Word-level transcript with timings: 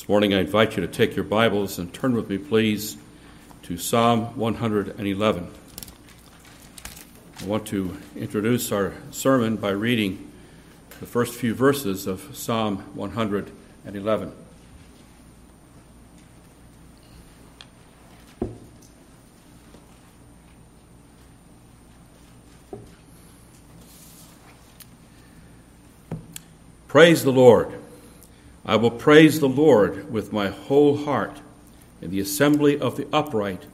This 0.00 0.08
morning, 0.08 0.32
I 0.32 0.40
invite 0.40 0.76
you 0.76 0.80
to 0.80 0.88
take 0.88 1.14
your 1.14 1.26
Bibles 1.26 1.78
and 1.78 1.92
turn 1.92 2.14
with 2.14 2.30
me, 2.30 2.38
please, 2.38 2.96
to 3.64 3.76
Psalm 3.76 4.34
111. 4.34 5.50
I 7.38 7.44
want 7.44 7.66
to 7.66 7.98
introduce 8.16 8.72
our 8.72 8.94
sermon 9.10 9.56
by 9.56 9.68
reading 9.72 10.32
the 11.00 11.06
first 11.06 11.34
few 11.34 11.54
verses 11.54 12.06
of 12.06 12.34
Psalm 12.34 12.78
111. 12.94 14.32
Praise 26.88 27.22
the 27.22 27.32
Lord. 27.32 27.79
I 28.64 28.76
will 28.76 28.90
praise 28.90 29.40
the 29.40 29.48
Lord 29.48 30.12
with 30.12 30.32
my 30.32 30.48
whole 30.48 30.98
heart 31.04 31.40
in 32.00 32.10
the 32.10 32.20
assembly 32.20 32.78
of 32.78 32.96
the 32.96 33.06
upright 33.12 33.64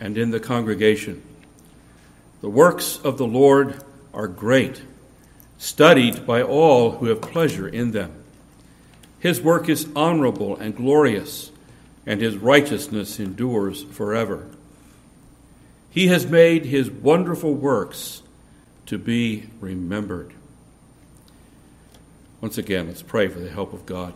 and 0.00 0.18
in 0.18 0.30
the 0.30 0.40
congregation. 0.40 1.22
The 2.40 2.50
works 2.50 2.98
of 2.98 3.16
the 3.16 3.26
Lord 3.26 3.82
are 4.12 4.28
great, 4.28 4.82
studied 5.58 6.26
by 6.26 6.42
all 6.42 6.92
who 6.92 7.06
have 7.06 7.20
pleasure 7.20 7.66
in 7.66 7.92
them. 7.92 8.12
His 9.18 9.40
work 9.40 9.68
is 9.68 9.88
honorable 9.96 10.56
and 10.56 10.76
glorious, 10.76 11.50
and 12.04 12.20
his 12.20 12.36
righteousness 12.36 13.18
endures 13.18 13.82
forever. 13.84 14.46
He 15.90 16.08
has 16.08 16.26
made 16.26 16.66
his 16.66 16.90
wonderful 16.90 17.54
works 17.54 18.22
to 18.86 18.98
be 18.98 19.48
remembered. 19.60 20.34
Once 22.40 22.58
again, 22.58 22.88
let's 22.88 23.00
pray 23.00 23.28
for 23.28 23.38
the 23.38 23.48
help 23.48 23.72
of 23.72 23.86
God. 23.86 24.12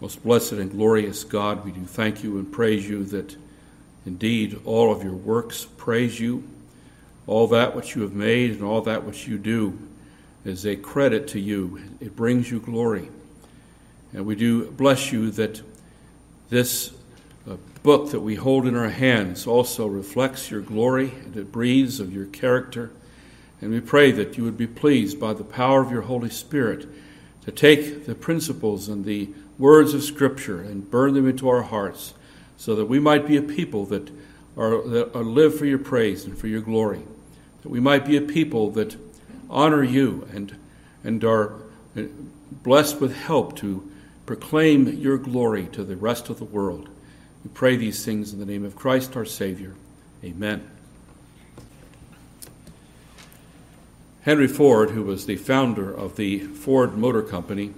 Most 0.00 0.22
blessed 0.22 0.52
and 0.52 0.70
glorious 0.70 1.24
God, 1.24 1.64
we 1.64 1.72
do 1.72 1.84
thank 1.84 2.22
you 2.22 2.38
and 2.38 2.50
praise 2.50 2.88
you 2.88 3.04
that 3.06 3.36
indeed 4.06 4.60
all 4.64 4.92
of 4.92 5.02
your 5.02 5.14
works 5.14 5.66
praise 5.76 6.18
you. 6.20 6.44
All 7.26 7.48
that 7.48 7.74
which 7.74 7.94
you 7.94 8.02
have 8.02 8.14
made 8.14 8.52
and 8.52 8.62
all 8.62 8.82
that 8.82 9.04
which 9.04 9.26
you 9.26 9.38
do 9.38 9.78
is 10.44 10.64
a 10.64 10.76
credit 10.76 11.28
to 11.28 11.40
you. 11.40 11.80
It 12.00 12.16
brings 12.16 12.50
you 12.50 12.60
glory. 12.60 13.08
And 14.12 14.24
we 14.24 14.34
do 14.34 14.70
bless 14.70 15.12
you 15.12 15.30
that 15.32 15.60
this 16.48 16.92
uh, 17.48 17.56
book 17.82 18.12
that 18.12 18.20
we 18.20 18.36
hold 18.36 18.66
in 18.66 18.76
our 18.76 18.88
hands 18.88 19.46
also 19.46 19.86
reflects 19.86 20.50
your 20.50 20.60
glory 20.60 21.12
and 21.24 21.36
it 21.36 21.52
breathes 21.52 22.00
of 22.00 22.14
your 22.14 22.26
character 22.26 22.90
and 23.60 23.72
we 23.72 23.80
pray 23.80 24.12
that 24.12 24.38
you 24.38 24.44
would 24.44 24.56
be 24.56 24.66
pleased 24.66 25.18
by 25.18 25.32
the 25.32 25.44
power 25.44 25.82
of 25.82 25.90
your 25.90 26.02
Holy 26.02 26.30
Spirit 26.30 26.86
to 27.44 27.50
take 27.50 28.06
the 28.06 28.14
principles 28.14 28.88
and 28.88 29.04
the 29.04 29.30
words 29.58 29.94
of 29.94 30.02
Scripture 30.02 30.60
and 30.60 30.90
burn 30.90 31.14
them 31.14 31.28
into 31.28 31.48
our 31.48 31.62
hearts 31.62 32.14
so 32.56 32.74
that 32.76 32.86
we 32.86 32.98
might 32.98 33.26
be 33.26 33.36
a 33.36 33.42
people 33.42 33.86
that 33.86 34.10
are, 34.56 34.82
that 34.82 35.14
are 35.14 35.24
live 35.24 35.56
for 35.58 35.66
your 35.66 35.78
praise 35.78 36.24
and 36.24 36.36
for 36.36 36.46
your 36.46 36.60
glory. 36.60 37.02
That 37.62 37.68
we 37.68 37.80
might 37.80 38.04
be 38.04 38.16
a 38.16 38.20
people 38.20 38.70
that 38.72 38.96
honor 39.50 39.82
you 39.82 40.28
and, 40.32 40.56
and 41.04 41.24
are 41.24 41.54
uh, 41.96 42.02
blessed 42.62 43.00
with 43.00 43.14
help 43.14 43.56
to 43.56 43.88
proclaim 44.26 44.88
your 44.88 45.16
glory 45.16 45.66
to 45.72 45.84
the 45.84 45.96
rest 45.96 46.28
of 46.28 46.38
the 46.38 46.44
world. 46.44 46.88
We 47.44 47.50
pray 47.54 47.76
these 47.76 48.04
things 48.04 48.32
in 48.32 48.40
the 48.40 48.46
name 48.46 48.64
of 48.64 48.76
Christ 48.76 49.16
our 49.16 49.24
Savior. 49.24 49.74
Amen. 50.24 50.68
Henry 54.22 54.48
Ford, 54.48 54.90
who 54.90 55.04
was 55.04 55.24
the 55.24 55.36
founder 55.36 55.90
of 55.90 56.16
the 56.16 56.40
Ford 56.40 56.98
Motor 56.98 57.22
Company, 57.22 57.72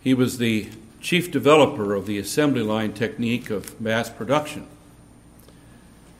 he 0.00 0.14
was 0.14 0.38
the 0.38 0.68
chief 1.00 1.30
developer 1.30 1.94
of 1.94 2.06
the 2.06 2.18
assembly 2.18 2.62
line 2.62 2.92
technique 2.92 3.50
of 3.50 3.80
mass 3.80 4.10
production. 4.10 4.66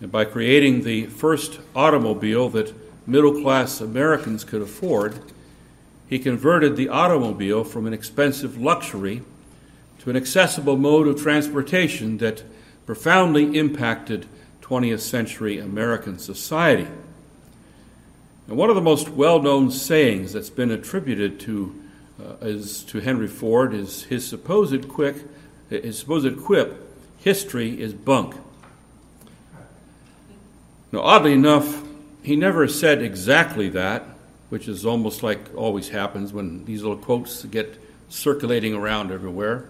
And 0.01 0.13
by 0.13 0.25
creating 0.25 0.83
the 0.83 1.07
first 1.07 1.61
automobile 1.75 2.49
that 2.51 2.75
middle 3.07 3.43
class 3.43 3.81
Americans 3.81 4.45
could 4.45 4.63
afford, 4.63 5.19
he 6.09 6.19
converted 6.19 6.77
the 6.77 6.89
automobile 6.89 7.65
from 7.65 7.87
an 7.87 7.93
expensive 7.93 8.61
luxury 8.61 9.23
to 10.01 10.11
an 10.11 10.17
accessible 10.17 10.77
mode 10.77 11.09
of 11.09 11.21
transportation 11.21 12.19
that 12.19 12.45
profoundly 12.87 13.59
impacted 13.59 14.27
20th 14.63 15.01
century 15.01 15.59
American 15.59 16.19
society. 16.19 16.87
And 18.47 18.57
one 18.57 18.71
of 18.71 18.77
the 18.77 18.83
most 18.83 19.11
well 19.11 19.43
known 19.43 19.71
sayings 19.71 20.33
that's 20.33 20.51
been 20.51 20.71
attributed 20.71 21.41
to, 21.41 21.75
uh, 22.21 22.35
is, 22.43 22.83
to 22.85 23.01
Henry 23.01 23.29
Ford 23.29 23.75
is 23.75 24.05
his 24.05 24.27
supposed, 24.27 24.89
quick, 24.89 25.17
his 25.71 25.99
supposed 25.99 26.43
quip 26.43 26.85
history 27.19 27.81
is 27.81 27.93
bunk. 27.93 28.35
Now, 30.93 31.01
oddly 31.01 31.33
enough, 31.33 31.83
he 32.23 32.37
never 32.37 32.67
said 32.67 33.03
exactly 33.03 33.69
that, 33.71 34.05
which 34.49 34.69
is 34.69 34.87
almost 34.87 35.23
like 35.23 35.55
always 35.55 35.91
happens 35.91 36.33
when 36.33 36.65
these 36.65 36.83
little 36.83 36.97
quotes 36.97 37.45
get 37.45 37.79
circulating 38.09 38.75
around 38.75 39.11
everywhere. 39.11 39.69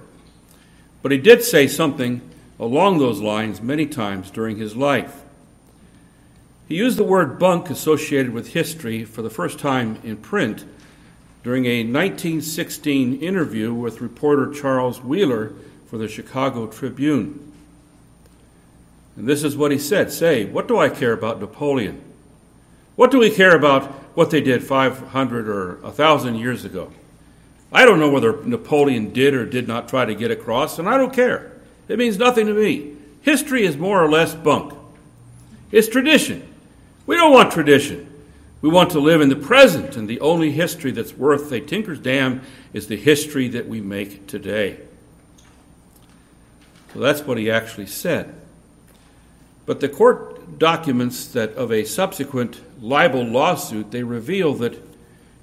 But 1.02 1.12
he 1.12 1.18
did 1.18 1.42
say 1.42 1.66
something 1.66 2.20
along 2.60 2.98
those 2.98 3.20
lines 3.20 3.60
many 3.60 3.86
times 3.86 4.30
during 4.30 4.56
his 4.56 4.76
life. 4.76 5.22
He 6.68 6.76
used 6.76 6.98
the 6.98 7.04
word 7.04 7.38
bunk 7.38 7.70
associated 7.70 8.32
with 8.32 8.52
history 8.52 9.04
for 9.04 9.22
the 9.22 9.30
first 9.30 9.58
time 9.58 9.98
in 10.04 10.16
print 10.18 10.64
during 11.42 11.66
a 11.66 11.82
1916 11.82 13.20
interview 13.20 13.72
with 13.72 14.00
reporter 14.00 14.52
Charles 14.52 15.02
Wheeler 15.02 15.52
for 15.86 15.98
the 15.98 16.08
Chicago 16.08 16.66
Tribune. 16.66 17.52
And 19.16 19.28
this 19.28 19.42
is 19.42 19.56
what 19.56 19.72
he 19.72 19.78
said 19.78 20.12
Say, 20.12 20.44
what 20.44 20.68
do 20.68 20.78
I 20.78 20.88
care 20.88 21.12
about 21.12 21.40
Napoleon? 21.40 22.02
What 22.96 23.10
do 23.10 23.18
we 23.18 23.30
care 23.30 23.54
about 23.54 23.84
what 24.16 24.30
they 24.30 24.40
did 24.40 24.64
500 24.64 25.48
or 25.48 25.76
1,000 25.82 26.34
years 26.34 26.64
ago? 26.64 26.92
I 27.70 27.84
don't 27.84 28.00
know 28.00 28.10
whether 28.10 28.42
Napoleon 28.44 29.12
did 29.12 29.34
or 29.34 29.44
did 29.44 29.68
not 29.68 29.88
try 29.88 30.04
to 30.04 30.14
get 30.14 30.30
across, 30.30 30.78
and 30.78 30.88
I 30.88 30.96
don't 30.96 31.12
care. 31.12 31.52
It 31.86 31.98
means 31.98 32.18
nothing 32.18 32.46
to 32.46 32.54
me. 32.54 32.96
History 33.22 33.64
is 33.64 33.76
more 33.76 34.02
or 34.02 34.10
less 34.10 34.34
bunk. 34.34 34.74
It's 35.70 35.88
tradition. 35.88 36.46
We 37.06 37.16
don't 37.16 37.32
want 37.32 37.52
tradition. 37.52 38.07
We 38.60 38.68
want 38.68 38.90
to 38.90 39.00
live 39.00 39.20
in 39.20 39.28
the 39.28 39.36
present, 39.36 39.96
and 39.96 40.08
the 40.08 40.20
only 40.20 40.50
history 40.50 40.90
that's 40.90 41.14
worth 41.14 41.52
a 41.52 41.60
tinker's 41.60 42.00
dam 42.00 42.42
is 42.72 42.88
the 42.88 42.96
history 42.96 43.46
that 43.48 43.68
we 43.68 43.80
make 43.80 44.26
today. 44.26 44.80
So 46.92 46.98
that's 46.98 47.22
what 47.22 47.38
he 47.38 47.50
actually 47.50 47.86
said. 47.86 48.34
But 49.64 49.80
the 49.80 49.88
court 49.88 50.58
documents 50.58 51.26
that 51.28 51.52
of 51.52 51.70
a 51.70 51.84
subsequent 51.84 52.60
libel 52.80 53.22
lawsuit, 53.22 53.92
they 53.92 54.02
reveal 54.02 54.54
that 54.54 54.82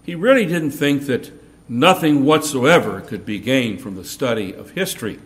he 0.04 0.16
really 0.16 0.46
didn't 0.46 0.72
think 0.72 1.06
that 1.06 1.32
nothing 1.70 2.26
whatsoever 2.26 3.02
could 3.02 3.26
be 3.26 3.40
gained 3.40 3.82
from 3.82 3.96
the 3.96 4.04
study 4.04 4.54
of 4.54 4.72
history. 4.72 5.20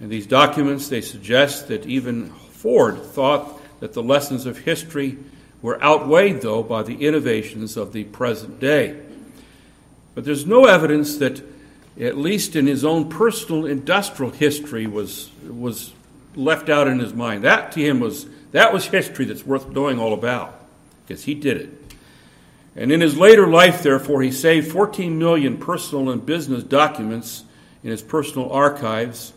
In 0.00 0.08
these 0.08 0.26
documents, 0.26 0.88
they 0.88 1.02
suggest 1.02 1.68
that 1.68 1.86
even 1.86 2.30
Ford 2.30 3.00
thought 3.02 3.60
that 3.80 3.92
the 3.92 4.02
lessons 4.02 4.44
of 4.46 4.58
history 4.58 5.18
were 5.62 5.82
outweighed, 5.82 6.40
though, 6.40 6.62
by 6.62 6.82
the 6.82 7.06
innovations 7.06 7.76
of 7.76 7.92
the 7.92 8.04
present 8.04 8.60
day. 8.60 9.00
But 10.14 10.24
there's 10.24 10.46
no 10.46 10.64
evidence 10.64 11.18
that, 11.18 11.42
at 11.98 12.16
least 12.16 12.56
in 12.56 12.66
his 12.66 12.84
own 12.84 13.08
personal 13.08 13.66
industrial 13.66 14.32
history, 14.32 14.86
was, 14.86 15.30
was 15.46 15.92
left 16.34 16.68
out 16.68 16.88
in 16.88 16.98
his 16.98 17.14
mind. 17.14 17.44
That 17.44 17.72
to 17.72 17.80
him 17.80 18.00
was 18.00 18.26
that 18.52 18.72
was 18.72 18.86
history 18.86 19.26
that's 19.26 19.46
worth 19.46 19.68
knowing 19.68 19.98
all 19.98 20.12
about, 20.12 20.64
because 21.06 21.24
he 21.24 21.34
did 21.34 21.56
it. 21.56 21.94
And 22.74 22.90
in 22.90 23.00
his 23.00 23.16
later 23.16 23.46
life, 23.46 23.82
therefore, 23.82 24.22
he 24.22 24.32
saved 24.32 24.72
14 24.72 25.18
million 25.18 25.58
personal 25.58 26.10
and 26.10 26.24
business 26.24 26.62
documents 26.62 27.44
in 27.82 27.90
his 27.90 28.02
personal 28.02 28.50
archives, 28.52 29.32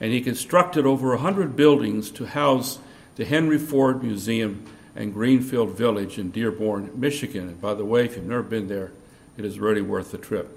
and 0.00 0.12
he 0.12 0.20
constructed 0.20 0.86
over 0.86 1.10
100 1.10 1.56
buildings 1.56 2.10
to 2.12 2.26
house 2.26 2.78
the 3.16 3.24
Henry 3.24 3.58
Ford 3.58 4.02
Museum 4.02 4.64
and 4.98 5.14
Greenfield 5.14 5.76
Village 5.76 6.18
in 6.18 6.32
Dearborn, 6.32 6.90
Michigan. 6.92 7.48
And 7.48 7.60
by 7.60 7.72
the 7.72 7.84
way, 7.84 8.04
if 8.04 8.16
you've 8.16 8.26
never 8.26 8.42
been 8.42 8.66
there, 8.66 8.90
it 9.36 9.44
is 9.44 9.60
really 9.60 9.80
worth 9.80 10.10
the 10.10 10.18
trip. 10.18 10.50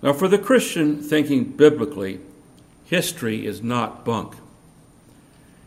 Now, 0.00 0.14
for 0.14 0.26
the 0.26 0.38
Christian 0.38 1.02
thinking 1.02 1.44
biblically, 1.44 2.20
history 2.86 3.46
is 3.46 3.62
not 3.62 4.06
bunk. 4.06 4.36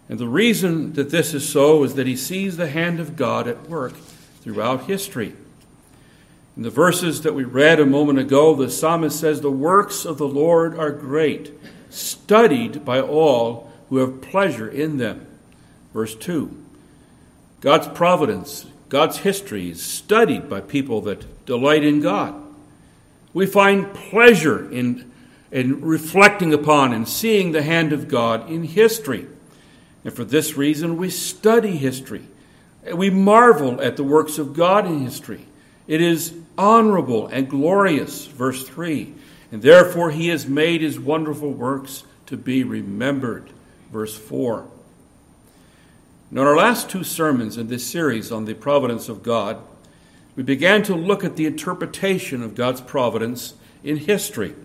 And 0.10 0.18
the 0.18 0.28
reason 0.28 0.94
that 0.94 1.12
this 1.12 1.36
is 1.36 1.48
so 1.48 1.84
is 1.84 1.94
that 1.94 2.08
he 2.08 2.16
sees 2.16 2.58
the 2.58 2.70
hand 2.70 3.00
of 3.00 3.16
God 3.16 3.48
at 3.48 3.70
work 3.70 3.94
throughout 4.42 4.86
history. 4.86 5.36
In 6.58 6.64
the 6.64 6.72
verses 6.72 7.22
that 7.22 7.36
we 7.36 7.44
read 7.44 7.80
a 7.80 7.86
moment 7.86 8.18
ago, 8.18 8.56
the 8.56 8.70
psalmist 8.70 9.20
says, 9.20 9.42
The 9.42 9.52
works 9.52 10.06
of 10.06 10.18
the 10.18 10.28
Lord 10.28 10.78
are 10.78 10.92
great, 10.92 11.54
studied 11.92 12.84
by 12.84 13.00
all 13.00 13.72
who 13.90 13.98
have 13.98 14.22
pleasure 14.22 14.68
in 14.68 14.98
them. 14.98 15.28
Verse 15.94 16.16
2 16.16 16.65
God's 17.66 17.88
providence, 17.88 18.68
God's 18.90 19.18
history 19.18 19.72
is 19.72 19.82
studied 19.82 20.48
by 20.48 20.62
people 20.62 21.02
that 21.02 21.48
delight 21.48 21.84
in 21.84 22.00
God. 22.00 22.36
We 23.34 23.48
find 23.48 23.92
pleasure 23.92 24.72
in, 24.72 25.12
in 25.50 25.82
reflecting 25.82 26.54
upon 26.54 26.94
and 26.94 27.10
seeing 27.10 27.54
the 27.54 27.64
hand 27.64 27.92
of 27.92 28.08
God 28.08 28.52
in 28.52 28.66
history. 28.66 29.26
And 30.04 30.14
for 30.14 30.24
this 30.24 30.56
reason, 30.56 30.98
we 30.98 31.10
study 31.10 31.76
history. 31.76 32.28
We 32.94 33.10
marvel 33.10 33.82
at 33.82 33.98
the 33.98 34.04
works 34.04 34.38
of 34.38 34.54
God 34.54 34.86
in 34.86 35.00
history. 35.00 35.48
It 35.88 36.02
is 36.02 36.36
honorable 36.60 37.26
and 37.30 37.50
glorious, 37.50 38.28
verse 38.28 38.64
3. 38.64 39.12
And 39.52 39.64
therefore, 39.64 40.12
he 40.12 40.28
has 40.28 40.46
made 40.46 40.82
his 40.82 41.00
wonderful 41.00 41.52
works 41.52 42.04
to 42.28 42.38
be 42.38 42.64
remembered, 42.64 43.50
verse 43.92 44.16
4. 44.16 44.68
In 46.32 46.40
our 46.40 46.56
last 46.56 46.90
two 46.90 47.04
sermons 47.04 47.56
in 47.56 47.68
this 47.68 47.86
series 47.86 48.32
on 48.32 48.46
the 48.46 48.56
providence 48.56 49.10
of 49.10 49.22
God, 49.22 49.62
we 50.36 50.42
began 50.42 50.82
to 50.84 50.96
look 50.96 51.24
at 51.24 51.36
the 51.36 51.46
interpretation 51.46 52.42
of 52.42 52.56
God's 52.56 52.82
providence 52.82 53.54
in 53.84 53.98
history. 53.98 54.56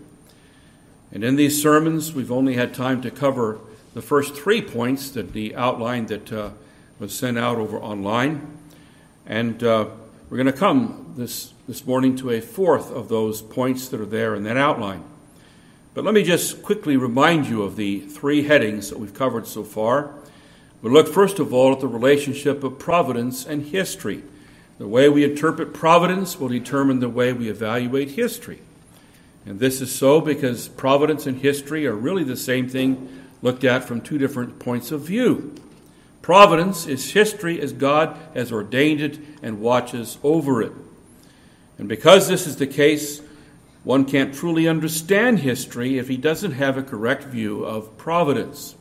And 1.13 1.23
in 1.23 1.37
these 1.37 1.61
sermons, 1.61 2.15
we've 2.15 2.33
only 2.33 2.55
had 2.55 2.73
time 2.73 3.03
to 3.03 3.11
cover 3.11 3.59
the 3.93 4.01
first 4.01 4.35
three 4.35 4.63
points 4.63 5.11
that 5.11 5.35
the 5.35 5.55
outline 5.55 6.07
that 6.07 6.33
uh, 6.33 6.51
was 6.99 7.13
sent 7.13 7.39
out 7.39 7.59
over 7.59 7.79
online. 7.79 8.57
And 9.27 9.63
uh, 9.63 9.91
we're 10.31 10.39
going 10.39 10.47
to 10.47 10.53
come 10.55 11.13
this, 11.19 11.53
this 11.69 11.87
morning 11.87 12.17
to 12.17 12.31
a 12.31 12.41
fourth 12.41 12.91
of 12.91 13.11
those 13.11 13.43
points 13.43 13.89
that 13.89 14.01
are 14.01 14.07
there 14.07 14.35
in 14.35 14.45
that 14.45 14.57
outline. 14.57 15.05
But 15.93 16.05
let 16.05 16.15
me 16.15 16.23
just 16.23 16.63
quickly 16.63 16.97
remind 16.97 17.49
you 17.49 17.63
of 17.65 17.77
the 17.77 18.01
three 18.01 18.45
headings 18.45 18.89
that 18.89 18.99
we've 18.99 19.13
covered 19.13 19.47
so 19.47 19.63
far. 19.63 20.15
We 20.83 20.91
look 20.91 21.09
first 21.09 21.39
of 21.39 21.53
all 21.53 21.73
at 21.73 21.81
the 21.81 21.87
relationship 21.87 22.65
of 22.65 22.79
providence 22.79 23.45
and 23.45 23.65
history. 23.67 24.23
The 24.79 24.89
way 24.89 25.09
we 25.09 25.25
interpret 25.25 25.75
providence 25.75 26.41
will 26.41 26.49
determine 26.49 27.01
the 27.01 27.09
way 27.09 27.33
we 27.33 27.51
evaluate 27.51 28.13
history. 28.13 28.61
And 29.45 29.59
this 29.59 29.81
is 29.81 29.95
so 29.95 30.21
because 30.21 30.69
providence 30.69 31.27
and 31.27 31.39
history 31.39 31.87
are 31.87 31.95
really 31.95 32.25
the 32.25 32.37
same 32.37 32.69
thing 32.69 33.27
looked 33.43 33.65
at 33.65 33.85
from 33.85 34.01
two 34.01 34.19
different 34.19 34.59
points 34.59 34.91
of 34.91 35.03
view. 35.03 35.55
Providence 36.23 36.87
is 36.87 37.13
history 37.13 37.61
as 37.61 37.73
God 37.73 38.17
has 38.35 38.53
ordained 38.53 39.01
it 39.01 39.19
and 39.43 39.61
watches 39.61 40.19
over 40.23 40.63
it. 40.63 40.73
And 41.79 41.89
because 41.89 42.29
this 42.29 42.47
is 42.47 42.57
the 42.57 42.67
case, 42.67 43.23
one 43.85 44.05
can't 44.05 44.35
truly 44.35 44.69
understand 44.69 45.41
history 45.41 45.99
if 45.99 46.09
he 46.09 46.19
doesn't 46.19 46.53
have 46.53 46.77
a 46.77 46.83
correct 46.83 47.25
view 47.25 47.65
of 47.65 47.97
providence. 47.97 48.77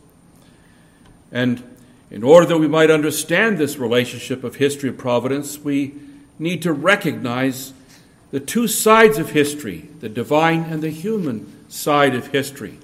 And 1.32 1.69
in 2.12 2.24
order 2.24 2.46
that 2.48 2.58
we 2.58 2.68
might 2.68 2.90
understand 2.90 3.58
this 3.58 3.78
relationship 3.78 4.44
of 4.44 4.56
history 4.56 4.90
and 4.90 4.98
providence, 4.98 5.60
we 5.60 5.94
need 6.40 6.62
to 6.64 6.74
recognize 6.74 7.74
the 8.32 8.40
two 8.40 8.68
sides 8.68 9.18
of 9.18 9.32
history, 9.32 9.90
the 10.00 10.10
divine 10.10 10.64
and 10.64 10.82
the 10.82 10.90
human 10.90 11.70
side 11.70 12.16
of 12.16 12.28
history. 12.28 12.78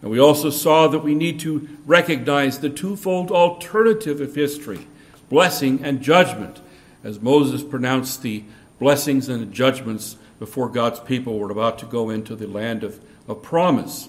And 0.00 0.10
we 0.10 0.20
also 0.20 0.50
saw 0.50 0.86
that 0.88 1.00
we 1.00 1.14
need 1.14 1.40
to 1.40 1.68
recognize 1.86 2.60
the 2.60 2.70
twofold 2.70 3.30
alternative 3.30 4.20
of 4.20 4.34
history, 4.34 4.86
blessing 5.28 5.82
and 5.82 6.00
judgment, 6.00 6.60
as 7.02 7.20
Moses 7.20 7.62
pronounced 7.62 8.22
the 8.22 8.44
blessings 8.78 9.28
and 9.28 9.42
the 9.42 9.46
judgments 9.46 10.16
before 10.38 10.68
God's 10.68 11.00
people 11.00 11.38
were 11.38 11.50
about 11.50 11.80
to 11.80 11.86
go 11.86 12.10
into 12.10 12.36
the 12.36 12.46
land 12.46 12.84
of, 12.84 13.00
of 13.26 13.42
promise. 13.42 14.08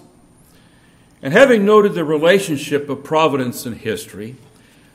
And 1.22 1.32
having 1.32 1.64
noted 1.64 1.94
the 1.94 2.04
relationship 2.04 2.88
of 2.88 3.02
providence 3.02 3.66
and 3.66 3.76
history, 3.76 4.36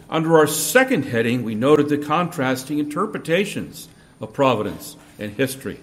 under 0.09 0.37
our 0.37 0.47
second 0.47 1.05
heading, 1.05 1.43
we 1.43 1.55
noted 1.55 1.89
the 1.89 1.97
contrasting 1.97 2.79
interpretations 2.79 3.87
of 4.21 4.33
providence 4.33 4.97
and 5.19 5.31
history. 5.31 5.79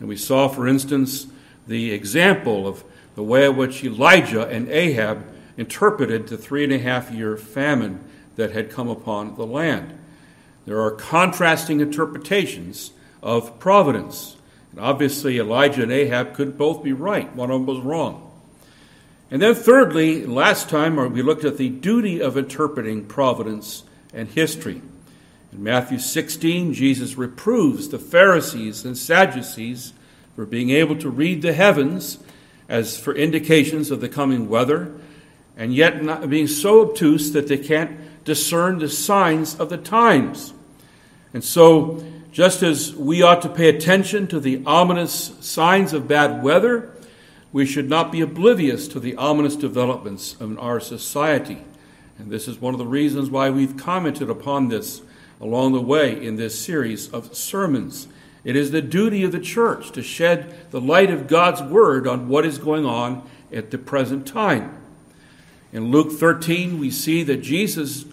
And 0.00 0.08
we 0.08 0.16
saw, 0.16 0.48
for 0.48 0.66
instance, 0.66 1.26
the 1.66 1.92
example 1.92 2.66
of 2.66 2.84
the 3.14 3.22
way 3.22 3.46
in 3.46 3.56
which 3.56 3.84
Elijah 3.84 4.46
and 4.46 4.68
Ahab 4.68 5.24
interpreted 5.56 6.28
the 6.28 6.38
three 6.38 6.64
and 6.64 6.72
a 6.72 6.78
half 6.78 7.10
year 7.10 7.36
famine 7.36 8.00
that 8.36 8.52
had 8.52 8.70
come 8.70 8.88
upon 8.88 9.34
the 9.34 9.46
land. 9.46 9.98
There 10.64 10.80
are 10.80 10.92
contrasting 10.92 11.80
interpretations 11.80 12.92
of 13.22 13.58
providence. 13.58 14.36
And 14.70 14.80
obviously, 14.80 15.38
Elijah 15.38 15.82
and 15.82 15.92
Ahab 15.92 16.34
couldn't 16.34 16.56
both 16.56 16.82
be 16.82 16.92
right, 16.92 17.34
one 17.34 17.50
of 17.50 17.60
them 17.60 17.66
was 17.66 17.80
wrong. 17.80 18.27
And 19.30 19.42
then, 19.42 19.54
thirdly, 19.54 20.24
last 20.24 20.70
time 20.70 20.98
uh, 20.98 21.06
we 21.08 21.20
looked 21.20 21.44
at 21.44 21.58
the 21.58 21.68
duty 21.68 22.20
of 22.20 22.38
interpreting 22.38 23.04
providence 23.04 23.84
and 24.14 24.28
history. 24.28 24.80
In 25.52 25.62
Matthew 25.62 25.98
16, 25.98 26.72
Jesus 26.72 27.16
reproves 27.16 27.88
the 27.88 27.98
Pharisees 27.98 28.84
and 28.84 28.96
Sadducees 28.96 29.92
for 30.34 30.46
being 30.46 30.70
able 30.70 30.96
to 30.96 31.10
read 31.10 31.42
the 31.42 31.52
heavens 31.52 32.18
as 32.68 32.98
for 32.98 33.14
indications 33.14 33.90
of 33.90 34.00
the 34.00 34.08
coming 34.08 34.48
weather, 34.48 34.94
and 35.56 35.74
yet 35.74 36.02
not 36.02 36.28
being 36.30 36.46
so 36.46 36.82
obtuse 36.82 37.32
that 37.32 37.48
they 37.48 37.58
can't 37.58 38.24
discern 38.24 38.78
the 38.78 38.88
signs 38.88 39.54
of 39.56 39.68
the 39.68 39.78
times. 39.78 40.54
And 41.34 41.44
so, 41.44 42.02
just 42.30 42.62
as 42.62 42.94
we 42.94 43.22
ought 43.22 43.42
to 43.42 43.48
pay 43.48 43.68
attention 43.68 44.26
to 44.28 44.40
the 44.40 44.62
ominous 44.64 45.32
signs 45.40 45.92
of 45.92 46.08
bad 46.08 46.42
weather, 46.42 46.94
we 47.52 47.64
should 47.64 47.88
not 47.88 48.12
be 48.12 48.20
oblivious 48.20 48.88
to 48.88 49.00
the 49.00 49.16
ominous 49.16 49.56
developments 49.56 50.36
in 50.40 50.58
our 50.58 50.80
society. 50.80 51.58
And 52.18 52.30
this 52.30 52.48
is 52.48 52.60
one 52.60 52.74
of 52.74 52.78
the 52.78 52.86
reasons 52.86 53.30
why 53.30 53.50
we've 53.50 53.76
commented 53.76 54.28
upon 54.28 54.68
this 54.68 55.02
along 55.40 55.72
the 55.72 55.80
way 55.80 56.24
in 56.24 56.36
this 56.36 56.58
series 56.58 57.08
of 57.10 57.34
sermons. 57.34 58.08
It 58.44 58.56
is 58.56 58.70
the 58.70 58.82
duty 58.82 59.24
of 59.24 59.32
the 59.32 59.40
church 59.40 59.92
to 59.92 60.02
shed 60.02 60.70
the 60.70 60.80
light 60.80 61.10
of 61.10 61.28
God's 61.28 61.62
word 61.62 62.06
on 62.06 62.28
what 62.28 62.44
is 62.44 62.58
going 62.58 62.84
on 62.84 63.28
at 63.52 63.70
the 63.70 63.78
present 63.78 64.26
time. 64.26 64.76
In 65.72 65.90
Luke 65.90 66.12
13, 66.12 66.78
we 66.78 66.90
see 66.90 67.22
that 67.22 67.42
Jesus 67.42 68.04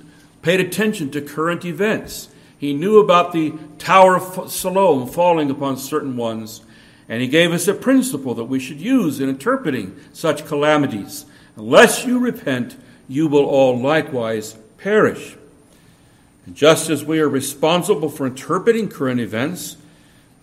paid 0.42 0.60
attention 0.60 1.10
to 1.12 1.22
current 1.22 1.66
events. 1.66 2.30
He 2.58 2.74
knew 2.74 3.00
about 3.00 3.32
the 3.32 3.54
Tower 3.80 4.18
of 4.18 4.52
Siloam 4.52 5.08
falling 5.08 5.50
upon 5.50 5.78
certain 5.78 6.16
ones 6.18 6.62
and 7.07 7.22
he 7.22 7.28
gave 7.28 7.52
us 7.52 7.68
a 7.68 7.74
principle 7.74 8.34
that 8.34 8.46
we 8.46 8.60
should 8.60 8.81
use 8.81 9.19
in 9.19 9.30
interpreting 9.30 10.00
such 10.13 10.46
calamities. 10.46 11.25
Unless 11.56 12.06
you 12.06 12.19
repent, 12.19 12.75
you 13.07 13.28
will 13.28 13.46
all 13.46 13.80
likewise 13.80 14.57
perish. 14.78 15.38
And 16.46 16.56
just 16.56 16.90
as 16.90 17.04
we 17.04 17.19
are 17.19 17.30
responsible 17.30 18.10
for 18.10 18.25
interpreting 18.25 18.90
current 18.90 19.19
events, 19.19 19.77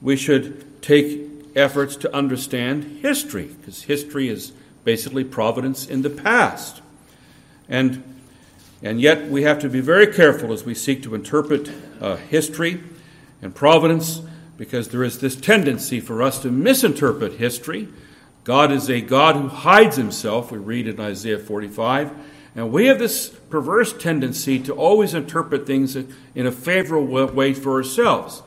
we 0.00 0.16
should 0.16 0.82
take 0.82 1.28
efforts 1.54 1.96
to 1.96 2.14
understand 2.14 2.98
history, 3.02 3.50
because 3.60 3.82
history 3.82 4.28
is 4.28 4.52
basically 4.84 5.24
providence 5.24 5.86
in 5.86 6.02
the 6.02 6.10
past. 6.10 6.80
And, 7.68 8.02
and 8.82 9.00
yet 9.00 9.28
we 9.28 9.42
have 9.42 9.60
to 9.60 9.68
be 9.68 9.80
very 9.80 10.06
careful 10.06 10.52
as 10.52 10.64
we 10.64 10.74
seek 10.74 11.02
to 11.04 11.14
interpret 11.14 11.70
uh, 12.00 12.16
history 12.16 12.82
and 13.40 13.54
providence 13.54 14.22
because 14.56 14.88
there 14.88 15.02
is 15.02 15.18
this 15.18 15.36
tendency 15.36 16.00
for 16.00 16.22
us 16.22 16.40
to 16.40 16.50
misinterpret 16.50 17.34
history. 17.34 17.88
God 18.44 18.72
is 18.72 18.90
a 18.90 19.00
God 19.00 19.36
who 19.36 19.48
hides 19.48 19.96
himself, 19.96 20.50
we 20.50 20.58
read 20.58 20.86
in 20.86 21.00
Isaiah 21.00 21.38
45. 21.38 22.12
And 22.54 22.70
we 22.70 22.86
have 22.86 22.98
this 22.98 23.28
perverse 23.28 23.92
tendency 23.92 24.58
to 24.60 24.74
always 24.74 25.14
interpret 25.14 25.66
things 25.66 25.96
in 25.96 26.46
a 26.46 26.52
favorable 26.52 27.26
way 27.28 27.54
for 27.54 27.72
ourselves. 27.72 28.42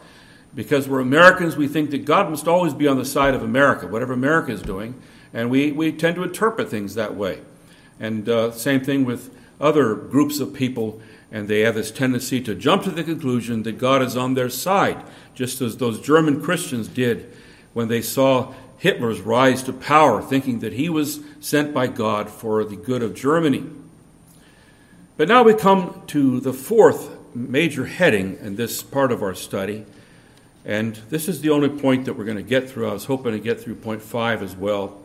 Because 0.53 0.87
we're 0.87 0.99
Americans, 0.99 1.57
we 1.57 1.67
think 1.67 1.91
that 1.91 2.05
God 2.05 2.29
must 2.29 2.47
always 2.47 2.73
be 2.73 2.87
on 2.87 2.97
the 2.97 3.05
side 3.05 3.33
of 3.33 3.41
America, 3.41 3.87
whatever 3.87 4.13
America 4.13 4.51
is 4.51 4.61
doing. 4.61 5.01
And 5.33 5.49
we, 5.49 5.71
we 5.71 5.91
tend 5.91 6.15
to 6.15 6.23
interpret 6.23 6.69
things 6.69 6.95
that 6.95 7.15
way. 7.15 7.41
And 7.99 8.29
uh, 8.29 8.51
same 8.51 8.81
thing 8.81 9.05
with 9.05 9.35
other 9.59 9.95
groups 9.95 10.39
of 10.39 10.53
people 10.53 11.01
and 11.35 11.49
they 11.49 11.59
have 11.59 11.75
this 11.75 11.91
tendency 11.91 12.39
to 12.39 12.55
jump 12.55 12.83
to 12.83 12.89
the 12.89 13.03
conclusion 13.03 13.63
that 13.63 13.77
God 13.77 14.01
is 14.01 14.15
on 14.15 14.35
their 14.35 14.49
side, 14.49 15.03
just 15.33 15.59
as 15.59 15.75
those 15.75 15.99
German 15.99 16.41
Christians 16.41 16.87
did 16.87 17.29
when 17.73 17.89
they 17.89 18.01
saw 18.01 18.53
Hitler's 18.77 19.19
rise 19.19 19.61
to 19.63 19.73
power, 19.73 20.21
thinking 20.21 20.59
that 20.59 20.71
he 20.71 20.87
was 20.87 21.19
sent 21.41 21.73
by 21.73 21.87
God 21.87 22.29
for 22.29 22.63
the 22.63 22.77
good 22.77 23.03
of 23.03 23.13
Germany. 23.13 23.65
But 25.17 25.27
now 25.27 25.43
we 25.43 25.53
come 25.53 26.03
to 26.07 26.39
the 26.39 26.53
fourth 26.53 27.17
major 27.35 27.85
heading 27.85 28.37
in 28.39 28.55
this 28.55 28.81
part 28.81 29.11
of 29.11 29.21
our 29.21 29.35
study, 29.35 29.85
and 30.63 30.95
this 31.09 31.27
is 31.27 31.41
the 31.41 31.49
only 31.49 31.67
point 31.67 32.05
that 32.05 32.13
we're 32.13 32.23
going 32.23 32.37
to 32.37 32.43
get 32.43 32.69
through. 32.69 32.87
I 32.87 32.93
was 32.93 33.05
hoping 33.05 33.33
to 33.33 33.39
get 33.41 33.59
through 33.59 33.75
point 33.75 34.01
five 34.01 34.41
as 34.41 34.55
well. 34.55 35.01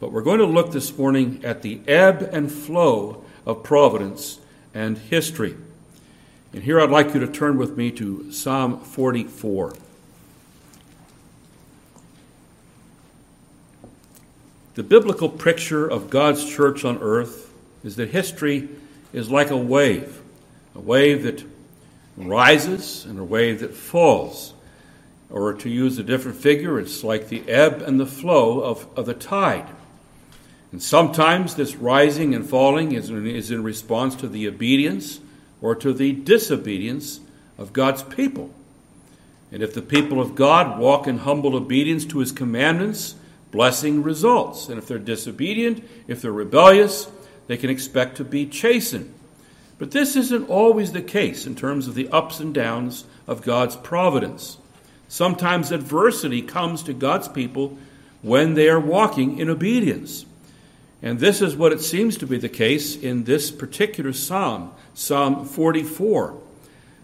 But 0.00 0.10
we're 0.10 0.22
going 0.22 0.38
to 0.38 0.46
look 0.46 0.72
this 0.72 0.96
morning 0.96 1.42
at 1.44 1.60
the 1.60 1.82
ebb 1.86 2.30
and 2.32 2.50
flow 2.50 3.24
of 3.44 3.62
providence 3.62 4.40
and 4.72 4.96
history. 4.96 5.54
And 6.52 6.62
here 6.62 6.80
I'd 6.80 6.90
like 6.90 7.12
you 7.12 7.20
to 7.20 7.26
turn 7.26 7.58
with 7.58 7.76
me 7.76 7.90
to 7.92 8.30
Psalm 8.32 8.80
44. 8.80 9.74
The 14.74 14.82
biblical 14.82 15.28
picture 15.28 15.86
of 15.86 16.10
God's 16.10 16.48
church 16.48 16.84
on 16.84 16.98
earth 16.98 17.52
is 17.82 17.96
that 17.96 18.10
history 18.10 18.68
is 19.12 19.30
like 19.30 19.50
a 19.50 19.56
wave, 19.56 20.20
a 20.74 20.80
wave 20.80 21.22
that 21.22 21.44
rises 22.16 23.04
and 23.04 23.18
a 23.18 23.24
wave 23.24 23.60
that 23.60 23.74
falls. 23.74 24.52
Or 25.30 25.54
to 25.54 25.68
use 25.68 25.98
a 25.98 26.02
different 26.02 26.36
figure, 26.38 26.78
it's 26.78 27.02
like 27.02 27.28
the 27.28 27.48
ebb 27.48 27.82
and 27.82 27.98
the 27.98 28.06
flow 28.06 28.60
of, 28.60 28.86
of 28.96 29.06
the 29.06 29.14
tide. 29.14 29.66
And 30.72 30.82
sometimes 30.82 31.54
this 31.54 31.74
rising 31.74 32.34
and 32.34 32.48
falling 32.48 32.92
is 32.92 33.10
in, 33.10 33.26
is 33.26 33.50
in 33.50 33.62
response 33.62 34.14
to 34.16 34.28
the 34.28 34.46
obedience 34.46 35.20
or 35.60 35.74
to 35.74 35.92
the 35.92 36.12
disobedience 36.12 37.20
of 37.58 37.72
God's 37.72 38.02
people. 38.02 38.50
And 39.52 39.62
if 39.62 39.72
the 39.74 39.82
people 39.82 40.20
of 40.20 40.34
God 40.34 40.78
walk 40.78 41.06
in 41.06 41.18
humble 41.18 41.54
obedience 41.54 42.04
to 42.06 42.18
his 42.18 42.32
commandments, 42.32 43.14
blessing 43.50 44.02
results. 44.02 44.68
And 44.68 44.78
if 44.78 44.86
they're 44.86 44.98
disobedient, 44.98 45.82
if 46.06 46.20
they're 46.20 46.32
rebellious, 46.32 47.10
they 47.46 47.56
can 47.56 47.70
expect 47.70 48.16
to 48.16 48.24
be 48.24 48.46
chastened. 48.46 49.12
But 49.78 49.90
this 49.90 50.16
isn't 50.16 50.48
always 50.48 50.92
the 50.92 51.02
case 51.02 51.46
in 51.46 51.54
terms 51.54 51.86
of 51.86 51.94
the 51.94 52.08
ups 52.08 52.40
and 52.40 52.54
downs 52.54 53.04
of 53.26 53.42
God's 53.42 53.76
providence. 53.76 54.58
Sometimes 55.08 55.70
adversity 55.70 56.42
comes 56.42 56.82
to 56.82 56.92
God's 56.92 57.28
people 57.28 57.78
when 58.22 58.54
they 58.54 58.68
are 58.68 58.80
walking 58.80 59.38
in 59.38 59.48
obedience. 59.48 60.26
And 61.02 61.18
this 61.18 61.42
is 61.42 61.56
what 61.56 61.72
it 61.72 61.80
seems 61.80 62.16
to 62.18 62.26
be 62.26 62.38
the 62.38 62.48
case 62.48 62.96
in 62.96 63.24
this 63.24 63.50
particular 63.50 64.12
psalm, 64.12 64.72
Psalm 64.94 65.44
44. 65.44 66.40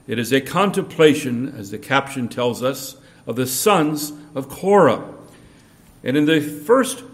It 0.07 0.19
is 0.19 0.33
a 0.33 0.41
contemplation, 0.41 1.55
as 1.57 1.71
the 1.71 1.79
caption 1.79 2.29
tells 2.29 2.63
us, 2.63 2.97
of 3.27 3.37
the 3.37 3.47
sons 3.47 4.13
of 4.35 4.49
Korah. 4.49 5.15
And 6.03 6.17
in 6.17 6.25
the 6.25 6.41
first 6.41 7.05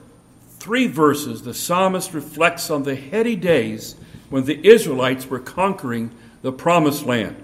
three 0.59 0.87
verses, 0.87 1.43
the 1.43 1.55
psalmist 1.55 2.15
reflects 2.15 2.71
on 2.71 2.85
the 2.85 2.97
heady 2.97 3.37
days 3.37 3.97
when 4.31 4.45
the 4.45 4.67
Israelites 4.67 5.27
were 5.27 5.39
conquering 5.39 6.11
the 6.43 6.53
promised 6.53 7.05
land. 7.05 7.37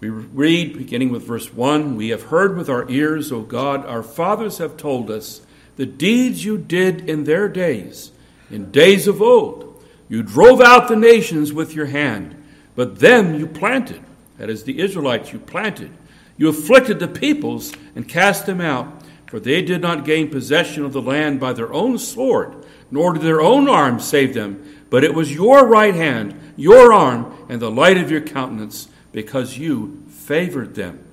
We 0.00 0.08
read, 0.08 0.78
beginning 0.78 1.10
with 1.10 1.24
verse 1.24 1.52
1 1.52 1.96
We 1.96 2.10
have 2.10 2.24
heard 2.24 2.56
with 2.56 2.68
our 2.68 2.88
ears, 2.88 3.32
O 3.32 3.42
God, 3.42 3.84
our 3.84 4.02
fathers 4.02 4.58
have 4.58 4.76
told 4.76 5.10
us 5.10 5.40
the 5.78 5.86
deeds 5.86 6.44
you 6.44 6.58
did 6.58 7.08
in 7.08 7.22
their 7.22 7.48
days, 7.48 8.10
in 8.50 8.70
days 8.72 9.06
of 9.06 9.22
old. 9.22 9.80
You 10.08 10.24
drove 10.24 10.60
out 10.60 10.88
the 10.88 10.96
nations 10.96 11.52
with 11.52 11.72
your 11.72 11.86
hand, 11.86 12.34
but 12.74 12.98
them 12.98 13.36
you 13.36 13.46
planted. 13.46 14.02
That 14.38 14.50
is, 14.50 14.64
the 14.64 14.80
Israelites 14.80 15.32
you 15.32 15.38
planted. 15.38 15.92
You 16.36 16.48
afflicted 16.48 16.98
the 16.98 17.06
peoples 17.06 17.72
and 17.94 18.08
cast 18.08 18.44
them 18.44 18.60
out, 18.60 19.04
for 19.28 19.38
they 19.38 19.62
did 19.62 19.80
not 19.80 20.04
gain 20.04 20.30
possession 20.30 20.84
of 20.84 20.92
the 20.92 21.00
land 21.00 21.38
by 21.38 21.52
their 21.52 21.72
own 21.72 21.96
sword, 21.98 22.66
nor 22.90 23.12
did 23.12 23.22
their 23.22 23.40
own 23.40 23.68
arm 23.68 24.00
save 24.00 24.34
them, 24.34 24.82
but 24.90 25.04
it 25.04 25.14
was 25.14 25.32
your 25.32 25.64
right 25.64 25.94
hand, 25.94 26.34
your 26.56 26.92
arm, 26.92 27.46
and 27.48 27.62
the 27.62 27.70
light 27.70 27.98
of 27.98 28.10
your 28.10 28.20
countenance, 28.20 28.88
because 29.12 29.58
you 29.58 30.02
favored 30.08 30.74
them. 30.74 31.04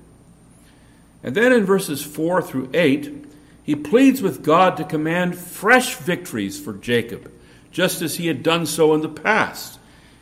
And 1.22 1.36
then 1.36 1.52
in 1.52 1.64
verses 1.64 2.02
4 2.02 2.42
through 2.42 2.70
8, 2.74 3.25
he 3.66 3.74
pleads 3.74 4.22
with 4.22 4.44
God 4.44 4.76
to 4.76 4.84
command 4.84 5.36
fresh 5.36 5.96
victories 5.96 6.58
for 6.58 6.72
Jacob, 6.74 7.32
just 7.72 8.00
as 8.00 8.14
he 8.14 8.28
had 8.28 8.44
done 8.44 8.64
so 8.64 8.94
in 8.94 9.00
the 9.00 9.08
past. 9.08 9.80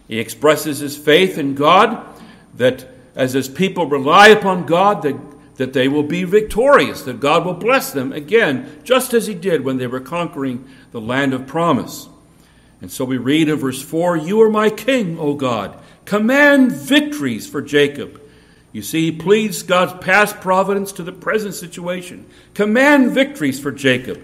He 0.08 0.18
expresses 0.18 0.78
his 0.78 0.96
faith 0.96 1.36
in 1.36 1.54
God 1.54 2.02
that 2.54 2.88
as 3.14 3.34
his 3.34 3.50
people 3.50 3.84
rely 3.84 4.28
upon 4.28 4.64
God, 4.64 5.02
that, 5.02 5.16
that 5.56 5.74
they 5.74 5.88
will 5.88 6.02
be 6.02 6.24
victorious, 6.24 7.02
that 7.02 7.20
God 7.20 7.44
will 7.44 7.52
bless 7.52 7.92
them 7.92 8.14
again, 8.14 8.80
just 8.82 9.12
as 9.12 9.26
he 9.26 9.34
did 9.34 9.62
when 9.62 9.76
they 9.76 9.88
were 9.88 10.00
conquering 10.00 10.66
the 10.92 11.00
land 11.00 11.34
of 11.34 11.46
promise. 11.46 12.08
And 12.80 12.90
so 12.90 13.04
we 13.04 13.18
read 13.18 13.50
in 13.50 13.56
verse 13.56 13.82
4 13.82 14.16
You 14.16 14.40
are 14.40 14.50
my 14.50 14.70
king, 14.70 15.18
O 15.18 15.34
God. 15.34 15.78
Command 16.06 16.72
victories 16.72 17.46
for 17.46 17.60
Jacob. 17.60 18.22
You 18.74 18.82
see, 18.82 19.12
he 19.12 19.16
pleads 19.16 19.62
God's 19.62 20.04
past 20.04 20.40
providence 20.40 20.90
to 20.92 21.04
the 21.04 21.12
present 21.12 21.54
situation. 21.54 22.26
Command 22.54 23.12
victories 23.12 23.60
for 23.60 23.70
Jacob. 23.70 24.20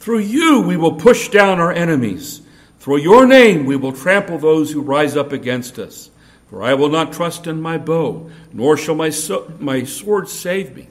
Through 0.00 0.18
you 0.18 0.62
we 0.62 0.76
will 0.76 0.96
push 0.96 1.28
down 1.28 1.60
our 1.60 1.70
enemies. 1.70 2.42
Through 2.80 2.98
your 2.98 3.24
name 3.24 3.66
we 3.66 3.76
will 3.76 3.92
trample 3.92 4.36
those 4.36 4.72
who 4.72 4.82
rise 4.82 5.16
up 5.16 5.30
against 5.30 5.78
us. 5.78 6.10
For 6.50 6.60
I 6.60 6.74
will 6.74 6.88
not 6.88 7.12
trust 7.12 7.46
in 7.46 7.62
my 7.62 7.78
bow, 7.78 8.28
nor 8.52 8.76
shall 8.76 8.96
my, 8.96 9.10
so- 9.10 9.52
my 9.60 9.84
sword 9.84 10.28
save 10.28 10.74
me. 10.74 10.88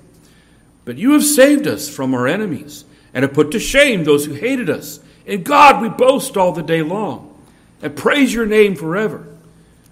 But 0.85 0.97
you 0.97 1.11
have 1.11 1.25
saved 1.25 1.67
us 1.67 1.89
from 1.89 2.13
our 2.13 2.25
enemies, 2.25 2.85
and 3.13 3.23
have 3.23 3.33
put 3.33 3.51
to 3.51 3.59
shame 3.59 4.05
those 4.05 4.25
who 4.25 4.33
hated 4.33 4.69
us. 4.69 5.01
In 5.25 5.43
God 5.43 5.81
we 5.81 5.89
boast 5.89 6.37
all 6.37 6.53
the 6.53 6.63
day 6.63 6.81
long, 6.81 7.37
and 7.81 7.97
praise 7.97 8.33
your 8.33 8.45
name 8.45 8.75
forever. 8.75 9.27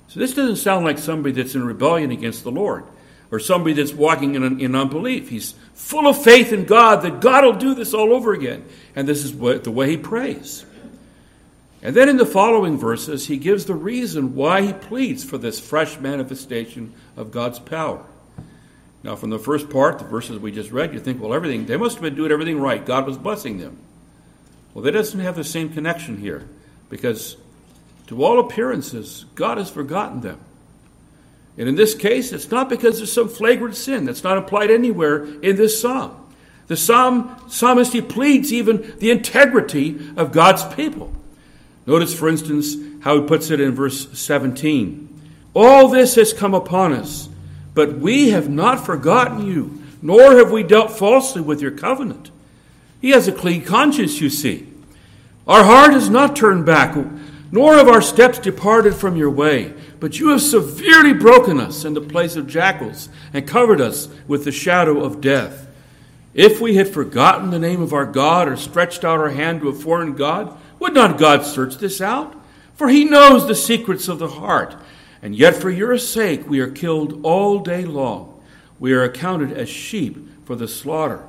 So 0.07 0.19
this 0.19 0.33
doesn't 0.33 0.55
sound 0.55 0.85
like 0.85 0.97
somebody 0.97 1.33
that's 1.33 1.55
in 1.55 1.65
rebellion 1.65 2.11
against 2.11 2.43
the 2.43 2.51
Lord, 2.51 2.83
or 3.31 3.39
somebody 3.39 3.73
that's 3.73 3.93
walking 3.93 4.35
in, 4.35 4.59
in 4.59 4.75
unbelief. 4.75 5.29
He's 5.29 5.55
full 5.73 6.07
of 6.07 6.21
faith 6.21 6.51
in 6.51 6.65
God 6.65 7.01
that 7.03 7.21
God 7.21 7.45
will 7.45 7.53
do 7.53 7.73
this 7.73 7.93
all 7.93 8.13
over 8.13 8.33
again. 8.33 8.65
And 8.95 9.07
this 9.07 9.23
is 9.23 9.33
what, 9.33 9.63
the 9.63 9.71
way 9.71 9.89
he 9.89 9.97
prays. 9.97 10.65
And 11.81 11.95
then 11.95 12.09
in 12.09 12.17
the 12.17 12.25
following 12.25 12.77
verses, 12.77 13.25
he 13.25 13.37
gives 13.37 13.65
the 13.65 13.73
reason 13.73 14.35
why 14.35 14.61
he 14.61 14.73
pleads 14.73 15.23
for 15.23 15.37
this 15.37 15.59
fresh 15.59 15.99
manifestation 15.99 16.93
of 17.17 17.31
God's 17.31 17.57
power. 17.57 18.05
Now, 19.03 19.15
from 19.15 19.31
the 19.31 19.39
first 19.39 19.69
part, 19.69 19.97
the 19.97 20.05
verses 20.05 20.37
we 20.37 20.51
just 20.51 20.69
read, 20.69 20.93
you 20.93 20.99
think, 20.99 21.19
well, 21.19 21.33
everything, 21.33 21.65
they 21.65 21.77
must 21.77 21.95
have 21.95 22.03
been 22.03 22.15
doing 22.15 22.31
everything 22.31 22.59
right. 22.59 22.85
God 22.85 23.07
was 23.07 23.17
blessing 23.17 23.57
them. 23.57 23.77
Well, 24.73 24.83
that 24.83 24.91
doesn't 24.91 25.19
have 25.19 25.35
the 25.35 25.43
same 25.43 25.69
connection 25.69 26.17
here, 26.17 26.47
because 26.89 27.35
to 28.07 28.23
all 28.23 28.39
appearances, 28.39 29.25
God 29.33 29.57
has 29.57 29.71
forgotten 29.71 30.21
them. 30.21 30.39
And 31.57 31.67
in 31.67 31.75
this 31.75 31.95
case, 31.95 32.31
it's 32.31 32.49
not 32.49 32.69
because 32.69 32.97
there's 32.97 33.11
some 33.11 33.29
flagrant 33.29 33.75
sin 33.75 34.05
that's 34.05 34.23
not 34.23 34.37
implied 34.37 34.71
anywhere 34.71 35.25
in 35.41 35.55
this 35.55 35.81
psalm. 35.81 36.17
The 36.67 36.77
psalm, 36.77 37.35
psalmist, 37.49 37.91
he 37.91 38.01
pleads 38.01 38.53
even 38.53 38.95
the 38.99 39.11
integrity 39.11 39.99
of 40.15 40.31
God's 40.31 40.63
people. 40.73 41.11
Notice, 41.85 42.17
for 42.17 42.29
instance, 42.29 42.75
how 43.01 43.19
he 43.19 43.27
puts 43.27 43.49
it 43.49 43.59
in 43.59 43.75
verse 43.75 44.07
17 44.17 45.09
All 45.53 45.89
this 45.89 46.15
has 46.15 46.31
come 46.31 46.53
upon 46.53 46.93
us, 46.93 47.27
but 47.73 47.97
we 47.97 48.29
have 48.29 48.49
not 48.49 48.85
forgotten 48.85 49.45
you, 49.45 49.81
nor 50.01 50.37
have 50.37 50.51
we 50.51 50.63
dealt 50.63 50.91
falsely 50.91 51.41
with 51.41 51.61
your 51.61 51.71
covenant. 51.71 52.31
He 53.01 53.09
has 53.09 53.27
a 53.27 53.33
clean 53.33 53.63
conscience, 53.63 54.21
you 54.21 54.29
see. 54.29 54.67
Our 55.47 55.63
heart 55.63 55.91
has 55.91 56.09
not 56.09 56.35
turned 56.35 56.65
back, 56.65 56.95
nor 57.51 57.75
have 57.75 57.87
our 57.87 58.01
steps 58.01 58.39
departed 58.39 58.95
from 58.95 59.15
your 59.15 59.29
way. 59.29 59.73
But 59.99 60.19
you 60.19 60.29
have 60.29 60.41
severely 60.41 61.13
broken 61.13 61.59
us 61.59 61.83
in 61.83 61.93
the 61.93 62.01
place 62.01 62.35
of 62.35 62.47
jackals 62.47 63.09
and 63.33 63.47
covered 63.47 63.81
us 63.81 64.07
with 64.27 64.45
the 64.45 64.51
shadow 64.51 65.03
of 65.03 65.21
death. 65.21 65.67
If 66.33 66.61
we 66.61 66.75
had 66.75 66.87
forgotten 66.87 67.49
the 67.49 67.59
name 67.59 67.81
of 67.81 67.93
our 67.93 68.05
God 68.05 68.47
or 68.47 68.55
stretched 68.55 69.03
out 69.03 69.19
our 69.19 69.31
hand 69.31 69.61
to 69.61 69.69
a 69.69 69.73
foreign 69.73 70.15
God, 70.15 70.57
would 70.79 70.93
not 70.93 71.17
God 71.17 71.45
search 71.45 71.77
this 71.77 71.99
out? 71.99 72.35
For 72.73 72.87
he 72.87 73.03
knows 73.03 73.47
the 73.47 73.55
secrets 73.55 74.07
of 74.07 74.17
the 74.17 74.29
heart. 74.29 74.75
And 75.21 75.35
yet, 75.35 75.55
for 75.55 75.69
your 75.69 75.97
sake, 75.97 76.49
we 76.49 76.61
are 76.61 76.71
killed 76.71 77.19
all 77.23 77.59
day 77.59 77.85
long. 77.85 78.41
We 78.79 78.93
are 78.93 79.03
accounted 79.03 79.51
as 79.51 79.69
sheep 79.69 80.17
for 80.45 80.55
the 80.55 80.67
slaughter. 80.67 81.23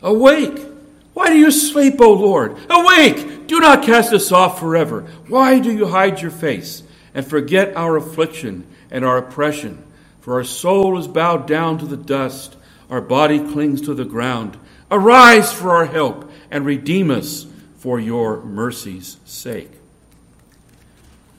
Awake! 0.00 0.71
Why 1.14 1.28
do 1.28 1.36
you 1.36 1.50
sleep, 1.50 2.00
O 2.00 2.12
Lord? 2.12 2.56
Awake! 2.70 3.46
Do 3.46 3.60
not 3.60 3.82
cast 3.82 4.12
us 4.12 4.32
off 4.32 4.58
forever. 4.58 5.02
Why 5.28 5.58
do 5.58 5.70
you 5.70 5.86
hide 5.86 6.22
your 6.22 6.30
face 6.30 6.82
and 7.14 7.26
forget 7.26 7.76
our 7.76 7.96
affliction 7.96 8.66
and 8.90 9.04
our 9.04 9.18
oppression? 9.18 9.84
For 10.20 10.34
our 10.34 10.44
soul 10.44 10.98
is 10.98 11.08
bowed 11.08 11.46
down 11.46 11.78
to 11.78 11.86
the 11.86 11.96
dust, 11.96 12.56
our 12.88 13.00
body 13.00 13.38
clings 13.38 13.80
to 13.82 13.94
the 13.94 14.04
ground. 14.04 14.58
Arise 14.90 15.52
for 15.52 15.70
our 15.70 15.86
help 15.86 16.30
and 16.50 16.64
redeem 16.64 17.10
us 17.10 17.46
for 17.76 17.98
your 17.98 18.42
mercy's 18.42 19.16
sake. 19.24 19.70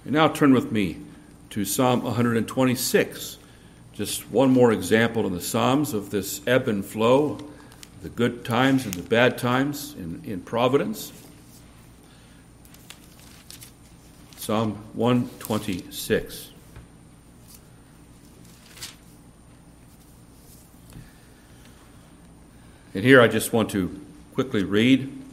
And 0.03 0.13
now 0.13 0.27
turn 0.27 0.53
with 0.53 0.71
me 0.71 0.97
to 1.51 1.63
Psalm 1.63 2.03
126. 2.03 3.37
Just 3.93 4.29
one 4.29 4.49
more 4.51 4.71
example 4.71 5.25
in 5.25 5.33
the 5.33 5.41
Psalms 5.41 5.93
of 5.93 6.09
this 6.09 6.41
ebb 6.45 6.67
and 6.67 6.83
flow, 6.83 7.37
the 8.03 8.09
good 8.09 8.45
times 8.45 8.85
and 8.85 8.93
the 8.93 9.01
bad 9.01 9.37
times 9.37 9.95
in, 9.97 10.21
in 10.23 10.41
providence. 10.41 11.11
Psalm 14.37 14.73
126. 14.93 16.51
And 22.93 23.03
here 23.03 23.19
I 23.21 23.27
just 23.27 23.51
want 23.51 23.71
to 23.71 23.99
quickly 24.35 24.63
read 24.63 25.23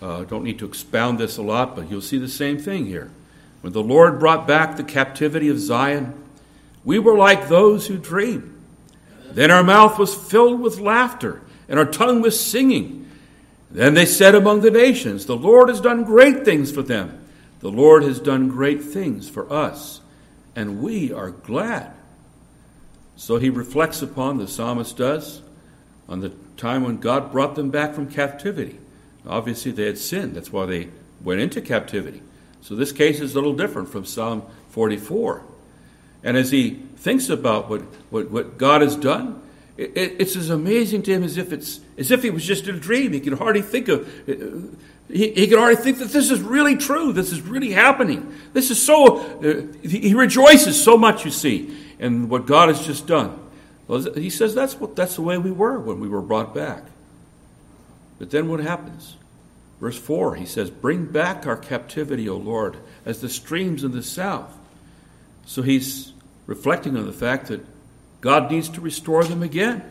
uh, 0.00 0.22
don't 0.24 0.44
need 0.44 0.58
to 0.60 0.66
expound 0.66 1.18
this 1.18 1.38
a 1.38 1.42
lot, 1.42 1.74
but 1.74 1.90
you'll 1.90 2.00
see 2.00 2.18
the 2.18 2.28
same 2.28 2.58
thing 2.58 2.86
here. 2.86 3.10
When 3.62 3.72
the 3.72 3.82
Lord 3.82 4.20
brought 4.20 4.46
back 4.46 4.76
the 4.76 4.84
captivity 4.84 5.48
of 5.48 5.58
Zion, 5.58 6.14
we 6.84 6.98
were 6.98 7.16
like 7.16 7.48
those 7.48 7.88
who 7.88 7.98
dream. 7.98 8.54
Then 9.30 9.50
our 9.50 9.64
mouth 9.64 9.98
was 9.98 10.14
filled 10.14 10.60
with 10.60 10.78
laughter, 10.78 11.42
and 11.68 11.78
our 11.78 11.84
tongue 11.84 12.20
was 12.20 12.38
singing. 12.38 13.10
Then 13.70 13.94
they 13.94 14.06
said 14.06 14.34
among 14.34 14.60
the 14.60 14.70
nations, 14.70 15.26
The 15.26 15.36
Lord 15.36 15.68
has 15.68 15.80
done 15.80 16.04
great 16.04 16.44
things 16.44 16.72
for 16.72 16.82
them. 16.82 17.26
The 17.60 17.70
Lord 17.70 18.02
has 18.04 18.20
done 18.20 18.48
great 18.48 18.82
things 18.82 19.28
for 19.28 19.52
us, 19.52 20.00
and 20.54 20.80
we 20.80 21.12
are 21.12 21.30
glad. 21.30 21.92
So 23.16 23.38
he 23.38 23.50
reflects 23.50 24.00
upon, 24.00 24.38
the 24.38 24.46
psalmist 24.46 24.96
does, 24.96 25.42
on 26.08 26.20
the 26.20 26.30
time 26.56 26.84
when 26.84 26.98
God 26.98 27.32
brought 27.32 27.56
them 27.56 27.70
back 27.70 27.94
from 27.94 28.08
captivity. 28.08 28.78
Obviously, 29.26 29.72
they 29.72 29.86
had 29.86 29.98
sinned. 29.98 30.34
That's 30.34 30.52
why 30.52 30.66
they 30.66 30.88
went 31.22 31.40
into 31.40 31.60
captivity. 31.60 32.22
So 32.60 32.74
this 32.74 32.92
case 32.92 33.20
is 33.20 33.32
a 33.32 33.34
little 33.34 33.54
different 33.54 33.88
from 33.88 34.04
Psalm 34.04 34.42
44. 34.70 35.42
And 36.22 36.36
as 36.36 36.50
he 36.50 36.82
thinks 36.96 37.28
about 37.28 37.68
what, 37.68 37.82
what, 38.10 38.30
what 38.30 38.58
God 38.58 38.82
has 38.82 38.96
done, 38.96 39.42
it's 39.78 40.34
as 40.34 40.50
amazing 40.50 41.02
to 41.04 41.12
him 41.12 41.22
as 41.22 41.38
if 41.38 41.52
it's 41.52 41.80
as 41.96 42.10
if 42.10 42.22
he 42.22 42.30
was 42.30 42.44
just 42.44 42.66
in 42.66 42.74
a 42.74 42.80
dream. 42.80 43.12
He 43.12 43.20
can 43.20 43.36
hardly 43.36 43.62
think 43.62 43.88
of 43.88 44.08
he, 44.26 45.30
he 45.32 45.46
can 45.46 45.58
hardly 45.58 45.80
think 45.80 45.98
that 45.98 46.08
this 46.10 46.30
is 46.30 46.40
really 46.40 46.76
true. 46.76 47.12
This 47.12 47.32
is 47.32 47.40
really 47.40 47.70
happening. 47.70 48.34
This 48.52 48.70
is 48.70 48.82
so 48.82 49.18
uh, 49.18 49.62
he, 49.82 50.14
rejoices 50.14 50.82
so 50.82 50.96
much. 50.96 51.24
You 51.24 51.30
see, 51.30 51.76
in 51.98 52.28
what 52.28 52.46
God 52.46 52.68
has 52.68 52.84
just 52.84 53.06
done. 53.06 53.38
He 54.14 54.28
says 54.28 54.54
that's 54.54 54.74
what 54.78 54.96
that's 54.96 55.14
the 55.14 55.22
way 55.22 55.38
we 55.38 55.52
were 55.52 55.78
when 55.78 56.00
we 56.00 56.08
were 56.08 56.22
brought 56.22 56.54
back. 56.54 56.82
But 58.18 58.30
then 58.30 58.48
what 58.48 58.60
happens? 58.60 59.16
Verse 59.80 59.96
4, 59.96 60.34
he 60.34 60.44
says, 60.44 60.70
Bring 60.70 61.04
back 61.06 61.46
our 61.46 61.56
captivity, 61.56 62.28
O 62.28 62.36
Lord, 62.36 62.76
as 63.06 63.20
the 63.20 63.28
streams 63.28 63.84
in 63.84 63.92
the 63.92 64.02
south. 64.02 64.52
So 65.46 65.62
he's 65.62 66.12
reflecting 66.46 66.96
on 66.96 67.06
the 67.06 67.12
fact 67.12 67.46
that 67.46 67.64
God 68.20 68.50
needs 68.50 68.68
to 68.70 68.80
restore 68.80 69.24
them 69.24 69.42
again. 69.42 69.82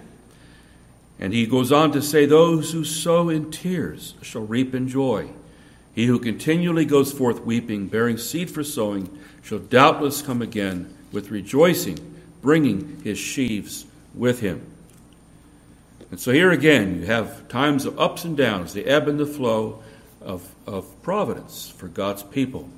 And 1.19 1.33
he 1.33 1.47
goes 1.47 1.71
on 1.71 1.91
to 1.93 2.01
say, 2.01 2.25
Those 2.25 2.71
who 2.71 2.83
sow 2.83 3.29
in 3.29 3.51
tears 3.51 4.13
shall 4.21 4.43
reap 4.43 4.75
in 4.75 4.87
joy. 4.87 5.29
He 5.93 6.05
who 6.05 6.19
continually 6.19 6.85
goes 6.85 7.11
forth 7.11 7.41
weeping, 7.41 7.87
bearing 7.87 8.17
seed 8.17 8.51
for 8.51 8.63
sowing, 8.63 9.17
shall 9.41 9.59
doubtless 9.59 10.21
come 10.21 10.41
again 10.41 10.95
with 11.11 11.31
rejoicing, 11.31 11.97
bringing 12.41 13.01
his 13.03 13.17
sheaves 13.17 13.85
with 14.13 14.41
him. 14.41 14.61
And 16.11 16.19
so 16.19 16.31
here 16.31 16.51
again, 16.51 16.99
you 16.99 17.05
have 17.07 17.47
times 17.47 17.85
of 17.85 17.99
ups 17.99 18.23
and 18.23 18.37
downs, 18.37 18.73
the 18.73 18.85
ebb 18.85 19.07
and 19.07 19.19
the 19.19 19.25
flow 19.25 19.81
of, 20.21 20.53
of 20.65 21.01
providence 21.01 21.69
for 21.69 21.87
God's 21.87 22.23
people. 22.23 22.69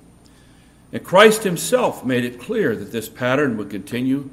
And 0.91 1.03
Christ 1.03 1.43
himself 1.43 2.03
made 2.05 2.25
it 2.25 2.39
clear 2.39 2.75
that 2.75 2.91
this 2.91 3.09
pattern 3.09 3.57
would 3.57 3.69
continue 3.69 4.29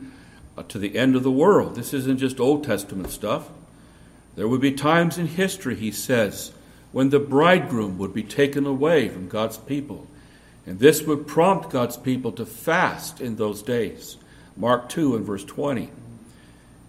Uh, 0.57 0.63
to 0.69 0.79
the 0.79 0.97
end 0.97 1.15
of 1.15 1.23
the 1.23 1.31
world. 1.31 1.75
This 1.75 1.93
isn't 1.93 2.17
just 2.17 2.41
Old 2.41 2.65
Testament 2.65 3.11
stuff. 3.11 3.51
There 4.37 4.49
would 4.49 4.63
be 4.63 4.73
times 4.73 5.19
in 5.19 5.27
history, 5.27 5.77
he 5.77 5.91
says, 5.91 6.53
when 6.93 7.11
the 7.11 7.19
bridegroom 7.19 7.99
would 7.99 8.15
be 8.15 8.23
taken 8.23 8.65
away 8.65 9.11
from 9.11 9.29
God's 9.29 9.59
people. 9.59 10.07
And 10.65 10.79
this 10.79 11.03
would 11.03 11.27
prompt 11.27 11.69
God's 11.69 11.99
people 11.99 12.33
to 12.33 12.47
fast 12.47 13.21
in 13.21 13.37
those 13.37 13.63
days. 13.63 14.17
Mark 14.57 14.89
2 14.89 15.17
and 15.17 15.27
verse 15.27 15.45
20. 15.45 15.91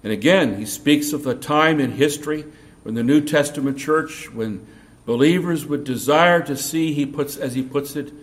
And 0.02 0.14
again, 0.14 0.58
he 0.58 0.66
speaks 0.66 1.12
of 1.12 1.24
the 1.24 1.36
time 1.36 1.82
in 1.82 1.92
history 1.92 2.46
when 2.84 2.96
the 2.96 3.04
New 3.04 3.20
Testament 3.20 3.78
church, 3.78 4.32
when 4.32 4.66
believers 5.06 5.66
would 5.66 5.84
desire 5.84 6.42
to 6.44 6.56
see, 6.56 6.94
he 6.94 7.06
puts, 7.06 7.36
as 7.36 7.54
he 7.54 7.64
puts 7.64 7.98
it, 7.98 8.14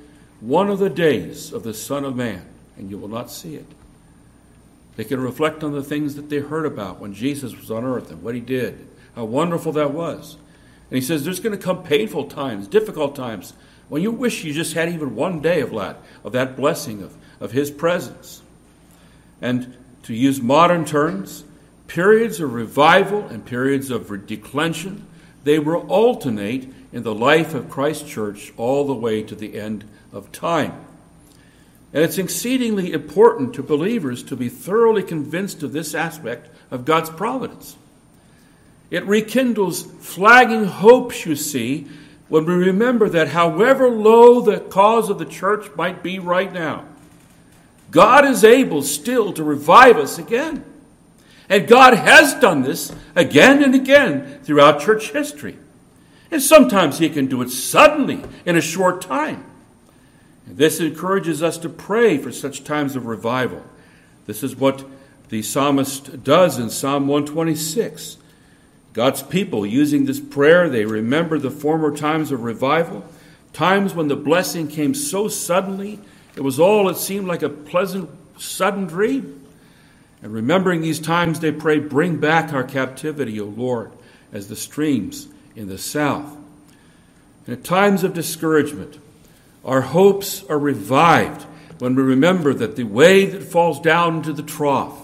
one 0.40 0.70
of 0.70 0.78
the 0.78 0.88
days 0.88 1.52
of 1.52 1.64
the 1.64 1.74
Son 1.74 2.04
of 2.04 2.16
Man, 2.16 2.46
and 2.78 2.90
you 2.90 2.96
will 2.96 3.08
not 3.08 3.30
see 3.30 3.56
it. 3.56 3.66
They 4.96 5.04
can 5.04 5.20
reflect 5.20 5.64
on 5.64 5.72
the 5.72 5.82
things 5.82 6.14
that 6.14 6.30
they 6.30 6.38
heard 6.38 6.66
about 6.66 7.00
when 7.00 7.14
Jesus 7.14 7.56
was 7.56 7.70
on 7.70 7.84
earth 7.84 8.10
and 8.10 8.22
what 8.22 8.34
he 8.34 8.40
did, 8.40 8.86
how 9.16 9.24
wonderful 9.24 9.72
that 9.72 9.92
was. 9.92 10.36
And 10.90 10.96
he 10.96 11.00
says 11.00 11.24
there's 11.24 11.40
going 11.40 11.56
to 11.56 11.62
come 11.62 11.82
painful 11.82 12.28
times, 12.28 12.68
difficult 12.68 13.16
times, 13.16 13.54
when 13.88 14.02
you 14.02 14.12
wish 14.12 14.44
you 14.44 14.52
just 14.52 14.74
had 14.74 14.88
even 14.88 15.14
one 15.14 15.40
day 15.40 15.60
of 15.60 15.70
that, 15.72 15.98
of 16.22 16.32
that 16.32 16.56
blessing 16.56 17.02
of, 17.02 17.16
of 17.40 17.52
his 17.52 17.70
presence. 17.70 18.42
And 19.42 19.76
to 20.04 20.14
use 20.14 20.40
modern 20.40 20.84
terms, 20.84 21.44
periods 21.86 22.40
of 22.40 22.54
revival 22.54 23.26
and 23.26 23.44
periods 23.44 23.90
of 23.90 24.26
declension, 24.26 25.06
they 25.44 25.58
will 25.58 25.86
alternate 25.88 26.72
in 26.92 27.02
the 27.02 27.14
life 27.14 27.54
of 27.54 27.68
Christ 27.68 28.06
Church 28.06 28.52
all 28.56 28.86
the 28.86 28.94
way 28.94 29.22
to 29.22 29.34
the 29.34 29.58
end 29.58 29.84
of 30.12 30.32
time. 30.32 30.83
And 31.94 32.02
it's 32.02 32.18
exceedingly 32.18 32.92
important 32.92 33.54
to 33.54 33.62
believers 33.62 34.24
to 34.24 34.34
be 34.34 34.48
thoroughly 34.48 35.04
convinced 35.04 35.62
of 35.62 35.72
this 35.72 35.94
aspect 35.94 36.50
of 36.72 36.84
God's 36.84 37.08
providence. 37.08 37.76
It 38.90 39.06
rekindles 39.06 39.84
flagging 40.00 40.64
hopes, 40.64 41.24
you 41.24 41.36
see, 41.36 41.86
when 42.28 42.46
we 42.46 42.54
remember 42.54 43.08
that 43.10 43.28
however 43.28 43.88
low 43.88 44.40
the 44.40 44.58
cause 44.58 45.08
of 45.08 45.20
the 45.20 45.24
church 45.24 45.70
might 45.76 46.02
be 46.02 46.18
right 46.18 46.52
now, 46.52 46.84
God 47.92 48.24
is 48.24 48.42
able 48.42 48.82
still 48.82 49.32
to 49.32 49.44
revive 49.44 49.96
us 49.96 50.18
again. 50.18 50.64
And 51.48 51.68
God 51.68 51.94
has 51.94 52.34
done 52.34 52.62
this 52.62 52.92
again 53.14 53.62
and 53.62 53.72
again 53.72 54.40
throughout 54.42 54.80
church 54.80 55.12
history. 55.12 55.58
And 56.32 56.42
sometimes 56.42 56.98
He 56.98 57.08
can 57.08 57.26
do 57.26 57.40
it 57.42 57.50
suddenly 57.50 58.24
in 58.44 58.56
a 58.56 58.60
short 58.60 59.00
time. 59.00 59.44
This 60.46 60.80
encourages 60.80 61.42
us 61.42 61.58
to 61.58 61.68
pray 61.68 62.18
for 62.18 62.30
such 62.30 62.64
times 62.64 62.96
of 62.96 63.06
revival. 63.06 63.62
This 64.26 64.42
is 64.42 64.56
what 64.56 64.84
the 65.28 65.42
psalmist 65.42 66.22
does 66.22 66.58
in 66.58 66.70
Psalm 66.70 67.08
126. 67.08 68.18
God's 68.92 69.22
people, 69.22 69.66
using 69.66 70.04
this 70.04 70.20
prayer, 70.20 70.68
they 70.68 70.84
remember 70.84 71.38
the 71.38 71.50
former 71.50 71.96
times 71.96 72.30
of 72.30 72.44
revival, 72.44 73.04
times 73.52 73.94
when 73.94 74.08
the 74.08 74.16
blessing 74.16 74.68
came 74.68 74.94
so 74.94 75.28
suddenly, 75.28 75.98
it 76.36 76.42
was 76.42 76.60
all, 76.60 76.88
it 76.88 76.96
seemed 76.96 77.26
like 77.26 77.42
a 77.42 77.48
pleasant, 77.48 78.10
sudden 78.38 78.86
dream. 78.86 79.46
And 80.22 80.32
remembering 80.32 80.80
these 80.80 81.00
times, 81.00 81.40
they 81.40 81.52
pray, 81.52 81.78
Bring 81.78 82.16
back 82.18 82.52
our 82.52 82.64
captivity, 82.64 83.40
O 83.40 83.46
Lord, 83.46 83.92
as 84.32 84.48
the 84.48 84.56
streams 84.56 85.28
in 85.56 85.68
the 85.68 85.78
south. 85.78 86.36
And 87.46 87.56
at 87.56 87.64
times 87.64 88.04
of 88.04 88.14
discouragement, 88.14 88.98
our 89.64 89.80
hopes 89.80 90.44
are 90.44 90.58
revived 90.58 91.42
when 91.78 91.94
we 91.94 92.02
remember 92.02 92.54
that 92.54 92.76
the 92.76 92.84
way 92.84 93.26
that 93.26 93.42
falls 93.42 93.80
down 93.80 94.16
into 94.16 94.32
the 94.32 94.42
trough, 94.42 94.98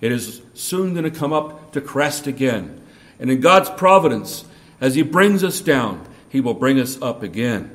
it 0.00 0.12
is 0.12 0.42
soon 0.54 0.92
going 0.94 1.04
to 1.04 1.10
come 1.10 1.32
up 1.32 1.72
to 1.72 1.80
crest 1.80 2.26
again. 2.26 2.80
And 3.18 3.30
in 3.30 3.40
God's 3.40 3.70
providence, 3.70 4.44
as 4.80 4.94
He 4.94 5.02
brings 5.02 5.44
us 5.44 5.60
down, 5.60 6.06
He 6.28 6.40
will 6.40 6.54
bring 6.54 6.80
us 6.80 7.00
up 7.00 7.22
again. 7.22 7.70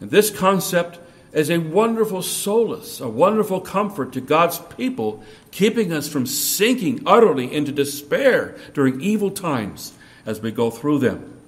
And 0.00 0.10
this 0.10 0.30
concept 0.30 0.98
is 1.32 1.50
a 1.50 1.58
wonderful 1.58 2.22
solace, 2.22 3.00
a 3.00 3.08
wonderful 3.08 3.60
comfort 3.60 4.12
to 4.12 4.20
God's 4.20 4.58
people, 4.76 5.24
keeping 5.50 5.92
us 5.92 6.08
from 6.08 6.26
sinking 6.26 7.02
utterly 7.06 7.52
into 7.52 7.72
despair 7.72 8.56
during 8.72 9.00
evil 9.00 9.30
times 9.30 9.92
as 10.24 10.40
we 10.40 10.52
go 10.52 10.70
through 10.70 10.98
them. 10.98 11.38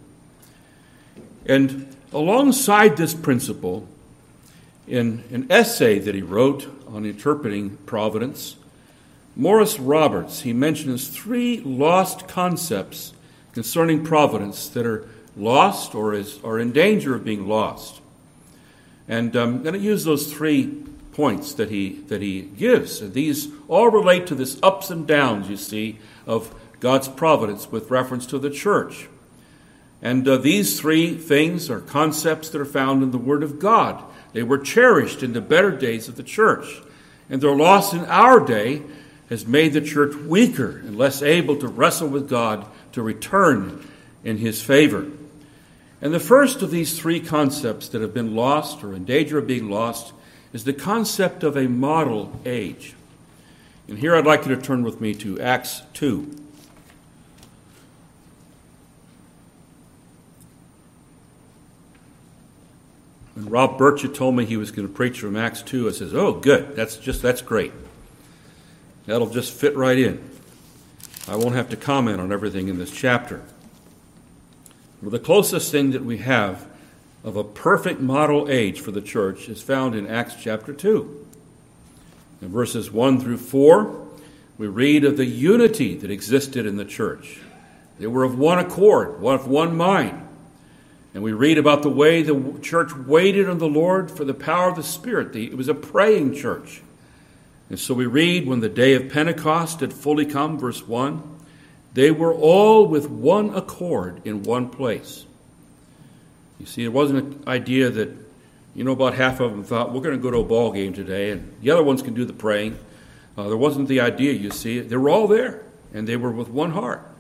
And 1.47 1.95
alongside 2.13 2.97
this 2.97 3.15
principle, 3.15 3.87
in 4.87 5.25
an 5.31 5.47
essay 5.51 5.99
that 5.99 6.15
he 6.15 6.23
wrote 6.23 6.69
on 6.89 7.05
interpreting 7.05 7.77
providence, 7.87 8.57
Maurice 9.35 9.79
Roberts, 9.79 10.43
he 10.43 10.53
mentions 10.53 11.09
three 11.09 11.61
lost 11.61 12.27
concepts 12.29 13.13
concerning 13.53 14.05
providence 14.05 14.69
that 14.71 14.87
are 14.87 15.09
lost 15.37 15.95
or 15.95 16.15
is, 16.15 16.39
are 16.43 16.59
in 16.59 16.73
danger 16.73 17.15
of 17.15 17.25
being 17.25 17.47
lost. 17.47 18.01
And 19.09 19.37
I'm 19.37 19.63
going 19.63 19.75
to 19.75 19.81
use 19.81 20.05
those 20.05 20.33
three 20.33 20.85
points 21.13 21.55
that 21.55 21.71
he, 21.71 21.91
that 22.09 22.23
he 22.23 22.43
gives. 22.43 23.01
And 23.01 23.13
these 23.13 23.49
all 23.69 23.89
relate 23.89 24.27
to 24.29 24.35
this 24.35 24.59
ups 24.63 24.91
and 24.91 25.07
downs, 25.07 25.49
you 25.49 25.57
see, 25.57 25.99
of 26.27 26.55
God's 26.81 27.09
providence 27.09 27.71
with 27.71 27.91
reference 27.91 28.27
to 28.27 28.39
the 28.39 28.51
church. 28.51 29.09
And 30.03 30.29
uh, 30.29 30.37
these 30.37 30.79
three 30.79 31.15
things 31.15 31.71
are 31.71 31.81
concepts 31.81 32.51
that 32.51 32.61
are 32.61 32.67
found 32.67 33.03
in 33.03 33.11
the 33.11 33.19
Word 33.19 33.43
of 33.43 33.59
God. 33.59 34.03
They 34.37 34.43
were 34.43 34.59
cherished 34.59 35.23
in 35.23 35.33
the 35.33 35.41
better 35.41 35.71
days 35.71 36.09
of 36.09 36.17
the 36.17 36.23
church. 36.23 36.83
And 37.31 37.41
their 37.41 37.57
loss 37.57 37.95
in 37.95 38.05
our 38.05 38.39
day 38.39 38.83
has 39.31 39.47
made 39.47 39.73
the 39.73 39.81
church 39.81 40.15
weaker 40.15 40.77
and 40.77 40.99
less 40.99 41.23
able 41.23 41.57
to 41.57 41.67
wrestle 41.67 42.09
with 42.09 42.29
God 42.29 42.67
to 42.93 43.01
return 43.01 43.89
in 44.25 44.37
His 44.37 44.61
favor. 44.61 45.07
And 46.03 46.13
the 46.13 46.21
first 46.21 46.61
of 46.61 46.71
these 46.71 46.99
three 46.99 47.19
concepts 47.19 47.89
that 47.89 48.03
have 48.03 48.13
been 48.13 48.37
lost 48.37 48.85
or 48.85 48.93
in 48.93 49.07
danger 49.07 49.39
of 49.39 49.47
being 49.47 49.71
lost 49.71 50.13
is 50.53 50.65
the 50.65 50.75
concept 50.75 51.43
of 51.43 51.57
a 51.57 51.67
model 51.67 52.39
age. 52.45 52.95
And 53.89 53.99
here 53.99 54.15
I'd 54.15 54.27
like 54.27 54.45
you 54.45 54.55
to 54.55 54.61
turn 54.61 54.83
with 54.83 55.01
me 55.01 55.15
to 55.15 55.41
Acts 55.41 55.81
2. 55.95 56.46
When 63.37 63.51
Rob 63.51 63.79
Birchett 63.79 64.15
told 64.15 64.35
me 64.35 64.47
he 64.47 64.57
was 64.57 64.71
going 64.71 64.89
to 64.89 64.93
preach 64.93 65.21
from 65.21 65.37
Acts 65.37 65.61
2, 65.61 65.89
I 65.89 65.93
says, 65.93 66.15
"Oh, 66.15 66.33
good. 66.33 66.75
That's 66.75 66.97
just 66.97 67.21
that's 67.21 67.43
great. 67.43 67.73
That'll 69.05 69.29
just 69.29 69.53
fit 69.53 69.77
right 69.77 69.99
in. 69.99 70.19
I 71.29 71.37
won't 71.37 71.55
have 71.55 71.69
to 71.69 71.77
comment 71.77 72.19
on 72.19 72.33
everything 72.33 72.69
in 72.69 72.79
this 72.79 72.91
chapter." 72.91 73.43
Well, 75.03 75.11
the 75.11 75.19
closest 75.19 75.71
thing 75.71 75.91
that 75.91 76.03
we 76.03 76.17
have 76.19 76.67
of 77.25 77.37
a 77.37 77.45
perfect 77.45 78.01
model 78.01 78.49
age 78.49 78.81
for 78.81 78.91
the 78.91 79.03
church 79.03 79.51
is 79.51 79.61
found 79.61 79.95
in 79.95 80.07
Acts 80.07 80.37
chapter 80.41 80.73
2. 80.73 81.27
In 82.41 82.49
verses 82.49 82.91
1 82.91 83.21
through 83.21 83.37
4, 83.37 84.07
we 84.57 84.67
read 84.67 85.05
of 85.05 85.19
the 85.19 85.27
unity 85.27 85.95
that 85.97 86.11
existed 86.11 86.65
in 86.65 86.77
the 86.77 86.87
church. 86.87 87.41
They 87.99 88.07
were 88.07 88.25
of 88.25 88.39
one 88.39 88.59
accord, 88.59 89.23
of 89.23 89.47
one 89.47 89.77
mind. 89.77 90.26
And 91.17 91.23
we 91.23 91.33
read 91.33 91.57
about 91.57 91.83
the 91.83 91.89
way 91.89 92.21
the 92.21 92.59
church 92.61 92.95
waited 92.95 93.49
on 93.49 93.57
the 93.57 93.67
Lord 93.67 94.11
for 94.11 94.23
the 94.23 94.35
power 94.35 94.69
of 94.69 94.77
the 94.77 94.83
Spirit. 94.83 95.35
It 95.35 95.57
was 95.57 95.67
a 95.67 95.73
praying 95.73 96.35
church. 96.35 96.83
And 97.71 97.79
so 97.79 97.95
we 97.95 98.05
read 98.05 98.47
when 98.47 98.61
the 98.61 98.69
day 98.69 98.93
of 98.93 99.09
Pentecost 99.09 99.81
had 99.81 99.95
fully 99.95 100.27
come, 100.27 100.59
verse 100.59 100.87
1, 100.87 101.23
they 101.95 102.11
were 102.11 102.35
all 102.35 102.87
with 102.87 103.09
one 103.09 103.55
accord 103.55 104.21
in 104.27 104.43
one 104.43 104.69
place. 104.69 105.25
You 106.61 106.67
see, 106.67 106.85
it 106.85 106.93
wasn't 106.93 107.21
an 107.21 107.45
idea 107.49 107.89
that, 107.89 108.11
you 108.75 108.85
know, 108.85 108.93
about 108.93 109.15
half 109.15 109.41
of 109.41 109.53
them 109.53 109.65
thought, 109.65 109.95
we're 109.95 110.03
going 110.03 110.17
to 110.17 110.23
go 110.23 110.31
to 110.31 110.41
a 110.41 110.45
ball 110.45 110.71
game 110.71 110.93
today, 110.93 111.31
and 111.31 111.51
the 111.63 111.71
other 111.71 111.83
ones 111.83 112.03
can 112.03 112.13
do 112.13 112.27
the 112.27 112.35
praying. 112.35 112.79
Uh, 113.39 113.45
there 113.49 113.57
wasn't 113.57 113.89
the 113.89 114.03
idea, 114.03 114.35
you 114.35 114.51
see. 114.51 114.81
They 114.81 114.97
were 114.99 115.09
all 115.09 115.29
there, 115.29 115.65
and 115.95 116.07
they 116.07 116.19
were 116.19 116.31
with 116.31 116.51
one 116.51 116.73
heart. 116.73 117.11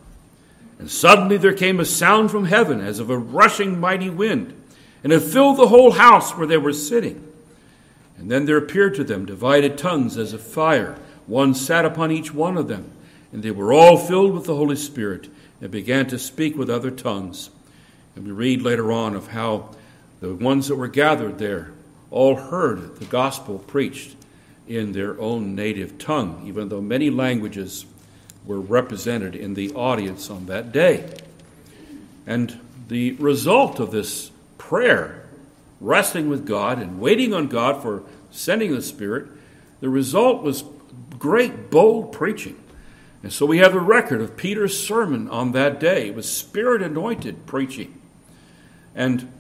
And 0.78 0.90
suddenly 0.90 1.36
there 1.36 1.54
came 1.54 1.80
a 1.80 1.84
sound 1.84 2.30
from 2.30 2.46
heaven 2.46 2.80
as 2.80 2.98
of 2.98 3.10
a 3.10 3.18
rushing 3.18 3.80
mighty 3.80 4.10
wind, 4.10 4.54
and 5.02 5.12
it 5.12 5.20
filled 5.20 5.56
the 5.56 5.68
whole 5.68 5.92
house 5.92 6.36
where 6.36 6.46
they 6.46 6.58
were 6.58 6.72
sitting. 6.72 7.22
And 8.18 8.30
then 8.30 8.46
there 8.46 8.56
appeared 8.56 8.94
to 8.96 9.04
them 9.04 9.26
divided 9.26 9.78
tongues 9.78 10.16
as 10.16 10.32
of 10.32 10.42
fire. 10.42 10.98
One 11.26 11.54
sat 11.54 11.84
upon 11.84 12.12
each 12.12 12.32
one 12.32 12.56
of 12.56 12.68
them, 12.68 12.90
and 13.32 13.42
they 13.42 13.50
were 13.50 13.72
all 13.72 13.96
filled 13.96 14.32
with 14.34 14.44
the 14.44 14.54
Holy 14.54 14.76
Spirit, 14.76 15.28
and 15.60 15.70
began 15.70 16.06
to 16.08 16.18
speak 16.18 16.56
with 16.56 16.70
other 16.70 16.90
tongues. 16.90 17.50
And 18.14 18.26
we 18.26 18.32
read 18.32 18.62
later 18.62 18.92
on 18.92 19.14
of 19.14 19.28
how 19.28 19.74
the 20.20 20.34
ones 20.34 20.68
that 20.68 20.76
were 20.76 20.88
gathered 20.88 21.38
there 21.38 21.72
all 22.10 22.36
heard 22.36 22.96
the 22.96 23.04
gospel 23.06 23.58
preached 23.58 24.16
in 24.66 24.92
their 24.92 25.20
own 25.20 25.54
native 25.54 25.98
tongue, 25.98 26.42
even 26.46 26.68
though 26.68 26.80
many 26.80 27.10
languages 27.10 27.86
were 28.46 28.61
represented 28.61 29.35
in 29.35 29.54
the 29.54 29.72
audience 29.74 30.30
on 30.30 30.46
that 30.46 30.72
day. 30.72 31.12
And 32.26 32.61
the 32.88 33.12
result 33.12 33.80
of 33.80 33.90
this 33.90 34.30
prayer, 34.59 35.26
resting 35.80 36.28
with 36.28 36.46
God 36.46 36.80
and 36.80 37.00
waiting 37.00 37.35
on 37.35 37.48
God 37.48 37.82
for 37.82 38.02
sending 38.30 38.74
the 38.74 38.82
Spirit, 38.82 39.28
the 39.80 39.88
result 39.88 40.42
was 40.42 40.64
great, 41.18 41.70
bold 41.70 42.12
preaching. 42.12 42.59
And 43.22 43.32
so 43.32 43.44
we 43.46 43.59
have 43.59 43.74
a 43.74 43.80
record 43.80 44.20
of 44.20 44.37
Peter's 44.37 44.78
sermon 44.78 45.28
on 45.28 45.52
that 45.52 45.80
day. 45.80 46.09
It 46.09 46.14
was 46.14 46.30
spirit 46.30 46.82
anointed 46.82 47.46
preaching. 47.46 48.00
And 48.94 49.32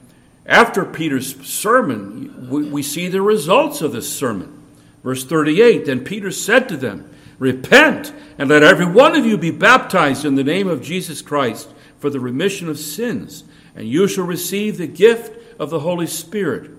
after 0.44 0.84
Peter's 0.84 1.40
sermon, 1.46 2.50
we, 2.50 2.68
we 2.68 2.82
see 2.82 3.08
the 3.08 3.22
results 3.22 3.82
of 3.82 3.92
this 3.92 4.12
sermon. 4.12 4.62
Verse 5.02 5.24
38 5.24 5.86
Then 5.86 6.04
Peter 6.04 6.30
said 6.30 6.68
to 6.68 6.76
them, 6.76 7.10
Repent, 7.38 8.12
and 8.38 8.48
let 8.48 8.62
every 8.62 8.86
one 8.86 9.14
of 9.14 9.26
you 9.26 9.36
be 9.36 9.50
baptized 9.50 10.24
in 10.24 10.36
the 10.36 10.44
name 10.44 10.68
of 10.68 10.82
Jesus 10.82 11.20
Christ 11.22 11.68
for 11.98 12.10
the 12.10 12.20
remission 12.20 12.68
of 12.68 12.78
sins, 12.78 13.44
and 13.74 13.88
you 13.88 14.08
shall 14.08 14.24
receive 14.24 14.78
the 14.78 14.86
gift 14.86 15.60
of 15.60 15.70
the 15.70 15.80
Holy 15.80 16.06
Spirit. 16.06 16.70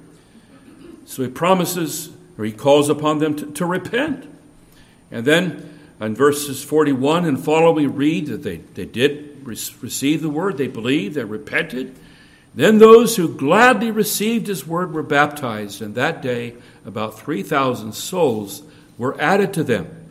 So 1.05 1.23
he 1.23 1.29
promises, 1.29 2.09
or 2.37 2.45
he 2.45 2.51
calls 2.51 2.89
upon 2.89 3.19
them 3.19 3.35
to, 3.35 3.45
to 3.53 3.65
repent. 3.65 4.27
And 5.11 5.25
then 5.25 5.79
in 5.99 6.15
verses 6.15 6.63
41 6.63 7.25
and 7.25 7.43
follow, 7.43 7.71
we 7.71 7.87
read 7.87 8.27
that 8.27 8.43
they, 8.43 8.57
they 8.57 8.85
did 8.85 9.45
re- 9.45 9.57
receive 9.81 10.21
the 10.21 10.29
word, 10.29 10.57
they 10.57 10.67
believed, 10.67 11.15
they 11.15 11.23
repented. 11.23 11.97
Then 12.53 12.79
those 12.79 13.15
who 13.15 13.35
gladly 13.35 13.91
received 13.91 14.47
his 14.47 14.65
word 14.65 14.93
were 14.93 15.03
baptized, 15.03 15.81
and 15.81 15.95
that 15.95 16.21
day 16.21 16.55
about 16.85 17.19
3,000 17.19 17.93
souls 17.93 18.63
were 18.97 19.19
added 19.21 19.53
to 19.53 19.63
them. 19.63 20.06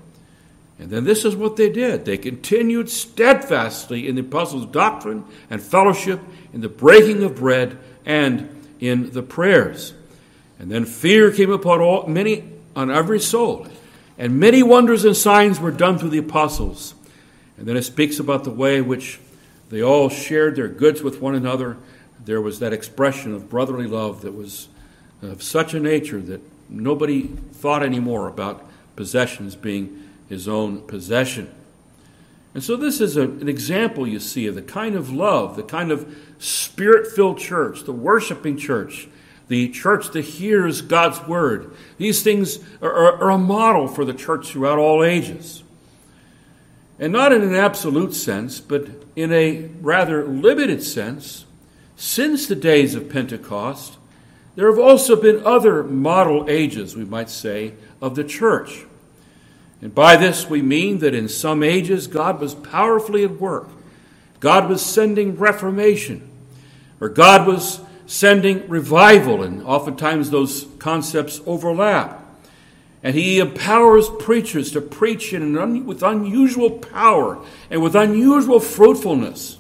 And 0.78 0.90
then 0.90 1.04
this 1.04 1.24
is 1.24 1.34
what 1.34 1.56
they 1.56 1.70
did. 1.70 2.04
They 2.04 2.18
continued 2.18 2.90
steadfastly 2.90 4.06
in 4.06 4.14
the 4.14 4.20
apostles' 4.20 4.66
doctrine 4.66 5.24
and 5.48 5.62
fellowship, 5.62 6.20
in 6.52 6.60
the 6.60 6.68
breaking 6.68 7.22
of 7.22 7.36
bread, 7.36 7.78
and 8.04 8.50
in 8.78 9.10
the 9.12 9.22
prayers. 9.22 9.94
And 10.58 10.70
then 10.70 10.84
fear 10.84 11.30
came 11.30 11.50
upon 11.50 11.80
all, 11.80 12.06
many 12.06 12.44
on 12.74 12.90
every 12.90 13.20
soul, 13.20 13.66
and 14.18 14.38
many 14.38 14.62
wonders 14.62 15.04
and 15.04 15.16
signs 15.16 15.58
were 15.58 15.70
done 15.70 15.98
through 15.98 16.10
the 16.10 16.18
apostles. 16.18 16.94
And 17.56 17.66
then 17.66 17.76
it 17.76 17.84
speaks 17.84 18.18
about 18.18 18.44
the 18.44 18.50
way 18.50 18.76
in 18.76 18.86
which 18.86 19.18
they 19.70 19.82
all 19.82 20.10
shared 20.10 20.56
their 20.56 20.68
goods 20.68 21.02
with 21.02 21.20
one 21.20 21.34
another. 21.34 21.78
There 22.24 22.40
was 22.40 22.58
that 22.58 22.72
expression 22.72 23.34
of 23.34 23.48
brotherly 23.48 23.86
love 23.86 24.22
that 24.22 24.32
was 24.32 24.68
of 25.22 25.42
such 25.42 25.72
a 25.72 25.80
nature 25.80 26.20
that 26.20 26.42
nobody 26.68 27.22
thought 27.52 27.82
anymore 27.82 28.28
about 28.28 28.68
possessions 28.94 29.56
being 29.56 30.06
his 30.28 30.48
own 30.48 30.82
possession. 30.82 31.52
And 32.54 32.64
so, 32.64 32.76
this 32.76 33.00
is 33.00 33.16
a, 33.16 33.22
an 33.22 33.48
example, 33.48 34.06
you 34.06 34.18
see, 34.18 34.46
of 34.46 34.54
the 34.54 34.62
kind 34.62 34.94
of 34.94 35.12
love, 35.12 35.56
the 35.56 35.62
kind 35.62 35.92
of 35.92 36.16
spirit 36.38 37.06
filled 37.06 37.38
church, 37.38 37.84
the 37.84 37.92
worshiping 37.92 38.56
church, 38.56 39.08
the 39.48 39.68
church 39.68 40.10
that 40.12 40.22
hears 40.22 40.80
God's 40.80 41.20
word. 41.28 41.74
These 41.98 42.22
things 42.22 42.58
are, 42.80 42.90
are, 42.90 43.24
are 43.24 43.30
a 43.30 43.38
model 43.38 43.86
for 43.86 44.04
the 44.04 44.14
church 44.14 44.48
throughout 44.48 44.78
all 44.78 45.04
ages. 45.04 45.62
And 46.98 47.12
not 47.12 47.32
in 47.32 47.42
an 47.42 47.54
absolute 47.54 48.14
sense, 48.14 48.58
but 48.58 48.88
in 49.14 49.32
a 49.32 49.68
rather 49.80 50.26
limited 50.26 50.82
sense, 50.82 51.44
since 51.94 52.46
the 52.46 52.56
days 52.56 52.94
of 52.94 53.10
Pentecost, 53.10 53.98
there 54.54 54.70
have 54.70 54.78
also 54.78 55.14
been 55.14 55.44
other 55.44 55.84
model 55.84 56.46
ages, 56.48 56.96
we 56.96 57.04
might 57.04 57.28
say, 57.28 57.74
of 58.00 58.14
the 58.14 58.24
church. 58.24 58.86
And 59.82 59.94
by 59.94 60.16
this 60.16 60.48
we 60.48 60.62
mean 60.62 60.98
that 60.98 61.14
in 61.14 61.28
some 61.28 61.62
ages 61.62 62.06
God 62.06 62.40
was 62.40 62.54
powerfully 62.54 63.24
at 63.24 63.40
work. 63.40 63.68
God 64.40 64.68
was 64.68 64.84
sending 64.84 65.36
reformation, 65.36 66.28
or 67.00 67.08
God 67.08 67.46
was 67.46 67.80
sending 68.06 68.68
revival, 68.68 69.42
and 69.42 69.62
oftentimes 69.62 70.30
those 70.30 70.66
concepts 70.78 71.40
overlap. 71.46 72.22
And 73.02 73.14
He 73.14 73.38
empowers 73.38 74.08
preachers 74.18 74.72
to 74.72 74.80
preach 74.80 75.32
in 75.32 75.56
un- 75.56 75.86
with 75.86 76.02
unusual 76.02 76.70
power 76.70 77.38
and 77.70 77.82
with 77.82 77.94
unusual 77.94 78.60
fruitfulness. 78.60 79.58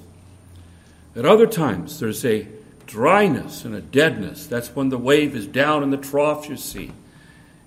At 1.14 1.24
other 1.24 1.46
times, 1.46 1.98
there's 2.00 2.24
a 2.24 2.46
dryness 2.86 3.64
and 3.64 3.74
a 3.74 3.80
deadness. 3.80 4.46
That's 4.46 4.74
when 4.74 4.90
the 4.90 4.98
wave 4.98 5.34
is 5.34 5.46
down 5.46 5.82
in 5.82 5.90
the 5.90 5.96
trough, 5.96 6.48
you 6.48 6.56
see. 6.56 6.92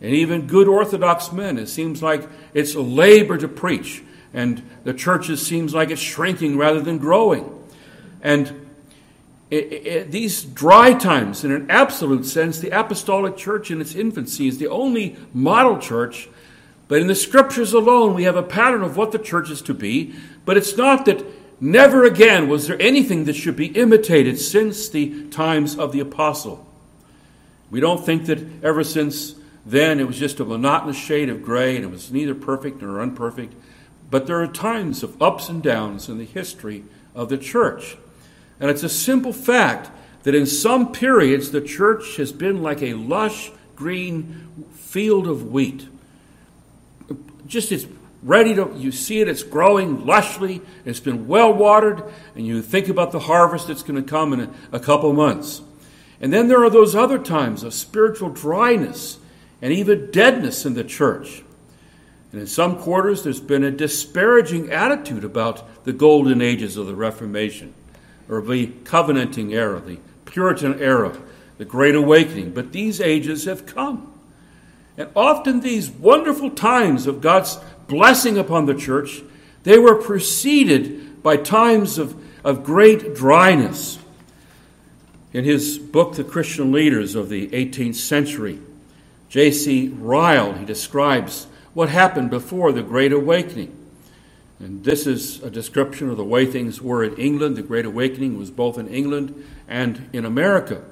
And 0.01 0.13
even 0.13 0.47
good 0.47 0.67
Orthodox 0.67 1.31
men, 1.31 1.57
it 1.57 1.67
seems 1.67 2.01
like 2.01 2.27
it's 2.53 2.75
a 2.75 2.81
labor 2.81 3.37
to 3.37 3.47
preach, 3.47 4.03
and 4.33 4.63
the 4.83 4.93
churches 4.93 5.45
seems 5.45 5.73
like 5.73 5.89
it's 5.89 6.01
shrinking 6.01 6.57
rather 6.57 6.79
than 6.81 6.97
growing. 6.97 7.53
And 8.21 8.67
it, 9.49 9.73
it, 9.73 10.11
these 10.11 10.43
dry 10.43 10.93
times, 10.93 11.43
in 11.43 11.51
an 11.51 11.71
absolute 11.71 12.25
sense, 12.25 12.59
the 12.59 12.69
apostolic 12.69 13.35
church 13.35 13.71
in 13.71 13.81
its 13.81 13.95
infancy 13.95 14.47
is 14.47 14.57
the 14.57 14.67
only 14.67 15.17
model 15.33 15.79
church. 15.79 16.29
But 16.87 17.01
in 17.01 17.07
the 17.07 17.15
scriptures 17.15 17.73
alone, 17.73 18.13
we 18.13 18.23
have 18.23 18.35
a 18.35 18.43
pattern 18.43 18.83
of 18.83 18.95
what 18.95 19.11
the 19.11 19.19
church 19.19 19.49
is 19.49 19.61
to 19.63 19.73
be. 19.73 20.13
But 20.45 20.57
it's 20.57 20.77
not 20.77 21.05
that 21.05 21.25
never 21.59 22.03
again 22.03 22.47
was 22.47 22.67
there 22.67 22.81
anything 22.81 23.25
that 23.25 23.35
should 23.35 23.55
be 23.55 23.67
imitated 23.67 24.39
since 24.39 24.87
the 24.87 25.27
times 25.29 25.77
of 25.77 25.91
the 25.91 25.99
apostle. 25.99 26.65
We 27.71 27.79
don't 27.79 28.03
think 28.03 28.25
that 28.25 28.63
ever 28.63 28.83
since 28.83 29.35
then 29.71 29.99
it 29.99 30.07
was 30.07 30.17
just 30.17 30.39
a 30.39 30.45
monotonous 30.45 30.97
shade 30.97 31.29
of 31.29 31.43
gray 31.43 31.75
and 31.75 31.85
it 31.85 31.91
was 31.91 32.11
neither 32.11 32.35
perfect 32.35 32.81
nor 32.81 33.01
unperfect. 33.01 33.53
But 34.09 34.25
there 34.25 34.41
are 34.41 34.47
times 34.47 35.03
of 35.03 35.21
ups 35.21 35.49
and 35.49 35.61
downs 35.61 36.09
in 36.09 36.17
the 36.17 36.25
history 36.25 36.83
of 37.13 37.29
the 37.29 37.37
church. 37.37 37.97
And 38.59 38.69
it's 38.69 38.83
a 38.83 38.89
simple 38.89 39.33
fact 39.33 39.91
that 40.23 40.35
in 40.35 40.45
some 40.45 40.91
periods 40.91 41.51
the 41.51 41.61
church 41.61 42.17
has 42.17 42.31
been 42.31 42.61
like 42.61 42.81
a 42.81 42.93
lush 42.93 43.51
green 43.75 44.65
field 44.73 45.27
of 45.27 45.51
wheat. 45.51 45.87
Just 47.45 47.71
it's 47.71 47.85
ready 48.21 48.53
to, 48.55 48.71
you 48.75 48.91
see 48.91 49.21
it, 49.21 49.27
it's 49.27 49.43
growing 49.43 49.99
lushly, 49.99 50.61
it's 50.83 50.99
been 50.99 51.27
well 51.27 51.53
watered, 51.53 52.03
and 52.35 52.45
you 52.45 52.61
think 52.61 52.89
about 52.89 53.11
the 53.11 53.19
harvest 53.19 53.67
that's 53.67 53.83
going 53.83 54.03
to 54.03 54.07
come 54.07 54.33
in 54.33 54.41
a, 54.41 54.49
a 54.73 54.79
couple 54.79 55.13
months. 55.13 55.61
And 56.19 56.33
then 56.33 56.47
there 56.47 56.63
are 56.63 56.69
those 56.69 56.95
other 56.95 57.17
times 57.17 57.63
of 57.63 57.73
spiritual 57.73 58.29
dryness 58.29 59.18
and 59.61 59.73
even 59.73 60.11
deadness 60.11 60.65
in 60.65 60.73
the 60.73 60.83
church. 60.83 61.43
And 62.31 62.41
in 62.41 62.47
some 62.47 62.77
quarters, 62.77 63.23
there's 63.23 63.39
been 63.39 63.63
a 63.63 63.71
disparaging 63.71 64.71
attitude 64.71 65.23
about 65.23 65.83
the 65.83 65.93
golden 65.93 66.41
ages 66.41 66.77
of 66.77 66.87
the 66.87 66.95
Reformation, 66.95 67.73
or 68.29 68.41
the 68.41 68.67
covenanting 68.83 69.53
era, 69.53 69.79
the 69.79 69.97
Puritan 70.25 70.79
era, 70.79 71.17
the 71.57 71.65
Great 71.65 71.95
Awakening. 71.95 72.51
But 72.51 72.71
these 72.71 73.01
ages 73.01 73.45
have 73.45 73.65
come. 73.65 74.13
And 74.95 75.09
often 75.15 75.61
these 75.61 75.89
wonderful 75.89 76.51
times 76.51 77.07
of 77.07 77.21
God's 77.21 77.57
blessing 77.87 78.37
upon 78.37 78.65
the 78.65 78.75
church, 78.75 79.23
they 79.63 79.79
were 79.79 79.95
preceded 79.95 81.23
by 81.23 81.37
times 81.37 81.97
of, 81.97 82.15
of 82.43 82.63
great 82.63 83.15
dryness. 83.15 83.97
In 85.33 85.43
his 85.43 85.77
book, 85.77 86.15
The 86.15 86.23
Christian 86.23 86.71
Leaders 86.71 87.15
of 87.15 87.29
the 87.29 87.47
18th 87.49 87.95
Century, 87.95 88.59
J.C. 89.29 89.89
Ryle, 89.89 90.53
he 90.53 90.65
describes 90.65 91.47
what 91.73 91.89
happened 91.89 92.29
before 92.29 92.71
the 92.71 92.81
Great 92.81 93.13
Awakening. 93.13 93.75
And 94.59 94.83
this 94.83 95.07
is 95.07 95.41
a 95.41 95.49
description 95.49 96.09
of 96.09 96.17
the 96.17 96.25
way 96.25 96.45
things 96.45 96.81
were 96.81 97.03
in 97.03 97.15
England. 97.15 97.55
The 97.55 97.61
Great 97.61 97.85
Awakening 97.85 98.37
was 98.37 98.51
both 98.51 98.77
in 98.77 98.87
England 98.89 99.45
and 99.67 100.09
in 100.11 100.25
America. 100.25 100.83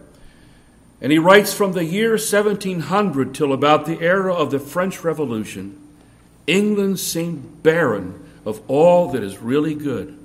And 1.02 1.12
he 1.12 1.20
writes 1.20 1.54
from 1.54 1.74
the 1.74 1.84
year 1.84 2.12
1700 2.12 3.36
till 3.36 3.52
about 3.52 3.86
the 3.86 4.00
era 4.00 4.34
of 4.34 4.52
the 4.52 4.60
French 4.60 5.04
Revolution, 5.04 5.80
England 6.48 7.00
seemed 7.00 7.62
barren 7.62 8.24
of 8.46 8.62
all 8.68 9.12
that 9.12 9.22
is 9.22 9.40
really 9.40 9.76
good. 9.76 10.18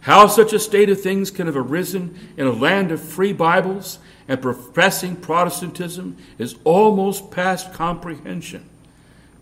How 0.00 0.26
such 0.26 0.52
a 0.52 0.58
state 0.58 0.88
of 0.88 1.00
things 1.00 1.30
can 1.30 1.46
have 1.46 1.56
arisen 1.56 2.18
in 2.36 2.46
a 2.46 2.52
land 2.52 2.90
of 2.90 3.02
free 3.02 3.32
Bibles 3.32 3.98
and 4.28 4.40
professing 4.40 5.16
Protestantism 5.16 6.16
is 6.38 6.56
almost 6.64 7.30
past 7.30 7.72
comprehension. 7.72 8.68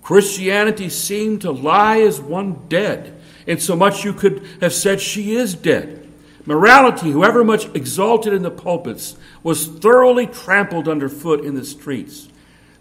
Christianity 0.02 0.88
seemed 0.88 1.42
to 1.42 1.52
lie 1.52 2.00
as 2.00 2.20
one 2.20 2.66
dead, 2.68 3.20
insomuch 3.46 4.04
you 4.04 4.12
could 4.12 4.46
have 4.60 4.72
said 4.72 5.00
she 5.00 5.36
is 5.36 5.54
dead. 5.54 6.08
Morality, 6.44 7.12
however 7.12 7.44
much 7.44 7.66
exalted 7.74 8.32
in 8.32 8.42
the 8.42 8.50
pulpits, 8.50 9.16
was 9.44 9.66
thoroughly 9.66 10.26
trampled 10.26 10.88
underfoot 10.88 11.44
in 11.44 11.54
the 11.54 11.64
streets. 11.64 12.28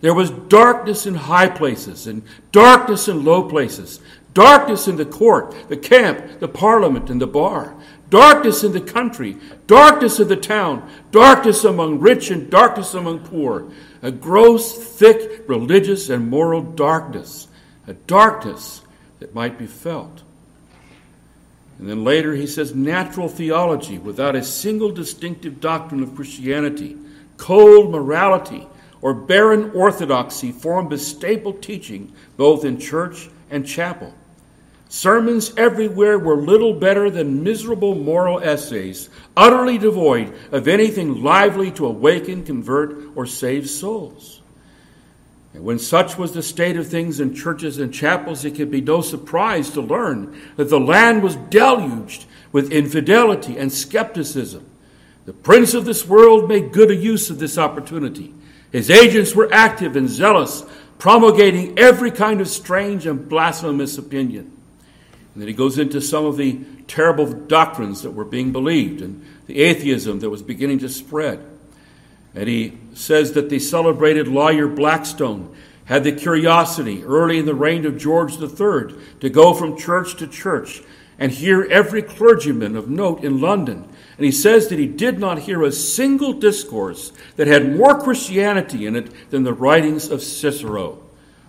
There 0.02 0.16
was 0.16 0.32
darkness 0.32 1.06
in 1.06 1.14
high 1.14 1.50
places 1.50 2.08
and 2.08 2.24
darkness 2.52 3.08
in 3.08 3.24
low 3.24 3.48
places, 3.48 4.00
darkness 4.34 4.88
in 4.88 4.96
the 4.96 5.06
court, 5.06 5.56
the 5.70 5.78
camp, 5.78 6.40
the 6.40 6.48
parliament, 6.48 7.12
and 7.12 7.22
the 7.22 7.28
bar, 7.28 7.76
darkness 8.12 8.64
in 8.64 8.74
the 8.74 8.82
country, 8.82 9.38
darkness 9.66 10.20
in 10.20 10.28
the 10.28 10.36
town, 10.36 10.88
darkness 11.10 11.64
among 11.64 12.00
rich 12.00 12.30
and 12.30 12.52
darkness 12.52 12.94
among 12.94 13.20
poor, 13.20 13.72
a 14.04 14.12
gross, 14.12 14.78
thick, 14.78 15.44
religious, 15.48 16.10
and 16.10 16.30
moral 16.30 16.62
darkness, 16.62 17.48
a 17.88 17.94
darkness 17.94 18.82
that 19.20 19.34
might 19.34 19.58
be 19.58 19.66
felt. 19.66 20.22
And 21.80 21.90
then 21.90 22.04
later 22.04 22.36
he 22.36 22.46
says 22.46 22.76
natural 22.76 23.28
theology 23.28 23.98
without 23.98 24.36
a 24.36 24.44
single 24.44 24.92
distinctive 24.92 25.60
doctrine 25.60 26.04
of 26.04 26.16
Christianity, 26.16 26.98
cold 27.38 27.92
morality, 27.92 28.68
or 29.02 29.16
barren 29.16 29.72
orthodoxy 29.72 30.52
formed 30.52 30.92
the 30.92 30.98
staple 30.98 31.54
teaching 31.54 32.14
both 32.38 32.66
in 32.66 32.78
church 32.78 33.30
and 33.50 33.66
chapel. 33.66 34.14
Sermons 34.92 35.54
everywhere 35.56 36.20
were 36.20 36.36
little 36.36 36.74
better 36.74 37.10
than 37.10 37.46
miserable 37.46 37.96
moral 37.96 38.42
essays, 38.42 39.10
utterly 39.38 39.78
devoid 39.78 40.34
of 40.52 40.68
anything 40.68 41.24
lively 41.24 41.72
to 41.72 41.86
awaken, 41.86 42.44
convert, 42.44 42.98
or 43.16 43.26
save 43.26 43.70
souls. 43.70 44.42
And 45.54 45.64
when 45.64 45.80
such 45.80 46.18
was 46.18 46.34
the 46.34 46.44
state 46.44 46.76
of 46.76 46.88
things 46.88 47.22
in 47.22 47.34
churches 47.34 47.78
and 47.78 47.94
chapels, 47.94 48.44
it 48.44 48.56
can 48.56 48.70
be 48.70 48.82
no 48.82 49.00
surprise 49.00 49.70
to 49.70 49.82
learn 49.82 50.38
that 50.58 50.70
the 50.70 50.78
land 50.78 51.24
was 51.24 51.38
deluged 51.38 52.26
with 52.52 52.74
infidelity 52.74 53.58
and 53.58 53.72
skepticism. 53.72 54.70
The 55.24 55.32
prince 55.32 55.74
of 55.74 55.86
this 55.86 56.06
world 56.06 56.50
made 56.50 56.74
good 56.74 56.90
use 57.02 57.30
of 57.30 57.40
this 57.40 57.58
opportunity. 57.58 58.34
His 58.74 58.90
agents 58.90 59.34
were 59.36 59.54
active 59.54 59.96
and 59.96 60.10
zealous, 60.10 60.66
promulgating 60.98 61.80
every 61.80 62.12
kind 62.12 62.42
of 62.42 62.50
strange 62.50 63.06
and 63.06 63.30
blasphemous 63.30 63.98
opinion. 63.98 64.58
And 65.34 65.42
then 65.42 65.48
he 65.48 65.54
goes 65.54 65.80
into 65.80 66.02
some 66.02 66.26
of 66.26 66.38
the 66.38 66.60
terrible 66.88 67.26
doctrines 67.32 68.02
that 68.02 68.12
were 68.12 68.26
being 68.26 68.52
believed 68.52 69.02
and 69.02 69.26
the 69.48 69.60
atheism 69.62 70.20
that 70.20 70.30
was 70.30 70.42
beginning 70.42 70.80
to 70.80 70.90
spread. 70.90 71.40
And 72.36 72.48
he 72.48 72.78
says 72.94 73.34
that 73.34 73.50
the 73.50 73.60
celebrated 73.60 74.28
lawyer 74.28 74.68
Blackstone 74.68 75.56
had 75.86 76.04
the 76.04 76.12
curiosity 76.12 77.04
early 77.04 77.40
in 77.40 77.46
the 77.46 77.56
reign 77.56 77.86
of 77.86 77.98
George 77.98 78.40
III 78.40 78.96
to 79.20 79.30
go 79.30 79.54
from 79.54 79.78
church 79.78 80.16
to 80.18 80.28
church 80.28 80.82
and 81.20 81.32
hear 81.32 81.64
every 81.70 82.02
clergyman 82.02 82.76
of 82.76 82.90
note 82.90 83.24
in 83.24 83.42
London. 83.42 83.88
And 84.18 84.26
he 84.26 84.32
says 84.32 84.68
that 84.70 84.80
he 84.80 84.88
did 84.88 85.20
not 85.20 85.40
hear 85.40 85.64
a 85.64 85.72
single 85.72 86.34
discourse 86.34 87.12
that 87.36 87.48
had 87.48 87.76
more 87.76 88.00
Christianity 88.00 88.86
in 88.86 88.96
it 88.96 89.30
than 89.30 89.44
the 89.44 89.54
writings 89.54 90.10
of 90.10 90.24
Cicero. 90.24 91.02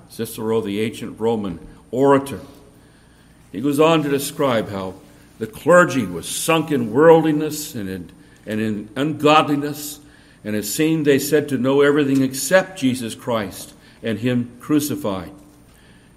Cicero, 0.09 0.61
the 0.61 0.81
ancient 0.81 1.19
Roman 1.19 1.59
orator. 1.91 2.41
He 3.53 3.61
goes 3.61 3.79
on 3.79 4.03
to 4.03 4.09
describe 4.09 4.71
how 4.71 4.95
the 5.39 5.47
clergy 5.47 6.07
was 6.07 6.27
sunk 6.27 6.71
in 6.71 6.93
worldliness 6.93 7.75
and 7.75 7.89
in, 7.89 8.11
and 8.47 8.61
in 8.61 8.89
ungodliness 8.97 10.01
and 10.45 10.57
it 10.57 10.65
seemed 10.65 11.07
they 11.07 11.19
said 11.19 11.49
to 11.49 11.59
know 11.59 11.83
everything 11.83 12.23
except 12.23 12.79
Jesus 12.79 13.15
Christ 13.15 13.75
and 14.03 14.19
Him 14.19 14.57
crucified. 14.61 15.33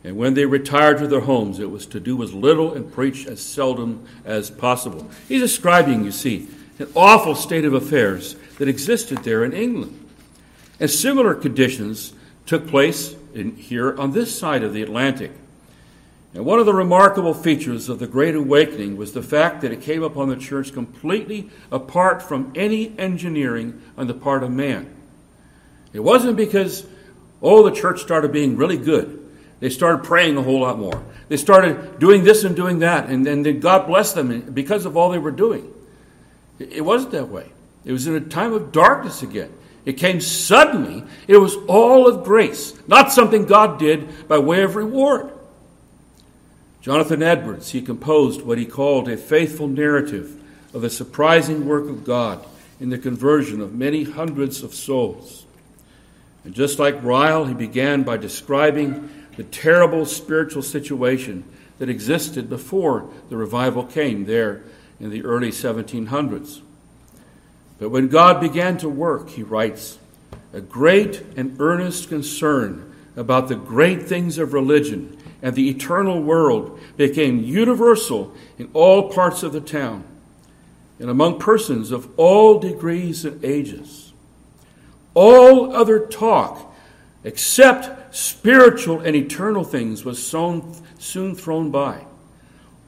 And 0.03 0.17
when 0.17 0.33
they 0.33 0.45
retired 0.45 0.99
to 0.99 1.07
their 1.07 1.21
homes, 1.21 1.59
it 1.59 1.69
was 1.69 1.85
to 1.87 1.99
do 1.99 2.21
as 2.23 2.33
little 2.33 2.73
and 2.73 2.91
preach 2.91 3.25
as 3.25 3.41
seldom 3.41 4.07
as 4.23 4.51
possible. 4.51 5.09
He's 5.27 5.41
describing, 5.41 6.03
you 6.03 6.11
see, 6.11 6.47
an 6.77 6.87
awful 6.95 7.35
state 7.35 7.65
of 7.65 7.73
affairs 7.73 8.35
that 8.57 8.67
existed 8.67 9.19
there 9.19 9.43
in 9.43 9.53
England. 9.53 9.99
And 10.79 10.89
similar 10.89 11.33
conditions 11.33 12.13
took 12.45 12.67
place 12.67 13.15
in, 13.33 13.55
here 13.55 13.99
on 13.99 14.11
this 14.11 14.37
side 14.37 14.63
of 14.63 14.73
the 14.73 14.81
Atlantic. 14.81 15.31
And 16.35 16.45
one 16.45 16.59
of 16.59 16.65
the 16.65 16.73
remarkable 16.73 17.33
features 17.33 17.87
of 17.87 17.99
the 17.99 18.07
Great 18.07 18.35
Awakening 18.35 18.97
was 18.97 19.13
the 19.13 19.23
fact 19.23 19.61
that 19.61 19.71
it 19.71 19.81
came 19.81 20.03
upon 20.03 20.27
the 20.27 20.35
church 20.35 20.73
completely 20.73 21.49
apart 21.71 22.21
from 22.21 22.51
any 22.55 22.93
engineering 22.99 23.81
on 23.97 24.07
the 24.07 24.13
part 24.13 24.43
of 24.43 24.51
man. 24.51 24.93
It 25.93 26.01
wasn't 26.01 26.35
because, 26.35 26.85
oh, 27.41 27.67
the 27.67 27.73
church 27.73 28.01
started 28.01 28.33
being 28.33 28.57
really 28.57 28.75
good. 28.75 29.25
They 29.61 29.69
started 29.69 30.03
praying 30.03 30.35
a 30.35 30.43
whole 30.43 30.59
lot 30.59 30.77
more. 30.77 31.01
They 31.29 31.37
started 31.37 31.99
doing 31.99 32.25
this 32.25 32.43
and 32.43 32.53
doing 32.53 32.79
that, 32.79 33.07
and, 33.07 33.25
then 33.25 33.61
God 33.61 33.87
blessed 33.87 34.15
them 34.15 34.41
because 34.51 34.85
of 34.85 34.97
all 34.97 35.11
they 35.11 35.17
were 35.17 35.31
doing. 35.31 35.73
It 36.59 36.83
wasn't 36.83 37.13
that 37.13 37.29
way. 37.29 37.49
It 37.85 37.93
was 37.93 38.07
in 38.07 38.15
a 38.15 38.19
time 38.19 38.51
of 38.51 38.73
darkness 38.73 39.23
again. 39.23 39.53
It 39.85 39.93
came 39.93 40.19
suddenly. 40.19 41.05
It 41.29 41.37
was 41.37 41.55
all 41.67 42.09
of 42.09 42.25
grace, 42.25 42.73
not 42.87 43.13
something 43.13 43.45
God 43.45 43.79
did 43.79 44.27
by 44.27 44.37
way 44.39 44.63
of 44.63 44.75
reward. 44.75 45.31
Jonathan 46.85 47.23
Edwards, 47.23 47.71
he 47.71 47.81
composed 47.81 48.43
what 48.43 48.59
he 48.59 48.65
called 48.67 49.09
a 49.09 49.17
faithful 49.17 49.67
narrative 49.67 50.39
of 50.71 50.83
the 50.83 50.89
surprising 50.91 51.65
work 51.65 51.89
of 51.89 52.05
God 52.05 52.45
in 52.79 52.91
the 52.91 52.97
conversion 52.99 53.59
of 53.59 53.73
many 53.73 54.03
hundreds 54.03 54.61
of 54.61 54.75
souls. 54.75 55.47
And 56.43 56.53
just 56.53 56.77
like 56.77 57.03
Ryle, 57.03 57.45
he 57.45 57.55
began 57.55 58.03
by 58.03 58.17
describing 58.17 59.09
the 59.35 59.45
terrible 59.45 60.05
spiritual 60.05 60.61
situation 60.61 61.43
that 61.79 61.89
existed 61.89 62.49
before 62.49 63.09
the 63.29 63.35
revival 63.35 63.83
came 63.83 64.25
there 64.25 64.61
in 64.99 65.09
the 65.09 65.23
early 65.23 65.49
1700s. 65.49 66.61
But 67.79 67.89
when 67.89 68.09
God 68.09 68.39
began 68.39 68.77
to 68.77 68.89
work, 68.89 69.29
he 69.29 69.41
writes, 69.41 69.97
a 70.53 70.61
great 70.61 71.23
and 71.35 71.59
earnest 71.59 72.09
concern 72.09 72.93
about 73.15 73.47
the 73.47 73.55
great 73.55 74.03
things 74.03 74.37
of 74.37 74.53
religion 74.53 75.14
and 75.45 75.53
the 75.53 75.69
eternal 75.69 76.23
world 76.23 76.79
became 76.97 77.43
universal 77.43 78.33
in 78.57 78.67
all 78.73 79.11
parts 79.11 79.43
of 79.43 79.53
the 79.53 79.61
town 79.61 80.03
and 80.99 81.07
among 81.07 81.37
persons 81.37 81.91
of 81.91 82.09
all 82.17 82.57
degrees 82.57 83.23
and 83.23 83.45
ages. 83.45 84.11
All 85.13 85.75
other 85.75 85.99
talk 85.99 86.73
except 87.23 88.15
spiritual 88.15 89.01
and 89.01 89.15
eternal 89.15 89.63
things 89.63 90.03
was 90.03 90.25
soon 90.25 91.35
thrown 91.35 91.69
by. 91.69 92.07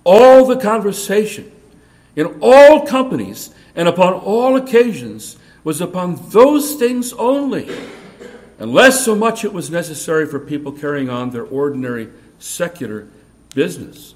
All 0.04 0.48
the 0.48 0.58
conversation 0.58 1.52
in 2.15 2.39
all 2.41 2.88
companies 2.88 3.52
and 3.76 3.88
upon 3.88 4.13
all 4.13 4.56
occasions 4.56 5.38
was 5.63 5.80
upon 5.80 6.15
those 6.30 6.74
things 6.74 7.13
only, 7.13 7.70
unless 8.58 9.06
so 9.06 9.15
much 9.15 9.46
it 9.46 9.54
was 9.54 9.70
necessary 9.70 10.26
for 10.26 10.39
people 10.39 10.72
carrying 10.72 11.08
on 11.08 11.30
their 11.30 11.46
ordinary 11.46 12.10
secular 12.39 13.08
business. 13.54 14.13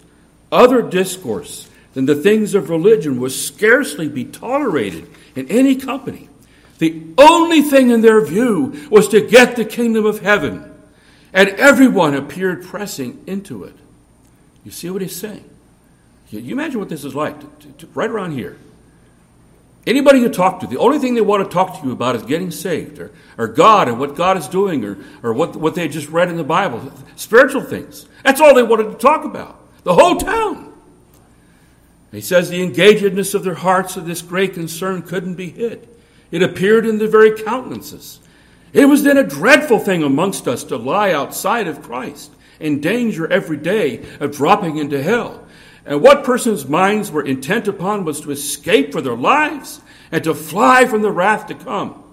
Other 0.52 0.82
discourse 0.82 1.70
than 1.94 2.06
the 2.06 2.16
things 2.16 2.56
of 2.56 2.70
religion 2.70 3.20
would 3.20 3.32
scarcely 3.32 4.08
be 4.08 4.26
tolerated 4.26 5.10
in 5.36 5.48
any 5.50 5.76
company. 5.76 6.30
The 6.78 7.04
only 7.18 7.62
thing 7.62 7.90
in 7.92 8.02
their 8.02 8.26
view 8.26 8.88
was 8.90 9.08
to 9.10 9.22
get 9.22 9.56
the 9.56 9.66
kingdom 9.66 10.06
of 10.06 10.20
heaven, 10.20 10.74
and 11.34 11.50
everyone 11.50 12.16
appeared 12.16 12.66
pressing 12.66 13.24
into 13.28 13.64
it. 13.64 13.76
You 14.64 14.72
see 14.72 14.90
what 14.90 15.02
he's 15.02 15.16
saying? 15.16 15.48
You 16.30 16.54
imagine 16.54 16.80
what 16.80 16.90
this 16.90 17.04
is 17.04 17.14
like, 17.14 17.40
to, 17.60 17.68
to, 17.80 17.88
right 17.94 18.10
around 18.10 18.32
here. 18.32 18.58
Anybody 19.86 20.20
you 20.20 20.30
talk 20.30 20.60
to, 20.62 20.68
the 20.68 20.78
only 20.78 21.00
thing 21.00 21.16
they 21.16 21.22
want 21.22 21.44
to 21.44 21.54
talk 21.54 21.80
to 21.80 21.86
you 21.86 21.92
about 21.92 22.16
is 22.16 22.24
getting 22.24 22.52
saved, 22.52 23.00
or, 23.00 23.12
or 23.38 23.48
God 23.48 23.88
and 23.88 24.00
what 24.00 24.16
God 24.16 24.38
is 24.38 24.48
doing, 24.48 24.86
or, 24.86 24.98
or 25.24 25.34
what, 25.34 25.56
what 25.56 25.76
they 25.76 25.88
just 25.88 26.08
read 26.10 26.30
in 26.30 26.38
the 26.38 26.44
Bible, 26.44 26.92
spiritual 27.16 27.64
things. 27.64 28.06
That's 28.24 28.42
all 28.42 28.54
they 28.54 28.64
wanted 28.64 28.92
to 28.92 28.98
talk 28.98 29.26
about. 29.26 29.60
The 29.84 29.94
whole 29.94 30.18
town. 30.18 30.74
He 32.12 32.22
says 32.22 32.50
the 32.50 32.62
engagedness 32.62 33.34
of 33.34 33.44
their 33.44 33.56
hearts 33.56 33.96
of 33.96 34.06
this 34.06 34.22
great 34.22 34.54
concern 34.54 35.02
couldn't 35.02 35.36
be 35.36 35.50
hid. 35.50 35.88
It 36.30 36.44
appeared 36.44 36.86
in 36.86 36.98
their 36.98 37.08
very 37.08 37.42
countenances. 37.42 38.20
It 38.74 38.86
was 38.86 39.04
then 39.04 39.18
a 39.18 39.24
dreadful 39.24 39.80
thing 39.80 40.04
amongst 40.04 40.48
us 40.48 40.64
to 40.66 40.78
lie 40.78 41.12
outside 41.12 41.68
of 41.68 41.82
Christ, 41.82 42.32
in 42.60 42.80
danger 42.80 43.32
every 43.32 43.58
day 43.58 44.06
of 44.20 44.32
dropping 44.36 44.78
into 44.78 45.02
hell. 45.02 45.46
And 45.86 46.02
what 46.02 46.24
persons' 46.24 46.68
minds 46.68 47.12
were 47.12 47.26
intent 47.26 47.68
upon 47.68 48.06
was 48.06 48.22
to 48.22 48.32
escape 48.32 48.92
for 48.92 49.02
their 49.02 49.16
lives 49.16 49.82
and 50.12 50.24
to 50.24 50.36
fly 50.36 50.86
from 50.86 51.02
the 51.02 51.12
wrath 51.12 51.48
to 51.48 51.56
come. 51.56 52.04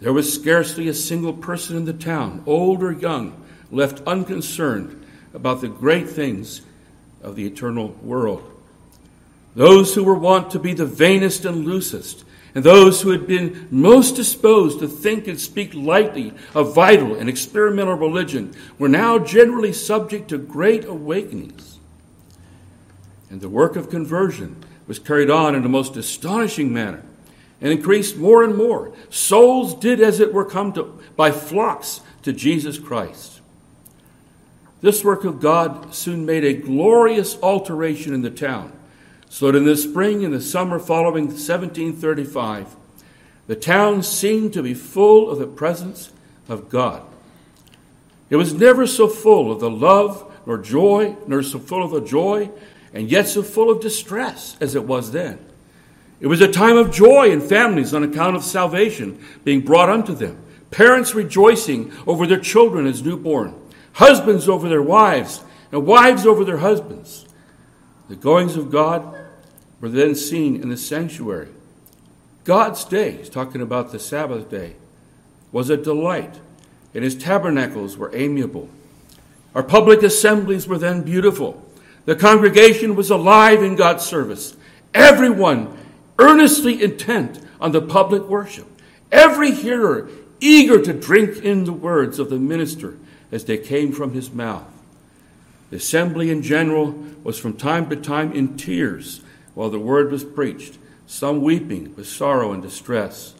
There 0.00 0.12
was 0.12 0.32
scarcely 0.32 0.88
a 0.88 0.94
single 0.94 1.32
person 1.32 1.76
in 1.76 1.84
the 1.84 1.92
town, 1.92 2.42
old 2.44 2.82
or 2.82 2.92
young, 2.92 3.41
left 3.72 4.02
unconcerned 4.06 5.04
about 5.34 5.60
the 5.60 5.68
great 5.68 6.08
things 6.08 6.62
of 7.22 7.34
the 7.34 7.46
eternal 7.46 7.88
world. 8.02 8.48
Those 9.56 9.94
who 9.94 10.04
were 10.04 10.14
wont 10.14 10.50
to 10.52 10.58
be 10.58 10.74
the 10.74 10.86
vainest 10.86 11.44
and 11.44 11.64
loosest, 11.64 12.24
and 12.54 12.62
those 12.62 13.00
who 13.00 13.10
had 13.10 13.26
been 13.26 13.66
most 13.70 14.14
disposed 14.14 14.78
to 14.80 14.88
think 14.88 15.26
and 15.26 15.40
speak 15.40 15.72
lightly 15.74 16.34
of 16.54 16.74
vital 16.74 17.14
and 17.14 17.28
experimental 17.28 17.94
religion, 17.94 18.54
were 18.78 18.88
now 18.88 19.18
generally 19.18 19.72
subject 19.72 20.28
to 20.28 20.38
great 20.38 20.84
awakenings. 20.84 21.78
And 23.30 23.40
the 23.40 23.48
work 23.48 23.76
of 23.76 23.90
conversion 23.90 24.62
was 24.86 24.98
carried 24.98 25.30
on 25.30 25.54
in 25.54 25.64
a 25.64 25.68
most 25.68 25.96
astonishing 25.96 26.72
manner 26.72 27.02
and 27.62 27.72
increased 27.72 28.16
more 28.16 28.42
and 28.42 28.56
more. 28.56 28.92
Souls 29.08 29.74
did 29.74 30.00
as 30.00 30.20
it 30.20 30.34
were 30.34 30.44
come 30.44 30.72
to, 30.74 31.00
by 31.16 31.30
flocks 31.30 32.00
to 32.22 32.32
Jesus 32.32 32.78
Christ. 32.78 33.41
This 34.82 35.04
work 35.04 35.24
of 35.24 35.40
God 35.40 35.94
soon 35.94 36.26
made 36.26 36.44
a 36.44 36.52
glorious 36.52 37.38
alteration 37.40 38.12
in 38.12 38.22
the 38.22 38.30
town, 38.30 38.72
so 39.28 39.46
that 39.46 39.56
in 39.56 39.64
the 39.64 39.76
spring 39.76 40.24
and 40.24 40.34
the 40.34 40.40
summer 40.40 40.78
following 40.80 41.26
1735, 41.26 42.76
the 43.46 43.56
town 43.56 44.02
seemed 44.02 44.52
to 44.52 44.62
be 44.62 44.74
full 44.74 45.30
of 45.30 45.38
the 45.38 45.46
presence 45.46 46.12
of 46.48 46.68
God. 46.68 47.02
It 48.28 48.36
was 48.36 48.54
never 48.54 48.86
so 48.86 49.08
full 49.08 49.52
of 49.52 49.60
the 49.60 49.70
love 49.70 50.28
nor 50.46 50.58
joy, 50.58 51.16
nor 51.28 51.42
so 51.44 51.60
full 51.60 51.84
of 51.84 51.92
the 51.92 52.00
joy, 52.00 52.50
and 52.92 53.08
yet 53.08 53.28
so 53.28 53.42
full 53.42 53.70
of 53.70 53.80
distress 53.80 54.56
as 54.60 54.74
it 54.74 54.84
was 54.84 55.12
then. 55.12 55.38
It 56.20 56.26
was 56.26 56.40
a 56.40 56.50
time 56.50 56.76
of 56.76 56.92
joy 56.92 57.30
in 57.30 57.40
families 57.40 57.94
on 57.94 58.02
account 58.02 58.34
of 58.34 58.42
salvation 58.42 59.24
being 59.44 59.60
brought 59.60 59.88
unto 59.90 60.14
them, 60.14 60.42
parents 60.70 61.14
rejoicing 61.14 61.92
over 62.06 62.26
their 62.26 62.40
children 62.40 62.86
as 62.86 63.04
newborn, 63.04 63.54
husbands 63.94 64.48
over 64.48 64.68
their 64.68 64.82
wives, 64.82 65.42
and 65.70 65.86
wives 65.86 66.26
over 66.26 66.44
their 66.44 66.58
husbands. 66.58 67.26
The 68.08 68.16
goings 68.16 68.56
of 68.56 68.70
God 68.70 69.16
were 69.80 69.88
then 69.88 70.14
seen 70.14 70.60
in 70.60 70.68
the 70.68 70.76
sanctuary. 70.76 71.48
God's 72.44 72.84
day, 72.84 73.12
he's 73.12 73.30
talking 73.30 73.60
about 73.60 73.92
the 73.92 73.98
Sabbath 73.98 74.50
day, 74.50 74.76
was 75.50 75.70
a 75.70 75.76
delight, 75.76 76.40
and 76.94 77.04
his 77.04 77.14
tabernacles 77.14 77.96
were 77.96 78.14
amiable. 78.14 78.68
Our 79.54 79.62
public 79.62 80.02
assemblies 80.02 80.66
were 80.66 80.78
then 80.78 81.02
beautiful. 81.02 81.62
The 82.04 82.16
congregation 82.16 82.96
was 82.96 83.10
alive 83.10 83.62
in 83.62 83.76
God's 83.76 84.04
service. 84.04 84.56
Everyone 84.94 85.76
earnestly 86.18 86.82
intent 86.82 87.40
on 87.60 87.72
the 87.72 87.82
public 87.82 88.22
worship. 88.24 88.66
Every 89.10 89.52
hearer 89.52 90.08
eager 90.40 90.82
to 90.82 90.92
drink 90.92 91.38
in 91.44 91.64
the 91.64 91.72
words 91.72 92.18
of 92.18 92.30
the 92.30 92.38
minister 92.38 92.96
as 93.32 93.46
they 93.46 93.58
came 93.58 93.90
from 93.90 94.12
his 94.12 94.30
mouth. 94.30 94.68
The 95.70 95.78
assembly 95.78 96.30
in 96.30 96.42
general 96.42 96.92
was 97.24 97.38
from 97.38 97.54
time 97.54 97.88
to 97.88 97.96
time 97.96 98.32
in 98.32 98.58
tears 98.58 99.22
while 99.54 99.70
the 99.70 99.78
word 99.78 100.12
was 100.12 100.22
preached, 100.22 100.78
some 101.06 101.40
weeping 101.40 101.94
with 101.96 102.06
sorrow 102.06 102.52
and 102.52 102.62
distress, 102.62 103.34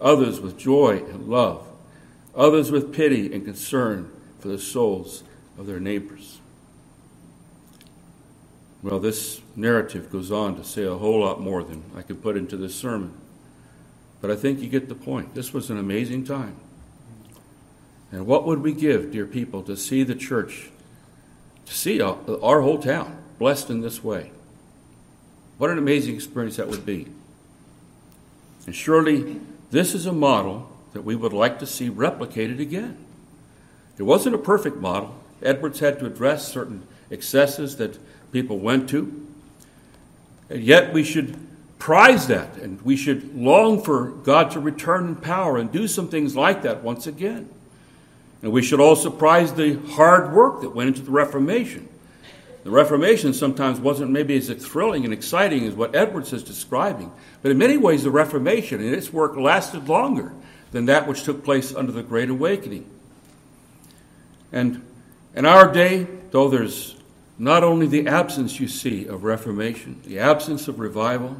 others 0.00 0.40
with 0.40 0.58
joy 0.58 0.98
and 0.98 1.28
love, 1.28 1.66
others 2.36 2.70
with 2.70 2.92
pity 2.94 3.32
and 3.32 3.44
concern 3.44 4.12
for 4.38 4.48
the 4.48 4.58
souls 4.58 5.24
of 5.58 5.66
their 5.66 5.80
neighbors. 5.80 6.40
Well, 8.82 9.00
this 9.00 9.40
narrative 9.56 10.12
goes 10.12 10.30
on 10.30 10.56
to 10.56 10.64
say 10.64 10.84
a 10.84 10.94
whole 10.94 11.20
lot 11.20 11.40
more 11.40 11.64
than 11.64 11.82
I 11.96 12.02
could 12.02 12.22
put 12.22 12.36
into 12.36 12.56
this 12.56 12.74
sermon. 12.74 13.12
But 14.20 14.30
I 14.30 14.36
think 14.36 14.60
you 14.60 14.68
get 14.68 14.88
the 14.88 14.94
point. 14.94 15.34
This 15.34 15.52
was 15.52 15.70
an 15.70 15.78
amazing 15.78 16.24
time. 16.24 16.56
And 18.10 18.26
what 18.26 18.46
would 18.46 18.62
we 18.62 18.72
give, 18.72 19.12
dear 19.12 19.26
people, 19.26 19.62
to 19.64 19.76
see 19.76 20.02
the 20.02 20.14
church, 20.14 20.70
to 21.66 21.74
see 21.74 22.00
our 22.00 22.60
whole 22.60 22.78
town 22.78 23.18
blessed 23.38 23.70
in 23.70 23.80
this 23.80 24.02
way? 24.02 24.30
What 25.58 25.70
an 25.70 25.78
amazing 25.78 26.14
experience 26.14 26.56
that 26.56 26.68
would 26.68 26.86
be. 26.86 27.08
And 28.66 28.74
surely 28.74 29.40
this 29.70 29.94
is 29.94 30.06
a 30.06 30.12
model 30.12 30.70
that 30.92 31.02
we 31.02 31.16
would 31.16 31.32
like 31.32 31.58
to 31.58 31.66
see 31.66 31.90
replicated 31.90 32.60
again. 32.60 32.96
It 33.98 34.04
wasn't 34.04 34.34
a 34.34 34.38
perfect 34.38 34.76
model. 34.76 35.14
Edwards 35.42 35.80
had 35.80 35.98
to 35.98 36.06
address 36.06 36.48
certain 36.48 36.86
excesses 37.10 37.76
that 37.76 37.98
people 38.32 38.58
went 38.58 38.88
to. 38.90 39.26
And 40.48 40.62
yet 40.62 40.92
we 40.92 41.04
should 41.04 41.36
prize 41.78 42.26
that 42.28 42.56
and 42.56 42.80
we 42.82 42.96
should 42.96 43.36
long 43.36 43.82
for 43.82 44.10
God 44.10 44.50
to 44.52 44.60
return 44.60 45.08
in 45.08 45.16
power 45.16 45.58
and 45.58 45.70
do 45.70 45.86
some 45.86 46.08
things 46.08 46.34
like 46.34 46.62
that 46.62 46.82
once 46.82 47.06
again. 47.06 47.48
And 48.42 48.52
we 48.52 48.62
should 48.62 48.80
also 48.80 49.10
prize 49.10 49.52
the 49.52 49.74
hard 49.90 50.32
work 50.32 50.60
that 50.60 50.74
went 50.74 50.88
into 50.88 51.02
the 51.02 51.10
Reformation. 51.10 51.88
The 52.64 52.70
Reformation 52.70 53.32
sometimes 53.32 53.80
wasn't 53.80 54.10
maybe 54.10 54.36
as 54.36 54.48
thrilling 54.48 55.04
and 55.04 55.12
exciting 55.12 55.66
as 55.66 55.74
what 55.74 55.96
Edwards 55.96 56.32
is 56.32 56.42
describing, 56.42 57.10
but 57.40 57.50
in 57.50 57.58
many 57.58 57.76
ways, 57.76 58.02
the 58.04 58.10
Reformation 58.10 58.80
and 58.80 58.94
its 58.94 59.12
work 59.12 59.36
lasted 59.36 59.88
longer 59.88 60.32
than 60.72 60.86
that 60.86 61.08
which 61.08 61.22
took 61.22 61.44
place 61.44 61.74
under 61.74 61.92
the 61.92 62.02
Great 62.02 62.28
Awakening. 62.28 62.88
And 64.52 64.84
in 65.34 65.46
our 65.46 65.72
day, 65.72 66.06
though 66.30 66.48
there's 66.48 66.96
not 67.38 67.64
only 67.64 67.86
the 67.86 68.08
absence 68.08 68.58
you 68.60 68.68
see 68.68 69.06
of 69.06 69.24
Reformation, 69.24 70.00
the 70.04 70.18
absence 70.18 70.68
of 70.68 70.78
revival, 70.78 71.36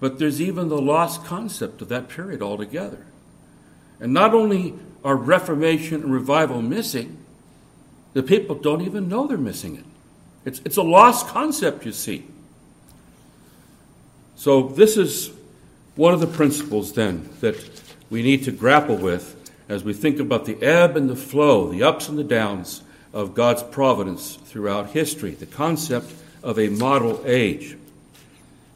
but 0.00 0.18
there's 0.18 0.40
even 0.40 0.68
the 0.68 0.80
lost 0.80 1.24
concept 1.24 1.82
of 1.82 1.88
that 1.88 2.08
period 2.08 2.42
altogether. 2.42 3.06
And 4.00 4.12
not 4.12 4.34
only 4.34 4.74
are 5.04 5.16
Reformation 5.16 6.02
and 6.02 6.12
revival 6.12 6.62
missing, 6.62 7.18
the 8.14 8.22
people 8.22 8.54
don't 8.54 8.80
even 8.80 9.08
know 9.08 9.26
they're 9.26 9.36
missing 9.36 9.76
it. 9.76 9.84
It's, 10.44 10.60
it's 10.64 10.76
a 10.76 10.82
lost 10.82 11.28
concept, 11.28 11.84
you 11.84 11.92
see. 11.92 12.24
So, 14.36 14.68
this 14.68 14.96
is 14.96 15.30
one 15.96 16.12
of 16.14 16.20
the 16.20 16.26
principles 16.26 16.92
then 16.92 17.28
that 17.40 17.56
we 18.10 18.22
need 18.22 18.44
to 18.44 18.52
grapple 18.52 18.96
with 18.96 19.36
as 19.68 19.84
we 19.84 19.92
think 19.92 20.20
about 20.20 20.44
the 20.44 20.60
ebb 20.62 20.96
and 20.96 21.08
the 21.08 21.16
flow, 21.16 21.70
the 21.70 21.82
ups 21.82 22.08
and 22.08 22.18
the 22.18 22.24
downs 22.24 22.82
of 23.12 23.34
God's 23.34 23.62
providence 23.62 24.36
throughout 24.44 24.90
history, 24.90 25.30
the 25.30 25.46
concept 25.46 26.12
of 26.42 26.58
a 26.58 26.68
model 26.68 27.22
age. 27.24 27.76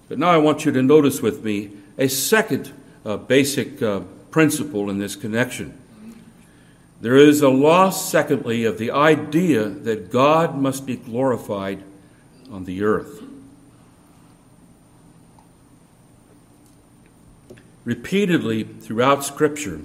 But 0.09 0.19
now 0.19 0.31
I 0.31 0.39
want 0.39 0.65
you 0.65 0.73
to 0.73 0.83
notice 0.83 1.21
with 1.21 1.45
me 1.45 1.73
a 1.99 2.09
second 2.09 2.73
uh, 3.05 3.17
basic 3.17 3.83
uh, 3.83 4.01
principle 4.31 4.89
in 4.89 4.99
this 4.99 5.17
connection. 5.17 5.77
There 7.01 7.17
is 7.17 7.43
a 7.43 7.49
loss, 7.49 8.11
secondly, 8.11 8.65
of 8.65 8.79
the 8.79 8.91
idea 8.91 9.69
that 9.69 10.11
God 10.11 10.59
must 10.59 10.85
be 10.85 10.97
glorified 10.97 11.85
on 12.51 12.65
the 12.65 12.83
earth. 12.83 13.23
Repeatedly 17.85 18.65
throughout 18.65 19.25
Scripture, 19.25 19.81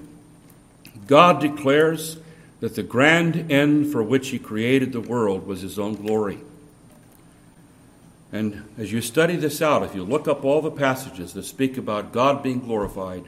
God 1.05 1.39
declares 1.39 2.17
that 2.59 2.75
the 2.75 2.83
grand 2.83 3.51
end 3.51 3.91
for 3.91 4.01
which 4.01 4.29
He 4.29 4.39
created 4.39 4.91
the 4.91 5.01
world 5.01 5.45
was 5.45 5.61
His 5.61 5.77
own 5.77 5.95
glory. 5.95 6.39
And 8.31 8.67
as 8.79 8.91
you 8.91 9.01
study 9.01 9.35
this 9.35 9.61
out, 9.61 9.83
if 9.83 9.93
you 9.93 10.03
look 10.03 10.27
up 10.27 10.43
all 10.43 10.63
the 10.63 10.71
passages 10.71 11.33
that 11.33 11.43
speak 11.43 11.77
about 11.77 12.11
God 12.11 12.41
being 12.41 12.59
glorified, 12.59 13.25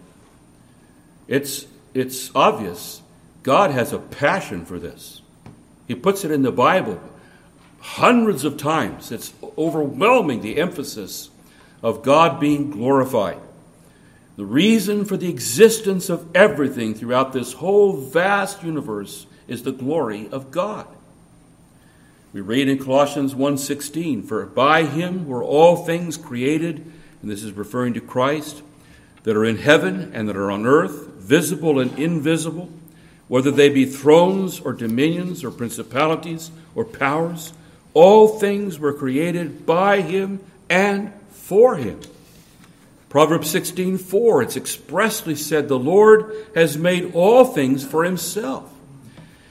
it's, 1.27 1.67
it's 1.93 2.31
obvious 2.33 3.03
God 3.45 3.69
has 3.69 3.93
a 3.93 3.99
passion 3.99 4.65
for 4.65 4.79
this. 4.79 5.21
He 5.87 5.93
puts 5.93 6.25
it 6.25 6.31
in 6.31 6.41
the 6.41 6.51
Bible 6.51 6.99
hundreds 7.79 8.43
of 8.43 8.57
times. 8.57 9.11
It's 9.11 9.33
overwhelming 9.55 10.41
the 10.41 10.57
emphasis 10.57 11.29
of 11.83 12.01
God 12.01 12.39
being 12.39 12.71
glorified. 12.71 13.37
The 14.35 14.45
reason 14.45 15.05
for 15.05 15.15
the 15.15 15.29
existence 15.29 16.09
of 16.09 16.25
everything 16.35 16.95
throughout 16.95 17.33
this 17.33 17.53
whole 17.53 17.95
vast 17.95 18.63
universe 18.63 19.27
is 19.47 19.61
the 19.61 19.71
glory 19.71 20.27
of 20.31 20.49
God. 20.49 20.87
We 22.33 22.41
read 22.41 22.67
in 22.67 22.79
Colossians 22.79 23.35
1:16, 23.35 24.23
"For 24.23 24.43
by 24.47 24.85
him 24.85 25.27
were 25.27 25.43
all 25.43 25.75
things 25.75 26.17
created," 26.17 26.83
and 27.21 27.29
this 27.29 27.43
is 27.43 27.51
referring 27.51 27.93
to 27.93 28.01
Christ, 28.01 28.63
"that 29.21 29.37
are 29.37 29.45
in 29.45 29.57
heaven 29.57 30.09
and 30.15 30.27
that 30.27 30.35
are 30.35 30.49
on 30.49 30.65
earth, 30.65 31.09
visible 31.19 31.79
and 31.79 31.95
invisible." 31.99 32.69
Whether 33.27 33.51
they 33.51 33.69
be 33.69 33.85
thrones 33.85 34.59
or 34.59 34.73
dominions 34.73 35.43
or 35.43 35.51
principalities 35.51 36.51
or 36.75 36.85
powers, 36.85 37.53
all 37.93 38.39
things 38.39 38.77
were 38.77 38.93
created 38.93 39.65
by 39.65 40.01
him 40.01 40.39
and 40.69 41.11
for 41.31 41.77
him. 41.77 41.99
Proverbs 43.09 43.49
16:4 43.49 44.43
it's 44.43 44.57
expressly 44.57 45.35
said 45.35 45.67
the 45.67 45.79
Lord 45.79 46.33
has 46.53 46.77
made 46.77 47.15
all 47.15 47.45
things 47.45 47.83
for 47.83 48.03
himself. 48.03 48.69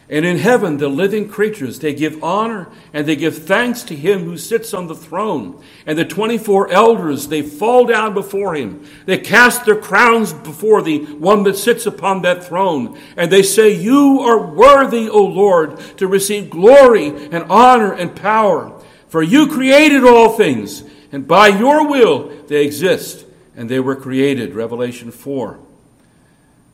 And 0.09 0.27
in 0.27 0.37
heaven, 0.37 0.77
the 0.77 0.89
living 0.89 1.31
creatures, 1.31 1.79
they 1.79 1.95
give 1.95 2.23
honor 2.23 2.69
and 2.93 3.07
they 3.07 3.17
give 3.17 3.45
thanks 3.45 3.83
to 3.85 3.97
him 3.97 4.25
who 4.25 4.37
sits 4.37 4.75
on 4.75 4.87
the 4.87 4.95
throne. 4.95 5.63
And 5.87 5.99
the 5.99 6.05
24 6.05 6.71
elders, 6.71 7.29
they 7.29 7.41
fall 7.41 7.87
down 7.87 8.13
before 8.13 8.55
him. 8.55 8.87
They 9.07 9.17
cast 9.17 9.65
their 9.65 9.81
crowns 9.81 10.35
before 10.35 10.83
the 10.83 11.05
one 11.15 11.43
that 11.45 11.57
sits 11.57 11.87
upon 11.87 12.21
that 12.23 12.45
throne. 12.45 12.99
And 13.17 13.33
they 13.33 13.43
say, 13.43 13.73
You 13.73 14.21
are 14.21 14.47
worthy, 14.47 15.09
O 15.09 15.25
Lord, 15.25 15.79
to 15.97 16.07
receive 16.07 16.51
glory 16.51 17.07
and 17.07 17.45
honor 17.45 17.93
and 17.93 18.15
power. 18.15 18.79
For 19.09 19.23
you 19.23 19.47
created 19.47 20.05
all 20.05 20.37
things, 20.37 20.85
and 21.13 21.27
by 21.27 21.49
your 21.49 21.89
will 21.89 22.29
they 22.49 22.65
exist, 22.65 23.25
and 23.57 23.71
they 23.71 23.81
were 23.81 23.97
created. 23.97 24.55
Revelation 24.55 25.11
4. 25.11 25.61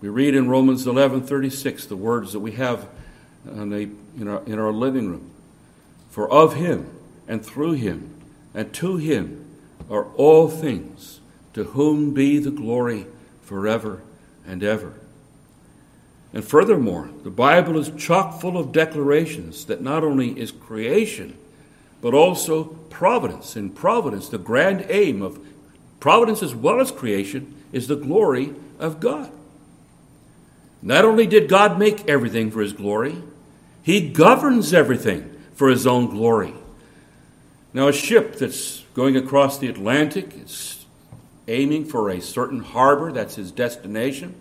We 0.01 0.09
read 0.09 0.35
in 0.35 0.49
Romans 0.49 0.87
11:36 0.87 1.87
the 1.87 1.97
words 1.97 2.33
that 2.33 2.41
we 2.41 2.53
have 2.53 2.89
in, 3.47 4.29
our, 4.29 4.43
in 4.45 4.59
our 4.59 4.73
living 4.73 5.09
room. 5.09 5.31
For 6.09 6.31
of 6.31 6.55
him 6.55 6.91
and 7.29 7.45
through 7.45 7.73
him 7.73 8.15
and 8.55 8.73
to 8.75 8.97
him 8.97 9.47
are 9.89 10.07
all 10.15 10.49
things, 10.49 11.21
to 11.53 11.65
whom 11.65 12.13
be 12.13 12.39
the 12.39 12.51
glory 12.51 13.07
forever 13.41 14.03
and 14.47 14.63
ever. 14.63 14.95
And 16.33 16.45
furthermore, 16.45 17.11
the 17.25 17.31
Bible 17.31 17.77
is 17.77 17.91
chock 17.97 18.41
full 18.41 18.57
of 18.57 18.73
declarations 18.73 19.65
that 19.65 19.83
not 19.83 20.05
only 20.05 20.39
is 20.39 20.53
creation, 20.53 21.37
but 22.01 22.15
also 22.15 22.65
providence. 22.89 23.57
And 23.57 23.75
providence, 23.75 24.29
the 24.29 24.39
grand 24.39 24.87
aim 24.89 25.23
of 25.23 25.41
providence 25.99 26.43
as 26.43 26.55
well 26.55 26.81
as 26.81 26.93
creation, 26.93 27.55
is 27.73 27.89
the 27.89 27.97
glory 27.97 28.55
of 28.79 29.01
God. 29.01 29.33
Not 30.83 31.05
only 31.05 31.27
did 31.27 31.49
God 31.49 31.79
make 31.79 32.09
everything 32.09 32.51
for 32.51 32.61
his 32.61 32.73
glory, 32.73 33.23
he 33.83 34.09
governs 34.09 34.73
everything 34.73 35.37
for 35.53 35.69
his 35.69 35.87
own 35.87 36.09
glory. 36.09 36.55
Now, 37.73 37.89
a 37.89 37.93
ship 37.93 38.37
that's 38.37 38.85
going 38.95 39.17
across 39.17 39.59
the 39.59 39.69
Atlantic 39.69 40.37
is 40.37 40.87
aiming 41.47 41.85
for 41.85 42.11
a 42.11 42.21
certain 42.21 42.61
harbor, 42.61 43.13
that's 43.13 43.37
his 43.37 43.53
destination. 43.53 44.35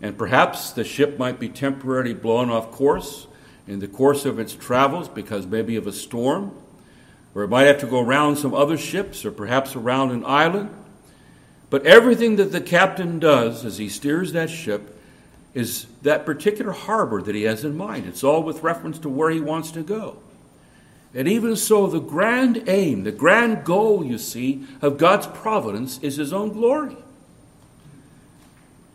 And 0.00 0.16
perhaps 0.16 0.72
the 0.72 0.84
ship 0.84 1.18
might 1.18 1.38
be 1.38 1.48
temporarily 1.48 2.14
blown 2.14 2.50
off 2.50 2.70
course 2.70 3.26
in 3.66 3.80
the 3.80 3.88
course 3.88 4.24
of 4.24 4.38
its 4.38 4.54
travels 4.54 5.08
because 5.08 5.46
maybe 5.46 5.76
of 5.76 5.86
a 5.86 5.92
storm, 5.92 6.52
or 7.34 7.42
it 7.42 7.48
might 7.48 7.66
have 7.66 7.78
to 7.80 7.86
go 7.86 8.00
around 8.00 8.36
some 8.36 8.54
other 8.54 8.76
ships, 8.76 9.24
or 9.24 9.30
perhaps 9.30 9.76
around 9.76 10.10
an 10.10 10.24
island. 10.24 10.70
But 11.68 11.86
everything 11.86 12.36
that 12.36 12.50
the 12.50 12.60
captain 12.60 13.20
does 13.20 13.64
as 13.64 13.78
he 13.78 13.88
steers 13.88 14.32
that 14.32 14.50
ship 14.50 14.99
is 15.54 15.86
that 16.02 16.24
particular 16.24 16.72
harbor 16.72 17.20
that 17.22 17.34
he 17.34 17.42
has 17.42 17.64
in 17.64 17.76
mind. 17.76 18.06
It's 18.06 18.22
all 18.22 18.42
with 18.42 18.62
reference 18.62 18.98
to 19.00 19.08
where 19.08 19.30
he 19.30 19.40
wants 19.40 19.70
to 19.72 19.82
go. 19.82 20.18
And 21.12 21.26
even 21.26 21.56
so, 21.56 21.88
the 21.88 22.00
grand 22.00 22.68
aim, 22.68 23.02
the 23.02 23.10
grand 23.10 23.64
goal, 23.64 24.04
you 24.04 24.16
see, 24.16 24.64
of 24.80 24.96
God's 24.96 25.26
providence 25.26 25.98
is 26.02 26.16
his 26.16 26.32
own 26.32 26.52
glory. 26.52 26.96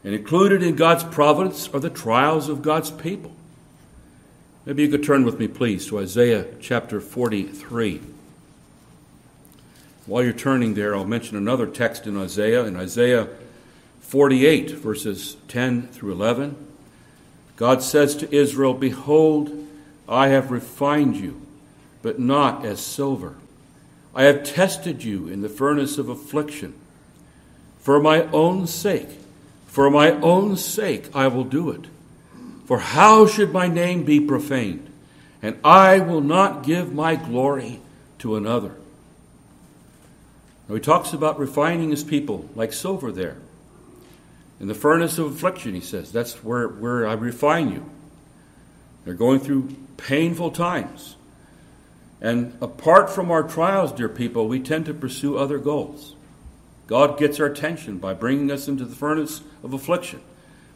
And 0.04 0.14
included 0.14 0.64
in 0.64 0.76
God's 0.76 1.04
providence 1.04 1.68
are 1.70 1.80
the 1.80 1.90
trials 1.90 2.48
of 2.48 2.62
God's 2.62 2.92
people. 2.92 3.32
Maybe 4.66 4.84
you 4.84 4.90
could 4.90 5.04
turn 5.04 5.26
with 5.26 5.40
me, 5.40 5.48
please, 5.48 5.88
to 5.88 6.00
Isaiah 6.00 6.46
chapter 6.62 7.02
43. 7.02 8.02
While 10.06 10.24
you're 10.24 10.34
turning 10.34 10.76
there, 10.76 10.96
I'll 10.96 11.06
mention 11.06 11.36
another 11.36 11.68
text 11.68 12.08
in 12.08 12.16
Isaiah. 12.16 12.64
In 12.64 12.76
Isaiah 12.76 13.28
48, 14.08 14.72
verses 14.72 15.36
10 15.48 15.88
through 15.88 16.12
11, 16.12 16.56
God 17.56 17.82
says 17.82 18.16
to 18.18 18.34
Israel, 18.34 18.76
Behold, 18.76 19.68
I 20.08 20.28
have 20.28 20.52
refined 20.52 21.16
you, 21.16 21.42
but 22.04 22.20
not 22.20 22.64
as 22.66 22.80
silver. 22.80 23.36
I 24.14 24.24
have 24.24 24.44
tested 24.44 25.04
you 25.04 25.28
in 25.28 25.42
the 25.42 25.50
furnace 25.50 25.98
of 25.98 26.08
affliction. 26.08 26.76
For 27.80 28.00
my 28.00 28.24
own 28.28 28.68
sake, 28.68 29.10
for 29.66 29.90
my 29.90 30.12
own 30.12 30.56
sake, 30.56 31.10
I 31.16 31.28
will 31.28 31.44
do 31.44 31.72
it. 31.72 31.86
For 32.66 32.80
how 32.80 33.26
should 33.26 33.52
my 33.52 33.68
name 33.68 34.04
be 34.04 34.20
profaned? 34.20 34.92
And 35.42 35.58
I 35.64 36.00
will 36.00 36.22
not 36.22 36.64
give 36.64 36.94
my 36.94 37.16
glory 37.16 37.82
to 38.20 38.36
another. 38.36 38.76
Now 40.70 40.76
he 40.76 40.82
talks 40.82 41.12
about 41.12 41.40
refining 41.40 41.90
his 41.90 42.04
people 42.04 42.48
like 42.56 42.72
silver 42.72 43.12
there. 43.12 43.38
In 44.60 44.68
the 44.68 44.74
furnace 44.74 45.18
of 45.18 45.28
affliction, 45.28 45.76
he 45.76 45.82
says, 45.82 46.12
that's 46.12 46.44
where, 46.44 46.68
where 46.68 47.08
I 47.08 47.14
refine 47.14 47.72
you. 47.72 47.90
They're 49.04 49.14
going 49.14 49.40
through 49.40 49.76
painful 49.98 50.52
times. 50.52 51.16
And 52.22 52.58
apart 52.62 53.10
from 53.10 53.32
our 53.32 53.44
trials, 53.44 53.92
dear 53.92 54.10
people, 54.10 54.48
we 54.48 54.60
tend 54.60 54.86
to 54.86 54.94
pursue 54.94 55.38
other 55.38 55.60
goals. 55.60 56.16
God 56.88 57.20
gets 57.20 57.40
our 57.40 57.48
attention 57.48 57.98
by 57.98 58.14
bringing 58.14 58.52
us 58.52 58.68
into 58.68 58.86
the 58.86 58.96
furnace 58.96 59.42
of 59.64 59.74
affliction. 59.74 60.22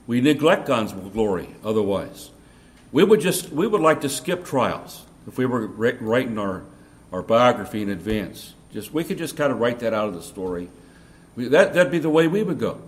We 0.07 0.21
neglect 0.21 0.67
God's 0.67 0.91
glory 0.91 1.55
otherwise. 1.63 2.31
We 2.91 3.03
would 3.03 3.21
just 3.21 3.51
we 3.51 3.67
would 3.67 3.81
like 3.81 4.01
to 4.01 4.09
skip 4.09 4.43
trials 4.43 5.05
if 5.27 5.37
we 5.37 5.45
were 5.45 5.67
writing 5.67 6.39
our, 6.39 6.63
our 7.11 7.21
biography 7.21 7.83
in 7.83 7.89
advance. 7.89 8.55
Just 8.73 8.91
we 8.91 9.03
could 9.03 9.19
just 9.19 9.37
kind 9.37 9.51
of 9.51 9.59
write 9.59 9.79
that 9.79 9.93
out 9.93 10.07
of 10.07 10.15
the 10.15 10.23
story. 10.23 10.69
We, 11.35 11.49
that 11.49 11.73
that'd 11.73 11.91
be 11.91 11.99
the 11.99 12.09
way 12.09 12.27
we 12.27 12.41
would 12.41 12.59
go. 12.59 12.81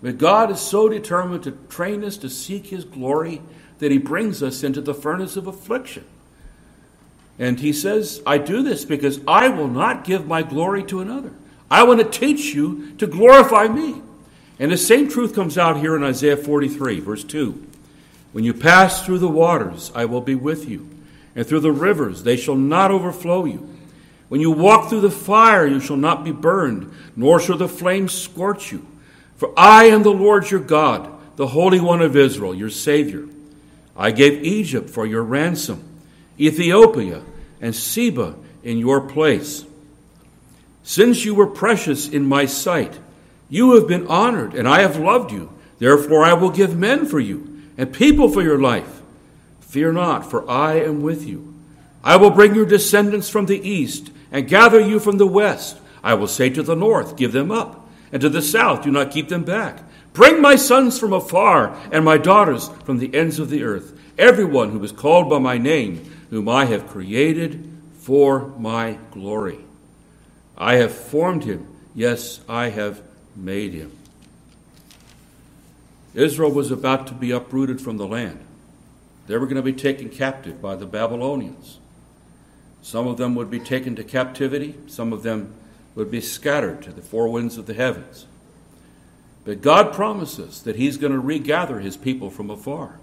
But 0.00 0.18
God 0.18 0.50
is 0.50 0.60
so 0.60 0.88
determined 0.88 1.42
to 1.44 1.52
train 1.68 2.04
us 2.04 2.16
to 2.18 2.30
seek 2.30 2.66
His 2.66 2.84
glory 2.84 3.42
that 3.78 3.90
He 3.90 3.98
brings 3.98 4.42
us 4.42 4.62
into 4.62 4.80
the 4.80 4.94
furnace 4.94 5.36
of 5.36 5.46
affliction. 5.46 6.04
And 7.38 7.58
He 7.60 7.72
says, 7.72 8.22
I 8.26 8.38
do 8.38 8.62
this 8.62 8.84
because 8.84 9.20
I 9.26 9.48
will 9.48 9.68
not 9.68 10.04
give 10.04 10.26
my 10.26 10.42
glory 10.42 10.84
to 10.84 11.00
another. 11.00 11.32
I 11.70 11.82
want 11.84 12.00
to 12.00 12.18
teach 12.18 12.54
you 12.54 12.94
to 12.96 13.06
glorify 13.06 13.68
me. 13.68 14.02
And 14.58 14.72
the 14.72 14.76
same 14.76 15.08
truth 15.08 15.34
comes 15.34 15.56
out 15.56 15.78
here 15.78 15.94
in 15.94 16.02
Isaiah 16.02 16.36
43, 16.36 17.00
verse 17.00 17.24
2. 17.24 17.66
When 18.32 18.44
you 18.44 18.52
pass 18.52 19.04
through 19.04 19.18
the 19.18 19.28
waters, 19.28 19.92
I 19.94 20.04
will 20.04 20.20
be 20.20 20.34
with 20.34 20.68
you, 20.68 20.88
and 21.34 21.46
through 21.46 21.60
the 21.60 21.72
rivers, 21.72 22.24
they 22.24 22.36
shall 22.36 22.56
not 22.56 22.90
overflow 22.90 23.44
you. 23.44 23.68
When 24.28 24.40
you 24.40 24.50
walk 24.50 24.88
through 24.88 25.00
the 25.00 25.10
fire, 25.10 25.66
you 25.66 25.80
shall 25.80 25.96
not 25.96 26.24
be 26.24 26.32
burned, 26.32 26.92
nor 27.16 27.40
shall 27.40 27.56
the 27.56 27.68
flames 27.68 28.12
scorch 28.12 28.72
you. 28.72 28.86
For 29.38 29.52
I 29.56 29.84
am 29.84 30.02
the 30.02 30.10
Lord 30.10 30.50
your 30.50 30.60
God, 30.60 31.10
the 31.36 31.46
Holy 31.46 31.80
One 31.80 32.02
of 32.02 32.16
Israel, 32.16 32.54
your 32.54 32.70
Savior. 32.70 33.26
I 33.96 34.10
gave 34.10 34.42
Egypt 34.42 34.90
for 34.90 35.06
your 35.06 35.22
ransom, 35.22 36.00
Ethiopia 36.38 37.22
and 37.60 37.74
Seba 37.74 38.34
in 38.64 38.78
your 38.78 39.00
place. 39.00 39.64
Since 40.82 41.24
you 41.24 41.36
were 41.36 41.46
precious 41.46 42.08
in 42.08 42.26
my 42.26 42.46
sight, 42.46 42.98
you 43.48 43.76
have 43.76 43.86
been 43.86 44.08
honored, 44.08 44.54
and 44.54 44.66
I 44.66 44.80
have 44.80 44.98
loved 44.98 45.30
you. 45.30 45.52
Therefore, 45.78 46.24
I 46.24 46.32
will 46.32 46.50
give 46.50 46.76
men 46.76 47.06
for 47.06 47.20
you 47.20 47.62
and 47.76 47.92
people 47.92 48.28
for 48.28 48.42
your 48.42 48.58
life. 48.58 49.02
Fear 49.60 49.92
not, 49.92 50.28
for 50.28 50.50
I 50.50 50.80
am 50.80 51.00
with 51.00 51.24
you. 51.24 51.54
I 52.02 52.16
will 52.16 52.30
bring 52.30 52.56
your 52.56 52.66
descendants 52.66 53.30
from 53.30 53.46
the 53.46 53.68
east 53.68 54.10
and 54.32 54.48
gather 54.48 54.80
you 54.80 54.98
from 54.98 55.18
the 55.18 55.26
west. 55.26 55.78
I 56.02 56.14
will 56.14 56.26
say 56.26 56.50
to 56.50 56.62
the 56.64 56.74
north, 56.74 57.16
Give 57.16 57.30
them 57.30 57.52
up 57.52 57.77
and 58.12 58.20
to 58.22 58.28
the 58.28 58.42
south 58.42 58.82
do 58.82 58.90
not 58.90 59.10
keep 59.10 59.28
them 59.28 59.44
back. 59.44 59.82
Bring 60.12 60.40
my 60.40 60.56
sons 60.56 60.98
from 60.98 61.12
afar 61.12 61.76
and 61.92 62.04
my 62.04 62.18
daughters 62.18 62.70
from 62.84 62.98
the 62.98 63.14
ends 63.14 63.38
of 63.38 63.50
the 63.50 63.62
earth, 63.62 63.98
everyone 64.16 64.70
who 64.70 64.82
is 64.82 64.92
called 64.92 65.28
by 65.30 65.38
my 65.38 65.58
name, 65.58 66.04
whom 66.30 66.48
I 66.48 66.64
have 66.64 66.88
created 66.88 67.70
for 67.94 68.48
my 68.58 68.98
glory. 69.10 69.60
I 70.56 70.76
have 70.76 70.92
formed 70.92 71.44
him, 71.44 71.68
yes, 71.94 72.40
I 72.48 72.70
have 72.70 73.02
made 73.36 73.74
him. 73.74 73.92
Israel 76.14 76.50
was 76.50 76.70
about 76.70 77.06
to 77.06 77.14
be 77.14 77.30
uprooted 77.30 77.80
from 77.80 77.96
the 77.96 78.06
land. 78.06 78.44
They 79.28 79.36
were 79.36 79.46
going 79.46 79.56
to 79.56 79.62
be 79.62 79.74
taken 79.74 80.08
captive 80.08 80.60
by 80.60 80.74
the 80.74 80.86
Babylonians. 80.86 81.78
Some 82.82 83.06
of 83.06 83.18
them 83.18 83.34
would 83.34 83.50
be 83.50 83.60
taken 83.60 83.94
to 83.96 84.02
captivity, 84.02 84.74
some 84.86 85.12
of 85.12 85.22
them 85.22 85.54
would 85.94 86.10
be 86.10 86.20
scattered 86.20 86.82
to 86.82 86.92
the 86.92 87.02
four 87.02 87.28
winds 87.28 87.56
of 87.58 87.66
the 87.66 87.74
heavens. 87.74 88.26
But 89.44 89.62
God 89.62 89.94
promises 89.94 90.62
that 90.62 90.76
He's 90.76 90.96
going 90.96 91.12
to 91.12 91.18
regather 91.18 91.80
His 91.80 91.96
people 91.96 92.30
from 92.30 92.50
afar. 92.50 92.98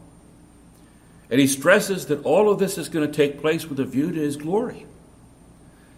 And 1.29 1.39
He 1.39 1.47
stresses 1.47 2.05
that 2.05 2.23
all 2.23 2.51
of 2.51 2.59
this 2.59 2.77
is 2.77 2.87
going 2.87 3.05
to 3.05 3.13
take 3.13 3.41
place 3.41 3.65
with 3.65 3.79
a 3.79 3.85
view 3.85 4.11
to 4.11 4.19
His 4.19 4.37
glory. 4.37 4.85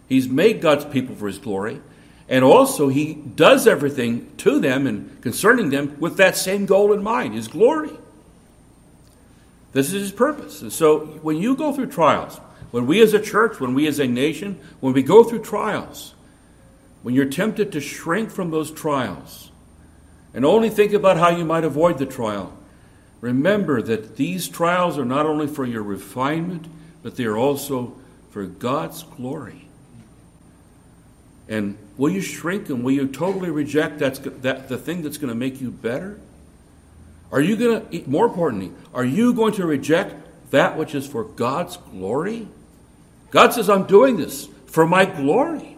He's 0.07 0.29
made 0.29 0.61
God's 0.61 0.85
people 0.85 1.15
for 1.15 1.27
His 1.27 1.37
glory, 1.37 1.81
and 2.29 2.45
also 2.45 2.87
He 2.87 3.13
does 3.13 3.67
everything 3.67 4.31
to 4.37 4.59
them 4.59 4.87
and 4.87 5.21
concerning 5.21 5.69
them 5.69 5.97
with 5.99 6.17
that 6.17 6.37
same 6.37 6.65
goal 6.65 6.93
in 6.93 7.03
mind 7.03 7.33
His 7.33 7.49
glory. 7.49 7.91
This 9.73 9.87
is 9.87 10.01
His 10.01 10.11
purpose. 10.13 10.61
And 10.61 10.71
so 10.71 10.99
when 11.21 11.37
you 11.37 11.55
go 11.55 11.73
through 11.73 11.87
trials, 11.87 12.39
when 12.71 12.87
we 12.87 13.01
as 13.01 13.13
a 13.13 13.19
church, 13.19 13.59
when 13.59 13.73
we 13.73 13.85
as 13.87 13.99
a 13.99 14.07
nation, 14.07 14.59
when 14.79 14.93
we 14.93 15.03
go 15.03 15.23
through 15.23 15.43
trials, 15.43 16.13
when 17.07 17.15
you're 17.15 17.25
tempted 17.25 17.71
to 17.71 17.79
shrink 17.79 18.29
from 18.29 18.51
those 18.51 18.69
trials 18.69 19.49
and 20.33 20.43
only 20.43 20.69
think 20.69 20.91
about 20.91 21.15
how 21.15 21.29
you 21.29 21.45
might 21.45 21.63
avoid 21.63 21.97
the 21.97 22.05
trial, 22.05 22.51
Remember 23.21 23.81
that 23.81 24.15
these 24.15 24.47
trials 24.47 24.97
are 24.97 25.05
not 25.05 25.25
only 25.25 25.47
for 25.47 25.65
your 25.65 25.81
refinement, 25.81 26.67
but 27.01 27.15
they 27.15 27.25
are 27.25 27.37
also 27.37 27.95
for 28.29 28.45
God's 28.45 29.03
glory. 29.03 29.67
And 31.49 31.77
will 31.95 32.11
you 32.11 32.21
shrink 32.21 32.69
and 32.69 32.83
will 32.83 32.91
you 32.91 33.07
totally 33.07 33.49
reject 33.49 33.99
that's, 33.99 34.19
that, 34.19 34.67
the 34.67 34.77
thing 34.77 35.01
that's 35.01 35.17
going 35.17 35.29
to 35.29 35.35
make 35.35 35.61
you 35.61 35.71
better? 35.71 36.19
Are 37.31 37.41
you 37.41 37.55
going 37.55 37.87
to, 37.87 38.09
more 38.09 38.25
importantly, 38.25 38.71
are 38.93 39.05
you 39.05 39.33
going 39.33 39.53
to 39.53 39.65
reject 39.65 40.15
that 40.51 40.77
which 40.77 40.93
is 40.93 41.07
for 41.07 41.23
God's 41.23 41.77
glory? 41.77 42.47
God 43.31 43.53
says, 43.53 43.69
I'm 43.69 43.87
doing 43.87 44.17
this 44.17 44.47
for 44.67 44.85
my 44.85 45.05
glory. 45.05 45.76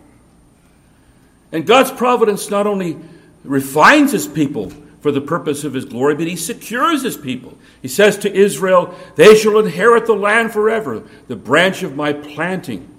And 1.52 1.66
God's 1.66 1.92
providence 1.92 2.50
not 2.50 2.68
only 2.68 2.98
refines 3.44 4.12
his 4.12 4.28
people 4.28 4.72
for 5.02 5.12
the 5.12 5.22
purpose 5.22 5.64
of 5.64 5.74
his 5.74 5.86
glory, 5.86 6.16
but 6.16 6.28
he 6.28 6.36
secures 6.36 7.04
his 7.04 7.18
people. 7.18 7.58
He 7.82 7.88
says 7.88 8.18
to 8.20 8.34
Israel, 8.34 8.94
They 9.16 9.36
shall 9.36 9.60
inherit 9.60 10.06
the 10.06 10.14
land 10.14 10.52
forever, 10.52 11.04
the 11.28 11.36
branch 11.36 11.84
of 11.84 11.96
my 11.96 12.14
planting, 12.14 12.96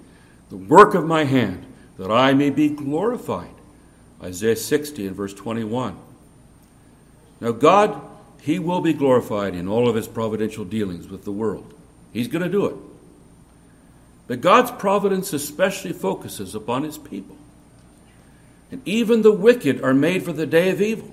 the 0.49 0.57
work 0.57 0.95
of 0.95 1.05
my 1.05 1.23
hand, 1.23 1.65
that 1.97 2.11
I 2.11 2.33
may 2.33 2.49
be 2.49 2.69
glorified. 2.69 3.53
Isaiah 4.21 4.55
60 4.55 5.07
and 5.07 5.15
verse 5.15 5.33
21. 5.33 5.97
Now, 7.39 7.51
God, 7.51 8.01
he 8.41 8.59
will 8.59 8.81
be 8.81 8.93
glorified 8.93 9.55
in 9.55 9.67
all 9.67 9.87
of 9.87 9.95
his 9.95 10.07
providential 10.07 10.65
dealings 10.65 11.07
with 11.07 11.23
the 11.23 11.31
world. 11.31 11.73
He's 12.11 12.27
going 12.27 12.43
to 12.43 12.49
do 12.49 12.65
it. 12.65 12.75
But 14.27 14.41
God's 14.41 14.71
providence 14.71 15.33
especially 15.33 15.93
focuses 15.93 16.55
upon 16.55 16.83
his 16.83 16.97
people. 16.97 17.35
And 18.71 18.81
even 18.85 19.21
the 19.21 19.33
wicked 19.33 19.83
are 19.83 19.93
made 19.93 20.23
for 20.23 20.31
the 20.31 20.45
day 20.45 20.69
of 20.69 20.81
evil. 20.81 21.11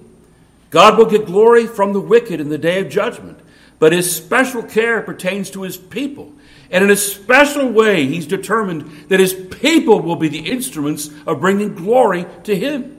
God 0.70 0.96
will 0.96 1.06
get 1.06 1.26
glory 1.26 1.66
from 1.66 1.92
the 1.92 2.00
wicked 2.00 2.40
in 2.40 2.48
the 2.48 2.58
day 2.58 2.80
of 2.80 2.88
judgment, 2.88 3.40
but 3.78 3.92
his 3.92 4.14
special 4.14 4.62
care 4.62 5.02
pertains 5.02 5.50
to 5.50 5.62
his 5.62 5.76
people. 5.76 6.32
And 6.70 6.84
in 6.84 6.90
a 6.90 6.96
special 6.96 7.70
way, 7.70 8.06
he's 8.06 8.26
determined 8.26 9.08
that 9.08 9.20
his 9.20 9.32
people 9.32 10.00
will 10.00 10.16
be 10.16 10.28
the 10.28 10.50
instruments 10.50 11.10
of 11.26 11.40
bringing 11.40 11.74
glory 11.74 12.26
to 12.44 12.54
him. 12.54 12.94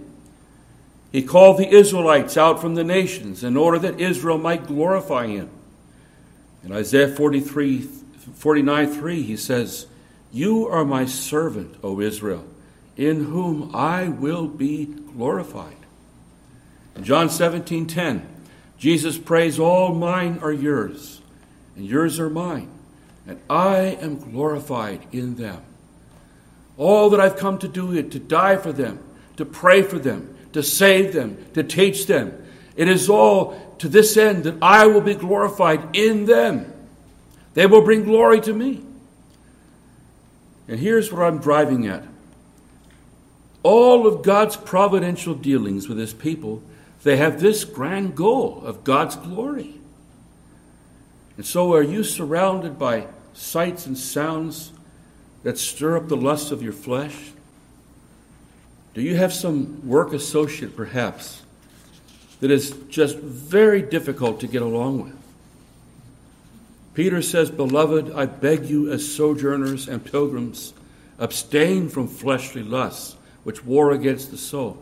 He 1.12 1.24
called 1.24 1.58
the 1.58 1.70
Israelites 1.70 2.38
out 2.38 2.60
from 2.60 2.76
the 2.76 2.84
nations 2.84 3.44
in 3.44 3.56
order 3.56 3.80
that 3.80 4.00
Israel 4.00 4.38
might 4.38 4.68
glorify 4.68 5.28
him. 5.28 5.50
In 6.64 6.72
Isaiah 6.72 7.08
43, 7.08 7.82
49 8.34 8.94
3, 8.94 9.22
he 9.22 9.38
says, 9.38 9.88
You 10.32 10.68
are 10.68 10.86
my 10.86 11.06
servant, 11.06 11.78
O 11.84 12.02
Israel 12.02 12.46
in 13.00 13.24
whom 13.24 13.74
I 13.74 14.10
will 14.10 14.46
be 14.46 14.86
glorified. 14.86 15.78
In 16.98 17.06
John 17.06 17.30
17 17.30 17.88
10, 17.88 18.28
Jesus 18.78 19.18
prays, 19.18 19.58
All 19.58 19.96
mine 19.96 20.38
are 20.42 20.52
yours, 20.52 21.22
and 21.78 21.86
yours 21.86 22.20
are 22.20 22.30
mine, 22.30 22.70
and 23.26 23.40
I 23.50 23.98
am 24.02 24.18
glorified 24.18 25.08
in 25.14 25.36
them. 25.36 25.62
All 26.76 27.10
that 27.12 27.22
I've 27.22 27.38
come 27.38 27.58
to 27.60 27.70
do 27.70 27.94
is 27.94 28.12
to 28.12 28.20
die 28.20 28.58
for 28.58 28.74
them, 28.74 29.00
to 29.38 29.46
pray 29.46 29.82
for 29.82 29.98
them, 29.98 30.36
to 30.52 30.62
save 30.62 31.14
them, 31.14 31.38
to 31.54 31.64
teach 31.64 32.06
them. 32.06 32.34
It 32.76 32.90
is 32.90 33.10
all 33.10 33.76
to 33.78 33.88
this 33.88 34.18
end 34.18 34.44
that 34.44 34.58
I 34.62 34.88
will 34.88 35.00
be 35.00 35.16
glorified 35.16 35.96
in 35.96 36.26
them. 36.26 36.74
They 37.54 37.66
will 37.66 37.82
bring 37.82 38.04
glory 38.04 38.42
to 38.42 38.52
me. 38.52 38.84
And 40.68 40.82
here's 40.82 41.14
what 41.14 41.22
I'm 41.22 41.38
driving 41.38 41.88
at 41.88 42.09
all 43.64 44.08
of 44.08 44.24
God's 44.24 44.56
providential 44.56 45.34
dealings 45.34 45.88
with 45.88 45.98
his 45.98 46.14
people, 46.14 46.64
they 47.04 47.18
have 47.18 47.40
this 47.40 47.66
grand 47.66 48.16
goal 48.16 48.62
of 48.66 48.84
God's 48.84 49.16
glory. 49.16 49.76
And 51.38 51.46
so, 51.46 51.74
are 51.74 51.84
you 51.84 52.04
surrounded 52.04 52.78
by 52.78 53.08
sights 53.34 53.86
and 53.86 53.98
sounds 53.98 54.72
that 55.44 55.58
stir 55.58 55.98
up 55.98 56.08
the 56.08 56.18
lust 56.18 56.52
of 56.52 56.62
your 56.62 56.74
flesh? 56.74 57.32
Do 58.94 59.02
you 59.02 59.16
have 59.16 59.34
some 59.34 59.88
work 59.88 60.12
associate, 60.14 60.76
perhaps, 60.76 61.44
that 62.42 62.52
is 62.52 62.72
just 62.90 63.18
very 63.18 63.82
difficult 63.82 64.40
to 64.42 64.48
get 64.48 64.62
along 64.62 65.04
with? 65.04 65.16
Peter 66.94 67.22
says, 67.22 67.50
Beloved, 67.50 68.12
I 68.12 68.26
beg 68.26 68.66
you, 68.66 68.92
as 68.92 69.10
sojourners 69.10 69.88
and 69.88 70.04
pilgrims, 70.04 70.74
abstain 71.18 71.88
from 71.88 72.08
fleshly 72.08 72.64
lusts 72.64 73.16
which 73.44 73.66
war 73.66 73.92
against 73.92 74.32
the 74.32 74.38
soul. 74.38 74.78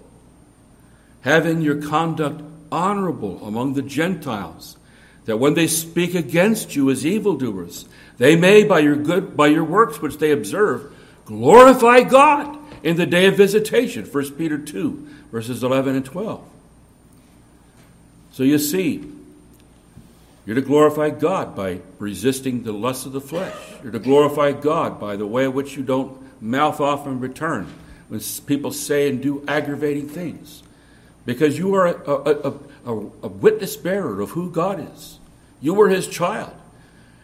Having 1.22 1.62
your 1.62 1.82
conduct 1.82 2.42
honorable 2.72 3.46
among 3.46 3.74
the 3.74 3.82
Gentiles, 3.82 4.78
that 5.26 5.38
when 5.38 5.54
they 5.54 5.68
speak 5.68 6.16
against 6.16 6.76
you 6.76 6.90
as 6.90 7.06
evildoers, 7.06 7.88
they 8.18 8.36
may, 8.36 8.64
by 8.64 8.80
your 8.80 8.96
good, 8.96 9.36
by 9.36 9.48
your 9.48 9.64
works 9.64 10.02
which 10.02 10.18
they 10.18 10.32
observe, 10.32 10.94
glorify 11.26 12.02
God 12.02 12.58
in 12.84 12.96
the 12.96 13.06
day 13.06 13.26
of 13.26 13.36
visitation. 13.36 14.06
1 14.06 14.32
Peter 14.32 14.58
2, 14.58 15.08
verses 15.32 15.64
11 15.64 15.96
and 15.96 16.06
12. 16.06 16.44
So 18.32 18.44
you 18.44 18.58
see, 18.58 19.12
you're 20.46 20.56
to 20.56 20.62
glorify 20.62 21.10
God 21.10 21.56
by 21.56 21.82
resisting 22.00 22.64
the 22.64 22.72
lust 22.72 23.06
of 23.06 23.12
the 23.12 23.20
flesh. 23.20 23.56
You're 23.84 23.92
to 23.92 24.00
glorify 24.00 24.54
God 24.54 25.00
by 25.00 25.18
the 25.18 25.28
way 25.28 25.44
in 25.44 25.54
which 25.54 25.76
you 25.76 25.84
don't 25.84 26.42
mouth 26.42 26.80
off 26.80 27.06
in 27.06 27.20
return 27.20 27.68
when 28.08 28.22
people 28.46 28.72
say 28.72 29.10
and 29.10 29.22
do 29.22 29.44
aggravating 29.48 30.08
things. 30.08 30.64
Because 31.26 31.58
you 31.58 31.76
are 31.76 31.88
a, 31.88 32.12
a, 32.12 32.54
a, 32.86 33.00
a 33.24 33.28
witness 33.28 33.76
bearer 33.76 34.22
of 34.22 34.32
who 34.32 34.50
God 34.50 34.80
is. 34.94 35.20
You 35.60 35.74
were 35.74 35.90
his 35.90 36.08
child. 36.08 36.54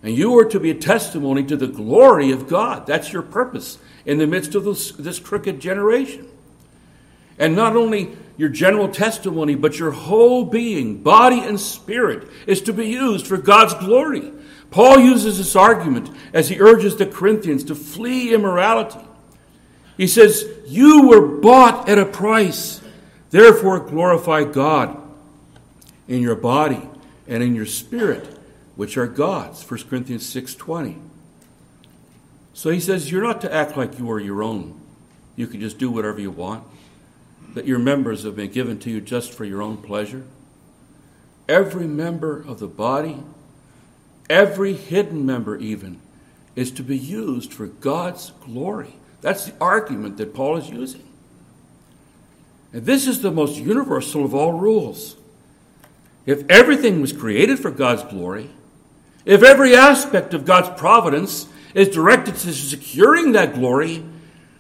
And 0.02 0.18
you 0.18 0.38
are 0.38 0.46
to 0.46 0.60
be 0.60 0.70
a 0.70 0.76
testimony 0.76 1.44
to 1.46 1.56
the 1.56 1.68
glory 1.68 2.32
of 2.32 2.50
God. 2.50 2.86
That's 2.86 3.14
your 3.14 3.22
purpose 3.22 3.78
in 4.06 4.18
the 4.18 4.28
midst 4.28 4.56
of 4.56 4.66
this, 4.66 4.92
this 4.92 5.20
crooked 5.20 5.62
generation. 5.62 6.28
And 7.40 7.56
not 7.56 7.78
only 7.78 8.18
your 8.36 8.50
general 8.50 8.90
testimony, 8.90 9.56
but 9.56 9.80
your 9.80 9.92
whole 9.92 10.44
being, 10.44 11.02
body 11.02 11.40
and 11.40 11.58
spirit, 11.58 12.28
is 12.46 12.62
to 12.64 12.74
be 12.74 12.88
used 12.88 13.26
for 13.26 13.38
God's 13.38 13.74
glory. 13.76 14.34
Paul 14.70 15.00
uses 15.00 15.38
this 15.38 15.56
argument 15.56 16.10
as 16.34 16.50
he 16.50 16.60
urges 16.60 16.98
the 16.98 17.06
Corinthians 17.06 17.64
to 17.66 17.76
flee 17.76 18.34
immorality 18.34 19.00
he 19.98 20.08
says, 20.08 20.46
You 20.66 21.08
were 21.08 21.26
bought 21.40 21.88
at 21.88 22.00
a 22.00 22.06
price. 22.06 22.82
Therefore, 23.30 23.80
glorify 23.80 24.44
God 24.44 25.00
in 26.08 26.22
your 26.22 26.36
body 26.36 26.90
and 27.28 27.42
in 27.42 27.56
your 27.56 27.66
spirit, 27.66 28.38
which 28.76 28.98
are 28.98 29.08
God's. 29.08 29.68
1 29.70 29.84
Corinthians 29.90 30.32
6.20. 30.34 31.00
So 32.54 32.70
he 32.70 32.80
says, 32.80 33.12
You're 33.12 33.24
not 33.24 33.42
to 33.42 33.54
act 33.54 33.78
like 33.78 34.00
you 34.00 34.10
are 34.12 34.20
your 34.20 34.44
own. 34.44 34.80
You 35.36 35.48
can 35.48 35.60
just 35.60 35.78
do 35.78 35.90
whatever 35.90 36.22
you 36.22 36.32
want. 36.32 36.64
That 37.54 37.66
your 37.66 37.80
members 37.80 38.24
have 38.24 38.36
been 38.36 38.52
given 38.52 38.80
to 38.80 38.90
you 38.90 39.02
just 39.02 39.34
for 39.34 39.46
your 39.46 39.62
own 39.62 39.78
pleasure. 39.78 40.26
Every 41.48 41.88
member 41.88 42.42
of 42.42 42.60
the 42.60 42.68
body, 42.68 43.24
every 44.30 44.74
hidden 44.74 45.26
member 45.26 45.58
even, 45.58 46.00
is 46.56 46.72
to 46.72 46.84
be 46.84 46.98
used 46.98 47.54
for 47.54 47.68
God's 47.68 48.32
glory. 48.42 48.96
That's 49.24 49.46
the 49.46 49.54
argument 49.62 50.18
that 50.18 50.34
Paul 50.34 50.58
is 50.58 50.70
using. 50.70 51.02
And 52.74 52.86
this 52.86 53.08
is 53.08 53.22
the 53.22 53.32
most 53.32 53.58
universal 53.58 54.26
of 54.26 54.36
all 54.36 54.52
rules. 54.52 55.16
If 56.26 56.44
everything 56.50 57.00
was 57.00 57.14
created 57.14 57.58
for 57.58 57.72
God's 57.72 58.04
glory, 58.04 58.50
if 59.24 59.42
every 59.42 59.76
aspect 59.76 60.34
of 60.34 60.44
God's 60.44 60.78
providence 60.78 61.48
is 61.74 61.88
directed 61.88 62.36
to 62.36 62.54
securing 62.54 63.32
that 63.32 63.54
glory, 63.54 64.04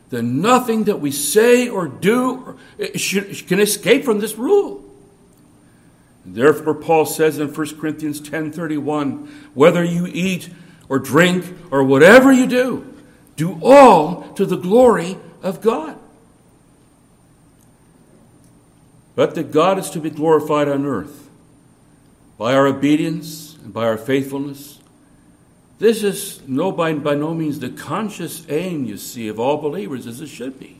then 0.10 0.40
nothing 0.40 0.86
that 0.86 1.02
we 1.02 1.12
say 1.12 1.68
or 1.68 1.90
do 1.90 2.58
can 3.48 3.60
escape 3.60 4.06
from 4.06 4.20
this 4.20 4.36
rule. 4.36 4.82
Therefore, 6.26 6.74
Paul 6.74 7.06
says 7.06 7.38
in 7.38 7.54
1 7.54 7.82
Corinthians 7.82 8.22
10:31, 8.22 9.28
whether 9.54 9.84
you 9.84 10.08
eat 10.08 10.50
or 10.88 11.00
drink 11.00 11.44
or 11.70 11.84
whatever 11.84 12.32
you 12.32 12.48
do, 12.48 12.93
do 13.36 13.60
all 13.62 14.34
to 14.34 14.46
the 14.46 14.58
glory 14.58 15.18
of 15.42 15.62
God. 15.62 15.98
But 19.16 19.36
that 19.36 19.52
God 19.52 19.78
is 19.78 19.90
to 19.92 20.00
be 20.00 20.10
glorified 20.10 20.68
on 20.68 20.86
earth 20.86 21.30
by 22.38 22.54
our 22.56 22.68
obedience 22.68 23.56
and 23.64 23.74
by 23.74 23.86
our 23.86 23.98
faithfulness. 23.98 24.80
This 25.80 26.04
is 26.04 26.42
no 26.48 26.72
by, 26.72 26.94
by 26.94 27.16
no 27.16 27.34
means 27.34 27.60
the 27.60 27.70
conscious 27.70 28.46
aim, 28.50 28.86
you 28.86 28.98
see, 28.98 29.28
of 29.28 29.40
all 29.40 29.58
believers 29.58 30.08
as 30.08 30.22
it 30.22 30.28
should 30.28 30.60
be. 30.60 30.80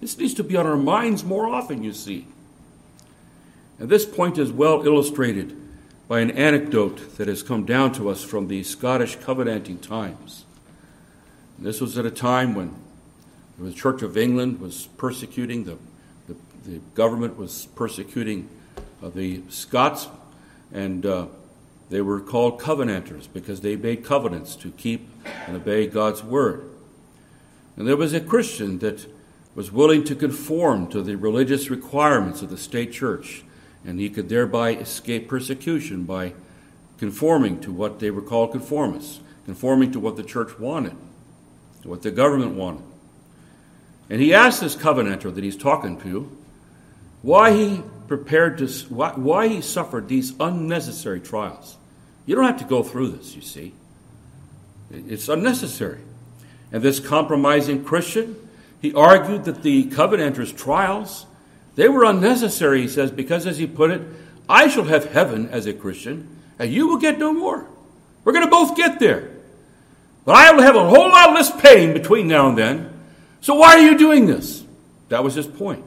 This 0.00 0.16
needs 0.18 0.34
to 0.34 0.44
be 0.44 0.56
on 0.56 0.66
our 0.66 0.76
minds 0.76 1.24
more 1.24 1.48
often, 1.48 1.82
you 1.82 1.92
see. 1.92 2.26
And 3.78 3.88
this 3.88 4.06
point 4.06 4.38
is 4.38 4.52
well 4.52 4.86
illustrated 4.86 5.60
by 6.08 6.20
an 6.20 6.30
anecdote 6.30 7.16
that 7.18 7.28
has 7.28 7.42
come 7.42 7.64
down 7.64 7.92
to 7.92 8.08
us 8.08 8.22
from 8.22 8.48
the 8.48 8.62
Scottish 8.62 9.16
Covenanting 9.16 9.78
times. 9.78 10.45
This 11.58 11.80
was 11.80 11.96
at 11.96 12.04
a 12.04 12.10
time 12.10 12.54
when 12.54 12.74
the 13.58 13.72
Church 13.72 14.02
of 14.02 14.16
England 14.16 14.60
was 14.60 14.88
persecuting, 14.98 15.64
the, 15.64 15.78
the, 16.28 16.36
the 16.64 16.80
government 16.94 17.38
was 17.38 17.66
persecuting 17.74 18.48
uh, 19.02 19.08
the 19.08 19.42
Scots, 19.48 20.08
and 20.72 21.06
uh, 21.06 21.26
They 21.88 22.00
were 22.00 22.20
called 22.20 22.58
covenanters 22.58 23.28
because 23.28 23.60
they 23.60 23.76
made 23.76 24.04
covenants 24.04 24.56
to 24.56 24.70
keep 24.72 25.08
and 25.46 25.56
obey 25.56 25.86
God's 25.86 26.22
word. 26.22 26.68
And 27.76 27.86
there 27.86 27.96
was 27.96 28.12
a 28.12 28.20
Christian 28.20 28.78
that 28.80 29.06
was 29.54 29.70
willing 29.70 30.04
to 30.04 30.14
conform 30.14 30.88
to 30.88 31.02
the 31.02 31.16
religious 31.16 31.70
requirements 31.70 32.42
of 32.42 32.50
the 32.50 32.58
state 32.58 32.92
church, 32.92 33.44
and 33.84 34.00
he 34.00 34.10
could 34.10 34.28
thereby 34.28 34.70
escape 34.70 35.28
persecution 35.28 36.04
by 36.04 36.34
conforming 36.98 37.60
to 37.60 37.72
what 37.72 38.00
they 38.00 38.10
were 38.10 38.22
called 38.22 38.52
conformists, 38.52 39.20
conforming 39.44 39.92
to 39.92 40.00
what 40.00 40.16
the 40.16 40.22
church 40.24 40.58
wanted, 40.58 40.96
what 41.86 42.02
the 42.02 42.10
government 42.10 42.54
wanted. 42.54 42.84
And 44.08 44.20
he 44.20 44.34
asked 44.34 44.60
this 44.60 44.76
covenanter 44.76 45.34
that 45.34 45.42
he's 45.42 45.56
talking 45.56 46.00
to 46.02 46.30
why 47.22 47.52
he 47.52 47.82
prepared 48.06 48.58
to 48.58 48.68
why, 48.88 49.12
why 49.12 49.48
he 49.48 49.60
suffered 49.60 50.08
these 50.08 50.34
unnecessary 50.38 51.20
trials. 51.20 51.76
You 52.24 52.34
don't 52.34 52.44
have 52.44 52.58
to 52.58 52.64
go 52.64 52.82
through 52.82 53.10
this, 53.10 53.34
you 53.34 53.42
see. 53.42 53.74
It's 54.90 55.28
unnecessary. 55.28 56.00
And 56.72 56.82
this 56.82 57.00
compromising 57.00 57.84
Christian, 57.84 58.36
he 58.80 58.92
argued 58.94 59.44
that 59.44 59.62
the 59.62 59.84
covenanter's 59.84 60.52
trials, 60.52 61.26
they 61.74 61.88
were 61.88 62.04
unnecessary, 62.04 62.82
he 62.82 62.88
says, 62.88 63.10
because 63.10 63.46
as 63.46 63.58
he 63.58 63.66
put 63.66 63.90
it, 63.90 64.02
I 64.48 64.68
shall 64.68 64.84
have 64.84 65.12
heaven 65.12 65.48
as 65.48 65.66
a 65.66 65.72
Christian, 65.72 66.28
and 66.58 66.72
you 66.72 66.86
will 66.86 66.98
get 66.98 67.18
no 67.18 67.32
more. 67.32 67.66
We're 68.24 68.32
going 68.32 68.44
to 68.44 68.50
both 68.50 68.76
get 68.76 68.98
there. 68.98 69.35
But 70.26 70.34
I 70.34 70.52
will 70.52 70.62
have 70.62 70.76
a 70.76 70.86
whole 70.86 71.08
lot 71.08 71.32
less 71.32 71.50
pain 71.62 71.94
between 71.94 72.26
now 72.28 72.48
and 72.48 72.58
then. 72.58 72.92
So 73.40 73.54
why 73.54 73.76
are 73.76 73.78
you 73.78 73.96
doing 73.96 74.26
this? 74.26 74.64
That 75.08 75.24
was 75.24 75.34
his 75.34 75.46
point. 75.46 75.84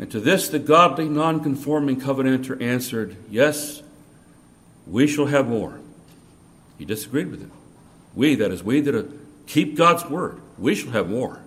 And 0.00 0.10
to 0.10 0.18
this 0.18 0.48
the 0.48 0.58
godly, 0.58 1.08
non-conforming 1.08 2.00
covenanter 2.00 2.60
answered, 2.60 3.16
Yes, 3.30 3.82
we 4.86 5.06
shall 5.06 5.26
have 5.26 5.48
more. 5.48 5.78
He 6.76 6.84
disagreed 6.84 7.30
with 7.30 7.40
him. 7.40 7.52
We, 8.14 8.34
that 8.34 8.50
is, 8.50 8.64
we 8.64 8.80
that 8.80 9.10
keep 9.46 9.76
God's 9.76 10.04
word, 10.06 10.40
we 10.58 10.74
shall 10.74 10.90
have 10.90 11.08
more. 11.08 11.40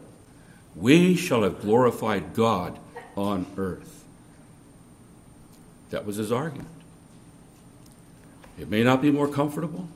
We 0.75 1.15
shall 1.15 1.43
have 1.43 1.61
glorified 1.61 2.33
God 2.33 2.79
on 3.17 3.45
earth. 3.57 4.05
That 5.89 6.05
was 6.05 6.15
his 6.15 6.31
argument. 6.31 6.69
It 8.57 8.69
may 8.69 8.83
not 8.83 9.01
be 9.01 9.11
more 9.11 9.27
comfortable, 9.27 9.87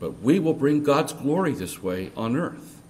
but 0.00 0.20
we 0.22 0.40
will 0.40 0.54
bring 0.54 0.82
God's 0.82 1.12
glory 1.12 1.52
this 1.52 1.82
way 1.82 2.10
on 2.16 2.34
earth. 2.34 2.80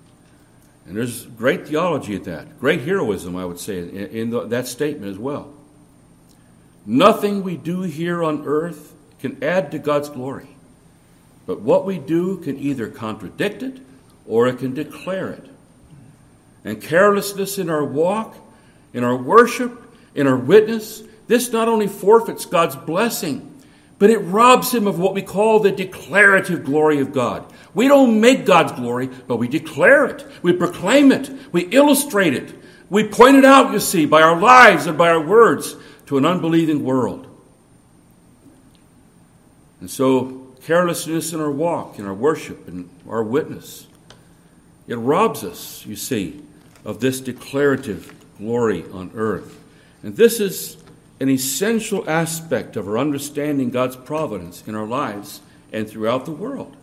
And 0.86 0.96
there's 0.96 1.26
great 1.26 1.68
theology 1.68 2.14
at 2.16 2.24
that, 2.24 2.58
great 2.58 2.82
heroism, 2.82 3.36
I 3.36 3.44
would 3.44 3.58
say, 3.58 3.78
in, 3.78 3.88
in 3.88 4.30
the, 4.30 4.46
that 4.46 4.66
statement 4.66 5.11
as 5.11 5.18
well. 5.18 5.52
Nothing 6.86 7.42
we 7.42 7.56
do 7.56 7.82
here 7.82 8.22
on 8.22 8.46
earth 8.46 8.94
can 9.18 9.42
add 9.44 9.70
to 9.72 9.78
God's 9.78 10.08
glory, 10.08 10.56
but 11.46 11.61
what 11.61 11.84
we 11.84 11.98
do 11.98 12.38
can 12.38 12.58
either 12.58 12.88
contradict 12.88 13.62
it 13.62 13.80
or 14.26 14.46
it 14.46 14.58
can 14.58 14.72
declare 14.72 15.30
it. 15.30 15.46
And 16.64 16.80
carelessness 16.80 17.58
in 17.58 17.68
our 17.68 17.84
walk, 17.84 18.36
in 18.92 19.04
our 19.04 19.16
worship, 19.16 19.94
in 20.14 20.26
our 20.26 20.36
witness, 20.36 21.02
this 21.26 21.52
not 21.52 21.68
only 21.68 21.86
forfeits 21.86 22.44
God's 22.44 22.76
blessing, 22.76 23.49
but 24.01 24.09
it 24.09 24.18
robs 24.18 24.72
him 24.72 24.86
of 24.86 24.98
what 24.98 25.12
we 25.12 25.20
call 25.20 25.61
the 25.61 25.70
declarative 25.70 26.64
glory 26.64 27.01
of 27.01 27.12
God. 27.12 27.53
We 27.74 27.86
don't 27.86 28.18
make 28.18 28.46
God's 28.46 28.72
glory, 28.72 29.09
but 29.09 29.36
we 29.36 29.46
declare 29.46 30.07
it. 30.07 30.26
We 30.42 30.55
proclaim 30.55 31.12
it. 31.12 31.30
We 31.53 31.66
illustrate 31.66 32.32
it. 32.32 32.55
We 32.88 33.07
point 33.07 33.36
it 33.36 33.44
out, 33.44 33.74
you 33.74 33.78
see, 33.78 34.07
by 34.07 34.22
our 34.22 34.40
lives 34.40 34.86
and 34.86 34.96
by 34.96 35.11
our 35.11 35.20
words 35.20 35.76
to 36.07 36.16
an 36.16 36.24
unbelieving 36.24 36.82
world. 36.82 37.26
And 39.80 39.90
so, 39.90 40.46
carelessness 40.62 41.34
in 41.34 41.40
our 41.40 41.51
walk, 41.51 41.98
in 41.98 42.07
our 42.07 42.14
worship, 42.14 42.68
and 42.68 42.88
our 43.07 43.22
witness, 43.22 43.86
it 44.88 44.96
robs 44.96 45.44
us, 45.44 45.84
you 45.84 45.94
see, 45.94 46.42
of 46.86 47.01
this 47.01 47.20
declarative 47.20 48.14
glory 48.38 48.82
on 48.94 49.11
earth. 49.14 49.62
And 50.03 50.16
this 50.16 50.40
is 50.40 50.79
an 51.20 51.28
essential 51.28 52.08
aspect 52.08 52.76
of 52.76 52.88
our 52.88 52.98
understanding 52.98 53.70
God's 53.70 53.96
providence 53.96 54.64
in 54.66 54.74
our 54.74 54.86
lives 54.86 55.40
and 55.72 55.88
throughout 55.88 56.24
the 56.24 56.32
world. 56.32 56.76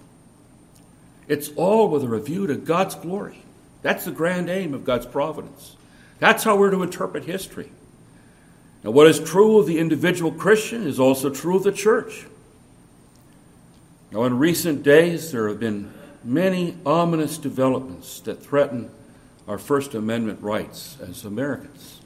It's 1.27 1.49
all 1.55 1.89
with 1.89 2.03
a 2.03 2.07
review 2.07 2.47
to 2.47 2.55
God's 2.55 2.95
glory. 2.95 3.43
That's 3.81 4.05
the 4.05 4.11
grand 4.11 4.49
aim 4.49 4.73
of 4.73 4.85
God's 4.85 5.05
providence. 5.05 5.75
That's 6.19 6.43
how 6.43 6.55
we're 6.55 6.71
to 6.71 6.83
interpret 6.83 7.25
history. 7.25 7.71
Now, 8.83 8.91
what 8.91 9.07
is 9.07 9.19
true 9.19 9.57
of 9.57 9.65
the 9.65 9.79
individual 9.79 10.31
Christian 10.31 10.85
is 10.85 10.99
also 10.99 11.29
true 11.29 11.57
of 11.57 11.63
the 11.63 11.71
church. 11.71 12.25
Now, 14.11 14.23
in 14.23 14.38
recent 14.38 14.83
days, 14.83 15.31
there 15.31 15.47
have 15.47 15.59
been 15.59 15.91
many 16.23 16.77
ominous 16.85 17.38
developments 17.38 18.19
that 18.21 18.41
threaten 18.41 18.89
our 19.47 19.57
First 19.57 19.93
Amendment 19.95 20.41
rights 20.41 20.97
as 21.01 21.25
Americans. 21.25 21.96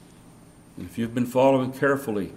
And 0.76 0.86
if 0.86 0.98
you've 0.98 1.14
been 1.14 1.26
following 1.26 1.72
carefully 1.72 2.32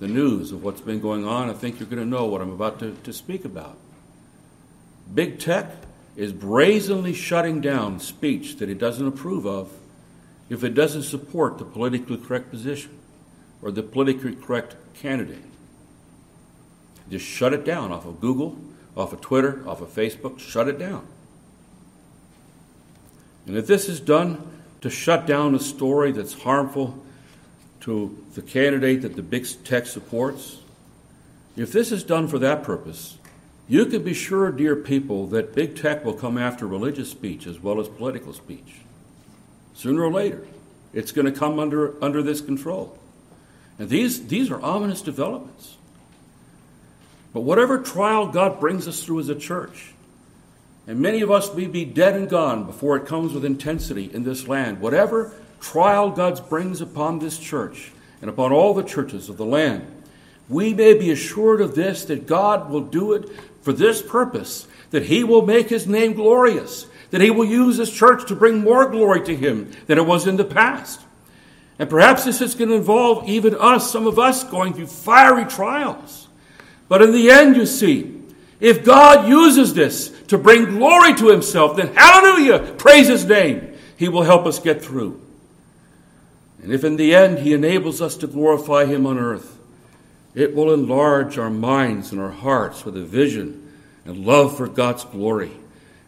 the 0.00 0.08
news 0.08 0.52
of 0.52 0.62
what's 0.62 0.80
been 0.80 1.00
going 1.00 1.24
on, 1.24 1.50
I 1.50 1.52
think 1.52 1.80
you're 1.80 1.88
going 1.88 2.02
to 2.02 2.08
know 2.08 2.26
what 2.26 2.40
I'm 2.40 2.52
about 2.52 2.78
to, 2.80 2.92
to 2.92 3.12
speak 3.12 3.44
about. 3.44 3.76
Big 5.12 5.38
tech 5.38 5.70
is 6.16 6.32
brazenly 6.32 7.14
shutting 7.14 7.60
down 7.60 8.00
speech 8.00 8.56
that 8.56 8.68
it 8.68 8.78
doesn't 8.78 9.06
approve 9.06 9.46
of 9.46 9.72
if 10.48 10.64
it 10.64 10.74
doesn't 10.74 11.02
support 11.02 11.58
the 11.58 11.64
politically 11.64 12.16
correct 12.16 12.50
position 12.50 12.98
or 13.62 13.70
the 13.70 13.82
politically 13.82 14.34
correct 14.34 14.76
candidate. 14.94 15.44
Just 17.10 17.24
shut 17.24 17.52
it 17.52 17.64
down 17.64 17.92
off 17.92 18.04
of 18.04 18.20
Google, 18.20 18.58
off 18.96 19.12
of 19.12 19.20
Twitter, 19.20 19.66
off 19.68 19.80
of 19.80 19.88
Facebook, 19.88 20.38
shut 20.38 20.68
it 20.68 20.78
down. 20.78 21.06
And 23.46 23.56
if 23.56 23.66
this 23.66 23.88
is 23.88 24.00
done 24.00 24.46
to 24.82 24.90
shut 24.90 25.26
down 25.26 25.54
a 25.54 25.58
story 25.58 26.12
that's 26.12 26.34
harmful 26.34 27.02
to 27.80 28.16
the 28.34 28.42
candidate 28.42 29.02
that 29.02 29.16
the 29.16 29.22
big 29.22 29.46
tech 29.64 29.86
supports, 29.86 30.58
if 31.56 31.72
this 31.72 31.92
is 31.92 32.02
done 32.04 32.28
for 32.28 32.38
that 32.38 32.62
purpose, 32.62 33.18
you 33.68 33.84
can 33.86 34.02
be 34.02 34.14
sure, 34.14 34.50
dear 34.50 34.76
people, 34.76 35.26
that 35.28 35.54
big 35.54 35.76
tech 35.76 36.04
will 36.04 36.14
come 36.14 36.38
after 36.38 36.66
religious 36.66 37.10
speech 37.10 37.46
as 37.46 37.60
well 37.60 37.80
as 37.80 37.88
political 37.88 38.32
speech. 38.32 38.80
Sooner 39.74 40.02
or 40.02 40.10
later, 40.10 40.46
it's 40.92 41.12
going 41.12 41.26
to 41.26 41.38
come 41.38 41.58
under, 41.58 42.02
under 42.02 42.22
this 42.22 42.40
control. 42.40 42.98
And 43.78 43.88
these, 43.88 44.26
these 44.26 44.50
are 44.50 44.60
ominous 44.60 45.02
developments. 45.02 45.76
But 47.32 47.42
whatever 47.42 47.78
trial 47.78 48.28
God 48.28 48.58
brings 48.58 48.88
us 48.88 49.04
through 49.04 49.20
as 49.20 49.28
a 49.28 49.34
church, 49.34 49.92
and 50.86 51.00
many 51.00 51.20
of 51.20 51.30
us 51.30 51.54
may 51.54 51.66
be 51.66 51.84
dead 51.84 52.16
and 52.16 52.28
gone 52.28 52.64
before 52.64 52.96
it 52.96 53.06
comes 53.06 53.34
with 53.34 53.44
intensity 53.44 54.10
in 54.12 54.24
this 54.24 54.48
land, 54.48 54.80
whatever 54.80 55.32
trial 55.60 56.10
God 56.10 56.48
brings 56.48 56.80
upon 56.80 57.18
this 57.18 57.38
church 57.38 57.92
and 58.20 58.30
upon 58.30 58.52
all 58.52 58.74
the 58.74 58.82
churches 58.82 59.28
of 59.28 59.36
the 59.36 59.44
land, 59.44 59.86
we 60.48 60.72
may 60.72 60.94
be 60.94 61.10
assured 61.10 61.60
of 61.60 61.74
this 61.74 62.04
that 62.06 62.26
God 62.26 62.70
will 62.70 62.80
do 62.80 63.12
it 63.12 63.28
for 63.62 63.72
this 63.72 64.00
purpose, 64.00 64.66
that 64.90 65.04
He 65.04 65.24
will 65.24 65.44
make 65.44 65.68
His 65.68 65.86
name 65.86 66.14
glorious, 66.14 66.86
that 67.10 67.20
He 67.20 67.30
will 67.30 67.44
use 67.44 67.76
His 67.76 67.92
church 67.92 68.26
to 68.28 68.36
bring 68.36 68.60
more 68.60 68.88
glory 68.88 69.24
to 69.26 69.36
Him 69.36 69.70
than 69.86 69.98
it 69.98 70.06
was 70.06 70.26
in 70.26 70.36
the 70.36 70.44
past. 70.44 71.00
And 71.78 71.88
perhaps 71.88 72.24
this 72.24 72.40
is 72.40 72.54
going 72.54 72.70
to 72.70 72.76
involve 72.76 73.28
even 73.28 73.54
us, 73.54 73.92
some 73.92 74.06
of 74.06 74.18
us, 74.18 74.42
going 74.42 74.74
through 74.74 74.88
fiery 74.88 75.44
trials. 75.44 76.28
But 76.88 77.02
in 77.02 77.12
the 77.12 77.30
end, 77.30 77.56
you 77.56 77.66
see, 77.66 78.22
if 78.58 78.84
God 78.84 79.28
uses 79.28 79.74
this 79.74 80.08
to 80.28 80.38
bring 80.38 80.64
glory 80.64 81.14
to 81.14 81.28
Himself, 81.28 81.76
then 81.76 81.94
hallelujah, 81.94 82.74
praise 82.78 83.08
His 83.08 83.24
name. 83.24 83.74
He 83.96 84.08
will 84.08 84.22
help 84.22 84.46
us 84.46 84.58
get 84.58 84.82
through. 84.82 85.20
And 86.62 86.72
if 86.72 86.84
in 86.84 86.96
the 86.96 87.14
end 87.14 87.38
He 87.38 87.52
enables 87.52 88.02
us 88.02 88.16
to 88.16 88.26
glorify 88.26 88.84
Him 88.86 89.06
on 89.06 89.18
earth, 89.18 89.58
it 90.34 90.54
will 90.54 90.72
enlarge 90.72 91.38
our 91.38 91.50
minds 91.50 92.12
and 92.12 92.20
our 92.20 92.30
hearts 92.30 92.84
with 92.84 92.96
a 92.96 93.04
vision 93.04 93.72
and 94.04 94.24
love 94.24 94.56
for 94.56 94.68
God's 94.68 95.04
glory. 95.04 95.52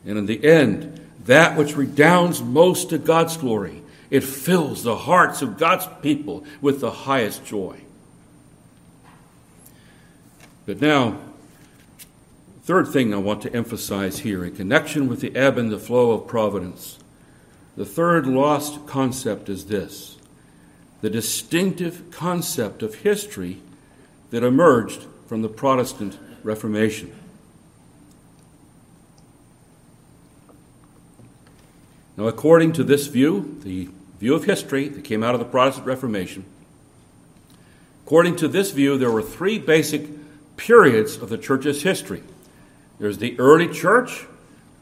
And 0.04 0.18
in 0.18 0.26
the 0.26 0.44
end, 0.44 1.00
that 1.24 1.56
which 1.56 1.76
redounds 1.76 2.42
most 2.42 2.90
to 2.90 2.98
God's 2.98 3.36
glory, 3.36 3.82
it 4.10 4.24
fills 4.24 4.82
the 4.82 4.96
hearts 4.96 5.42
of 5.42 5.58
God's 5.58 5.88
people 6.02 6.44
with 6.60 6.80
the 6.80 6.90
highest 6.90 7.44
joy. 7.44 7.80
But 10.66 10.80
now, 10.80 11.18
third 12.62 12.88
thing 12.88 13.12
I 13.12 13.18
want 13.18 13.42
to 13.42 13.54
emphasize 13.54 14.20
here 14.20 14.44
in 14.44 14.54
connection 14.54 15.08
with 15.08 15.20
the 15.20 15.34
ebb 15.34 15.58
and 15.58 15.70
the 15.70 15.78
flow 15.78 16.12
of 16.12 16.26
providence, 16.26 16.98
the 17.76 17.84
third 17.84 18.26
lost 18.26 18.86
concept 18.86 19.48
is 19.48 19.66
this 19.66 20.18
the 21.00 21.10
distinctive 21.10 22.10
concept 22.10 22.82
of 22.82 22.96
history 22.96 23.60
that 24.30 24.42
emerged 24.42 25.06
from 25.26 25.42
the 25.42 25.48
Protestant 25.48 26.18
Reformation. 26.42 27.14
Now, 32.16 32.26
according 32.26 32.72
to 32.72 32.84
this 32.84 33.06
view, 33.06 33.58
the 33.62 33.88
view 34.18 34.34
of 34.34 34.44
history 34.44 34.88
that 34.88 35.04
came 35.04 35.22
out 35.22 35.34
of 35.34 35.40
the 35.40 35.46
Protestant 35.46 35.86
Reformation, 35.86 36.44
according 38.04 38.36
to 38.36 38.48
this 38.48 38.72
view, 38.72 38.98
there 38.98 39.10
were 39.10 39.22
three 39.22 39.58
basic 39.58 40.06
periods 40.56 41.16
of 41.16 41.30
the 41.30 41.38
church's 41.38 41.82
history. 41.82 42.22
There's 42.98 43.18
the 43.18 43.38
early 43.38 43.68
church, 43.68 44.26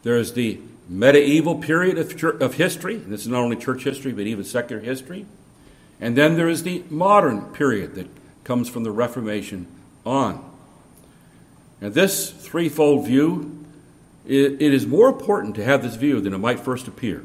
there's 0.02 0.32
the 0.32 0.60
medieval 0.88 1.56
period 1.56 1.98
of, 1.98 2.16
church, 2.16 2.40
of 2.40 2.54
history, 2.54 2.96
and 2.96 3.12
this 3.12 3.20
is 3.20 3.28
not 3.28 3.42
only 3.42 3.54
church 3.54 3.84
history, 3.84 4.12
but 4.12 4.26
even 4.26 4.42
secular 4.42 4.82
history. 4.82 5.26
And 6.00 6.16
then 6.16 6.36
there 6.36 6.48
is 6.48 6.62
the 6.62 6.84
modern 6.90 7.42
period 7.52 7.94
that 7.96 8.08
comes 8.44 8.68
from 8.68 8.84
the 8.84 8.90
Reformation 8.90 9.66
on. 10.06 10.44
And 11.80 11.94
this 11.94 12.30
threefold 12.30 13.06
view, 13.06 13.64
it, 14.26 14.60
it 14.60 14.74
is 14.74 14.86
more 14.86 15.08
important 15.08 15.54
to 15.56 15.64
have 15.64 15.82
this 15.82 15.96
view 15.96 16.20
than 16.20 16.34
it 16.34 16.38
might 16.38 16.60
first 16.60 16.88
appear. 16.88 17.24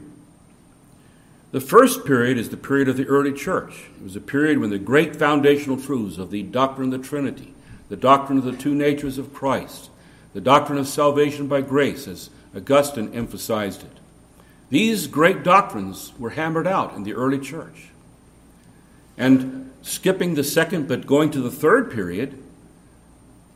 The 1.51 1.61
first 1.61 2.05
period 2.05 2.39
is 2.39 2.49
the 2.49 2.57
period 2.57 2.89
of 2.89 2.97
the 2.97 3.05
early 3.05 3.31
church. 3.31 3.89
It 3.97 4.03
was 4.03 4.15
a 4.15 4.21
period 4.21 4.57
when 4.57 4.71
the 4.71 4.79
great 4.79 5.15
foundational 5.15 5.79
truths 5.79 6.17
of 6.17 6.31
the 6.31 6.41
doctrine 6.41 6.91
of 6.91 7.01
the 7.01 7.07
Trinity, 7.07 7.53
the 7.89 7.95
doctrine 7.95 8.39
of 8.39 8.43
the 8.43 8.57
two 8.57 8.73
natures 8.73 9.19
of 9.19 9.33
Christ, 9.33 9.91
the 10.33 10.41
doctrine 10.41 10.79
of 10.79 10.87
salvation 10.87 11.47
by 11.47 11.61
grace, 11.61 12.07
as 12.07 12.31
Augustine 12.55 13.13
emphasized 13.13 13.83
it. 13.83 13.99
These 14.71 15.05
great 15.05 15.43
doctrines 15.43 16.13
were 16.17 16.31
hammered 16.31 16.65
out 16.65 16.95
in 16.95 17.03
the 17.03 17.13
early 17.13 17.37
church. 17.37 17.89
And 19.17 19.71
skipping 19.81 20.35
the 20.35 20.43
second 20.43 20.87
but 20.87 21.05
going 21.05 21.31
to 21.31 21.41
the 21.41 21.51
third 21.51 21.91
period, 21.91 22.41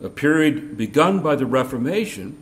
a 0.02 0.10
period 0.10 0.78
begun 0.78 1.22
by 1.22 1.36
the 1.36 1.46
Reformation, 1.46 2.38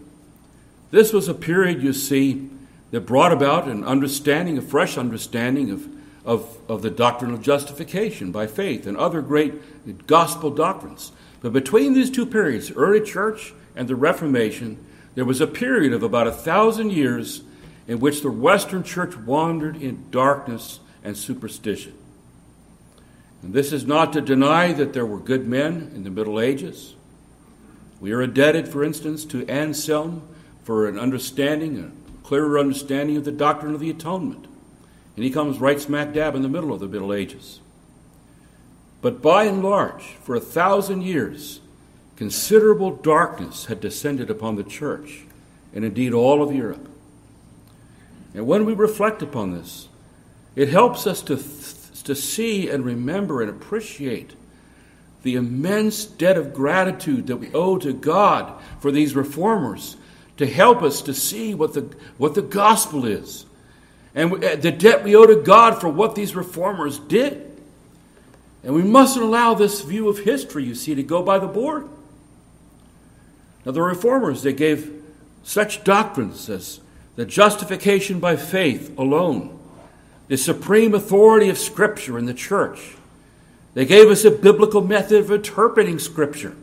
this 0.91 1.13
was 1.13 1.27
a 1.27 1.33
period, 1.33 1.81
you 1.81 1.93
see, 1.93 2.49
that 2.91 3.01
brought 3.01 3.33
about 3.33 3.67
an 3.67 3.83
understanding, 3.83 4.57
a 4.57 4.61
fresh 4.61 4.97
understanding 4.97 5.71
of, 5.71 5.87
of, 6.23 6.57
of 6.69 6.81
the 6.81 6.89
doctrine 6.89 7.33
of 7.33 7.41
justification 7.41 8.31
by 8.31 8.47
faith 8.47 8.85
and 8.87 8.97
other 8.97 9.21
great 9.21 10.07
gospel 10.07 10.49
doctrines. 10.49 11.11
But 11.41 11.53
between 11.53 11.93
these 11.93 12.09
two 12.09 12.25
periods, 12.25 12.71
early 12.71 13.01
church 13.01 13.53
and 13.75 13.87
the 13.87 13.95
Reformation, 13.95 14.83
there 15.15 15.25
was 15.25 15.41
a 15.41 15.47
period 15.47 15.93
of 15.93 16.03
about 16.03 16.27
a 16.27 16.31
thousand 16.31 16.91
years 16.91 17.41
in 17.87 17.99
which 17.99 18.21
the 18.21 18.31
Western 18.31 18.83
church 18.83 19.15
wandered 19.17 19.81
in 19.81 20.05
darkness 20.11 20.79
and 21.03 21.17
superstition. 21.17 21.97
And 23.45 23.53
this 23.53 23.71
is 23.71 23.85
not 23.85 24.11
to 24.13 24.21
deny 24.21 24.73
that 24.73 24.93
there 24.93 25.05
were 25.05 25.19
good 25.19 25.47
men 25.47 25.91
in 25.93 26.03
the 26.03 26.09
Middle 26.09 26.39
Ages. 26.39 26.95
We 27.99 28.11
are 28.11 28.23
indebted, 28.23 28.67
for 28.67 28.83
instance, 28.83 29.23
to 29.25 29.47
Anselm 29.47 30.27
for 30.63 30.87
an 30.87 30.97
understanding, 30.97 31.77
a 31.77 32.25
clearer 32.25 32.57
understanding 32.57 33.17
of 33.17 33.23
the 33.23 33.31
doctrine 33.31 33.75
of 33.75 33.79
the 33.79 33.91
atonement. 33.91 34.47
And 35.15 35.23
he 35.23 35.29
comes 35.29 35.59
right 35.59 35.79
smack 35.79 36.11
dab 36.11 36.33
in 36.33 36.41
the 36.41 36.49
middle 36.49 36.73
of 36.73 36.79
the 36.79 36.87
Middle 36.87 37.13
Ages. 37.13 37.59
But 39.03 39.21
by 39.21 39.43
and 39.43 39.61
large, 39.61 40.15
for 40.23 40.33
a 40.33 40.39
thousand 40.39 41.03
years, 41.03 41.61
considerable 42.15 42.95
darkness 42.95 43.65
had 43.65 43.79
descended 43.79 44.31
upon 44.31 44.55
the 44.55 44.63
church, 44.63 45.21
and 45.71 45.85
indeed 45.85 46.13
all 46.13 46.41
of 46.41 46.51
Europe. 46.51 46.89
And 48.33 48.47
when 48.47 48.65
we 48.65 48.73
reflect 48.73 49.21
upon 49.21 49.53
this, 49.53 49.87
it 50.55 50.69
helps 50.69 51.05
us 51.05 51.21
to, 51.21 51.37
to 52.05 52.15
see 52.15 52.69
and 52.69 52.85
remember 52.85 53.41
and 53.41 53.49
appreciate 53.49 54.35
the 55.23 55.35
immense 55.35 56.05
debt 56.05 56.37
of 56.37 56.53
gratitude 56.53 57.27
that 57.27 57.37
we 57.37 57.51
owe 57.53 57.77
to 57.77 57.93
God 57.93 58.61
for 58.79 58.91
these 58.91 59.15
reformers 59.15 59.97
to 60.37 60.45
help 60.45 60.81
us 60.81 61.01
to 61.03 61.13
see 61.13 61.53
what 61.53 61.73
the, 61.73 61.95
what 62.17 62.35
the 62.35 62.41
gospel 62.41 63.05
is 63.05 63.45
and 64.15 64.43
uh, 64.43 64.55
the 64.55 64.71
debt 64.71 65.03
we 65.03 65.15
owe 65.15 65.25
to 65.25 65.35
God 65.35 65.79
for 65.81 65.89
what 65.89 66.15
these 66.15 66.35
reformers 66.35 66.97
did. 66.97 67.51
And 68.63 68.73
we 68.73 68.81
mustn't 68.81 69.23
allow 69.23 69.53
this 69.53 69.81
view 69.81 70.07
of 70.07 70.19
history, 70.19 70.63
you 70.63 70.73
see, 70.73 70.95
to 70.95 71.03
go 71.03 71.21
by 71.21 71.37
the 71.37 71.47
board. 71.47 71.87
Now, 73.65 73.73
the 73.73 73.81
reformers, 73.81 74.41
they 74.41 74.53
gave 74.53 75.03
such 75.43 75.83
doctrines 75.83 76.49
as 76.49 76.79
the 77.15 77.25
justification 77.25 78.19
by 78.19 78.37
faith 78.37 78.97
alone, 78.97 79.54
the 80.27 80.37
supreme 80.37 80.93
authority 80.93 81.49
of 81.49 81.57
Scripture 81.57 82.17
in 82.17 82.25
the 82.25 82.33
church. 82.33 82.95
They 83.73 83.85
gave 83.85 84.09
us 84.09 84.25
a 84.25 84.31
biblical 84.31 84.81
method 84.81 85.19
of 85.19 85.31
interpreting 85.31 85.99
Scripture. 85.99 86.55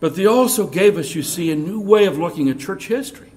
But 0.00 0.16
they 0.16 0.26
also 0.26 0.66
gave 0.66 0.98
us, 0.98 1.14
you 1.14 1.22
see, 1.22 1.50
a 1.50 1.56
new 1.56 1.80
way 1.80 2.06
of 2.06 2.18
looking 2.18 2.48
at 2.48 2.58
church 2.58 2.88
history. 2.88 3.30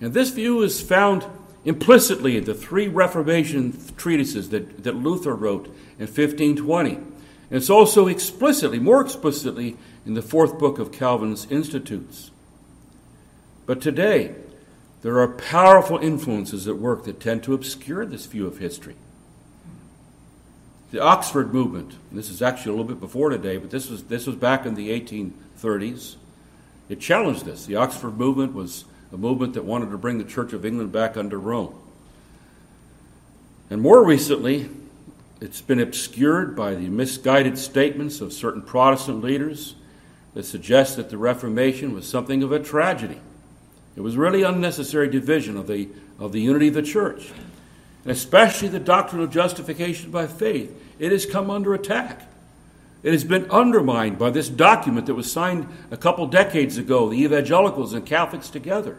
And 0.00 0.14
this 0.14 0.30
view 0.30 0.62
is 0.62 0.80
found 0.80 1.26
implicitly 1.64 2.36
in 2.36 2.44
the 2.44 2.54
three 2.54 2.88
Reformation 2.88 3.78
treatises 3.96 4.48
that, 4.50 4.84
that 4.84 4.94
Luther 4.94 5.34
wrote 5.34 5.66
in 5.98 6.06
1520. 6.06 6.94
And 6.94 7.06
it's 7.50 7.68
also 7.68 8.06
explicitly, 8.06 8.78
more 8.78 9.00
explicitly, 9.00 9.76
in 10.06 10.14
the 10.14 10.22
fourth 10.22 10.58
book 10.58 10.78
of 10.78 10.92
Calvin's 10.92 11.46
Institutes. 11.50 12.30
But 13.66 13.80
today, 13.80 14.34
there 15.02 15.18
are 15.18 15.28
powerful 15.28 15.98
influences 15.98 16.68
at 16.68 16.76
work 16.76 17.04
that 17.04 17.20
tend 17.20 17.42
to 17.44 17.54
obscure 17.54 18.04
this 18.04 18.26
view 18.26 18.46
of 18.46 18.58
history. 18.58 18.96
The 20.90 21.00
Oxford 21.00 21.54
movement, 21.54 21.94
this 22.10 22.28
is 22.28 22.42
actually 22.42 22.70
a 22.70 22.74
little 22.74 22.88
bit 22.88 23.00
before 23.00 23.30
today, 23.30 23.56
but 23.56 23.70
this 23.70 23.88
was, 23.88 24.04
this 24.04 24.26
was 24.26 24.36
back 24.36 24.66
in 24.66 24.74
the 24.74 24.88
1830s. 24.88 26.16
It 26.88 27.00
challenged 27.00 27.44
this. 27.44 27.64
The 27.64 27.76
Oxford 27.76 28.18
movement 28.18 28.52
was 28.52 28.84
a 29.12 29.16
movement 29.16 29.54
that 29.54 29.64
wanted 29.64 29.90
to 29.90 29.98
bring 29.98 30.18
the 30.18 30.24
Church 30.24 30.52
of 30.52 30.66
England 30.66 30.92
back 30.92 31.16
under 31.16 31.38
Rome. 31.38 31.74
And 33.70 33.80
more 33.80 34.04
recently, 34.04 34.68
it's 35.40 35.62
been 35.62 35.80
obscured 35.80 36.56
by 36.56 36.74
the 36.74 36.88
misguided 36.88 37.56
statements 37.56 38.20
of 38.20 38.32
certain 38.32 38.62
Protestant 38.62 39.22
leaders 39.22 39.76
that 40.34 40.44
suggest 40.44 40.96
that 40.96 41.08
the 41.08 41.16
Reformation 41.16 41.94
was 41.94 42.08
something 42.08 42.42
of 42.42 42.52
a 42.52 42.58
tragedy. 42.58 43.20
It 44.00 44.02
was 44.02 44.16
really 44.16 44.42
unnecessary 44.42 45.08
division 45.08 45.58
of 45.58 45.66
the, 45.66 45.90
of 46.18 46.32
the 46.32 46.40
unity 46.40 46.68
of 46.68 46.74
the 46.74 46.82
church 46.82 47.30
and 48.04 48.12
especially 48.12 48.68
the 48.68 48.80
doctrine 48.80 49.22
of 49.22 49.30
justification 49.30 50.10
by 50.10 50.26
faith, 50.26 50.74
it 50.98 51.12
has 51.12 51.26
come 51.26 51.50
under 51.50 51.74
attack. 51.74 52.26
It 53.02 53.12
has 53.12 53.24
been 53.24 53.50
undermined 53.50 54.18
by 54.18 54.30
this 54.30 54.48
document 54.48 55.06
that 55.06 55.14
was 55.14 55.30
signed 55.30 55.68
a 55.90 55.96
couple 55.96 56.26
decades 56.26 56.78
ago, 56.78 57.08
the 57.08 57.22
evangelicals 57.22 57.92
and 57.92 58.04
Catholics 58.04 58.48
together. 58.48 58.96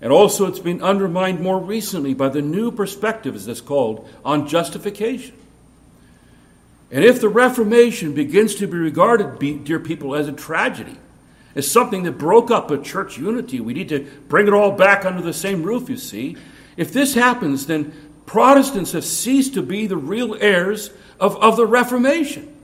And 0.00 0.12
also, 0.12 0.46
it's 0.46 0.58
been 0.58 0.82
undermined 0.82 1.40
more 1.40 1.60
recently 1.60 2.14
by 2.14 2.28
the 2.28 2.42
new 2.42 2.72
perspective, 2.72 3.34
as 3.34 3.46
it's 3.46 3.60
called, 3.60 4.08
on 4.24 4.48
justification. 4.48 5.36
And 6.90 7.04
if 7.04 7.20
the 7.20 7.28
Reformation 7.28 8.14
begins 8.14 8.54
to 8.56 8.66
be 8.66 8.78
regarded, 8.78 9.64
dear 9.64 9.78
people, 9.78 10.14
as 10.14 10.26
a 10.26 10.32
tragedy, 10.32 10.96
as 11.54 11.70
something 11.70 12.04
that 12.04 12.12
broke 12.12 12.50
up 12.50 12.70
a 12.70 12.78
church 12.80 13.18
unity, 13.18 13.60
we 13.60 13.74
need 13.74 13.88
to 13.88 14.06
bring 14.28 14.46
it 14.46 14.52
all 14.52 14.72
back 14.72 15.04
under 15.04 15.22
the 15.22 15.32
same 15.32 15.62
roof, 15.62 15.88
you 15.88 15.96
see. 15.96 16.36
If 16.76 16.92
this 16.92 17.14
happens, 17.14 17.66
then 17.66 17.92
Protestants 18.26 18.92
have 18.92 19.04
ceased 19.04 19.54
to 19.54 19.62
be 19.62 19.86
the 19.86 19.96
real 19.96 20.36
heirs 20.40 20.90
of, 21.18 21.36
of 21.38 21.56
the 21.56 21.66
Reformation. 21.66 22.56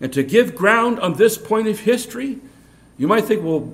And 0.00 0.12
to 0.12 0.22
give 0.22 0.54
ground 0.54 1.00
on 1.00 1.14
this 1.14 1.38
point 1.38 1.68
of 1.68 1.80
history, 1.80 2.38
you 2.98 3.08
might 3.08 3.24
think, 3.24 3.42
well, 3.42 3.72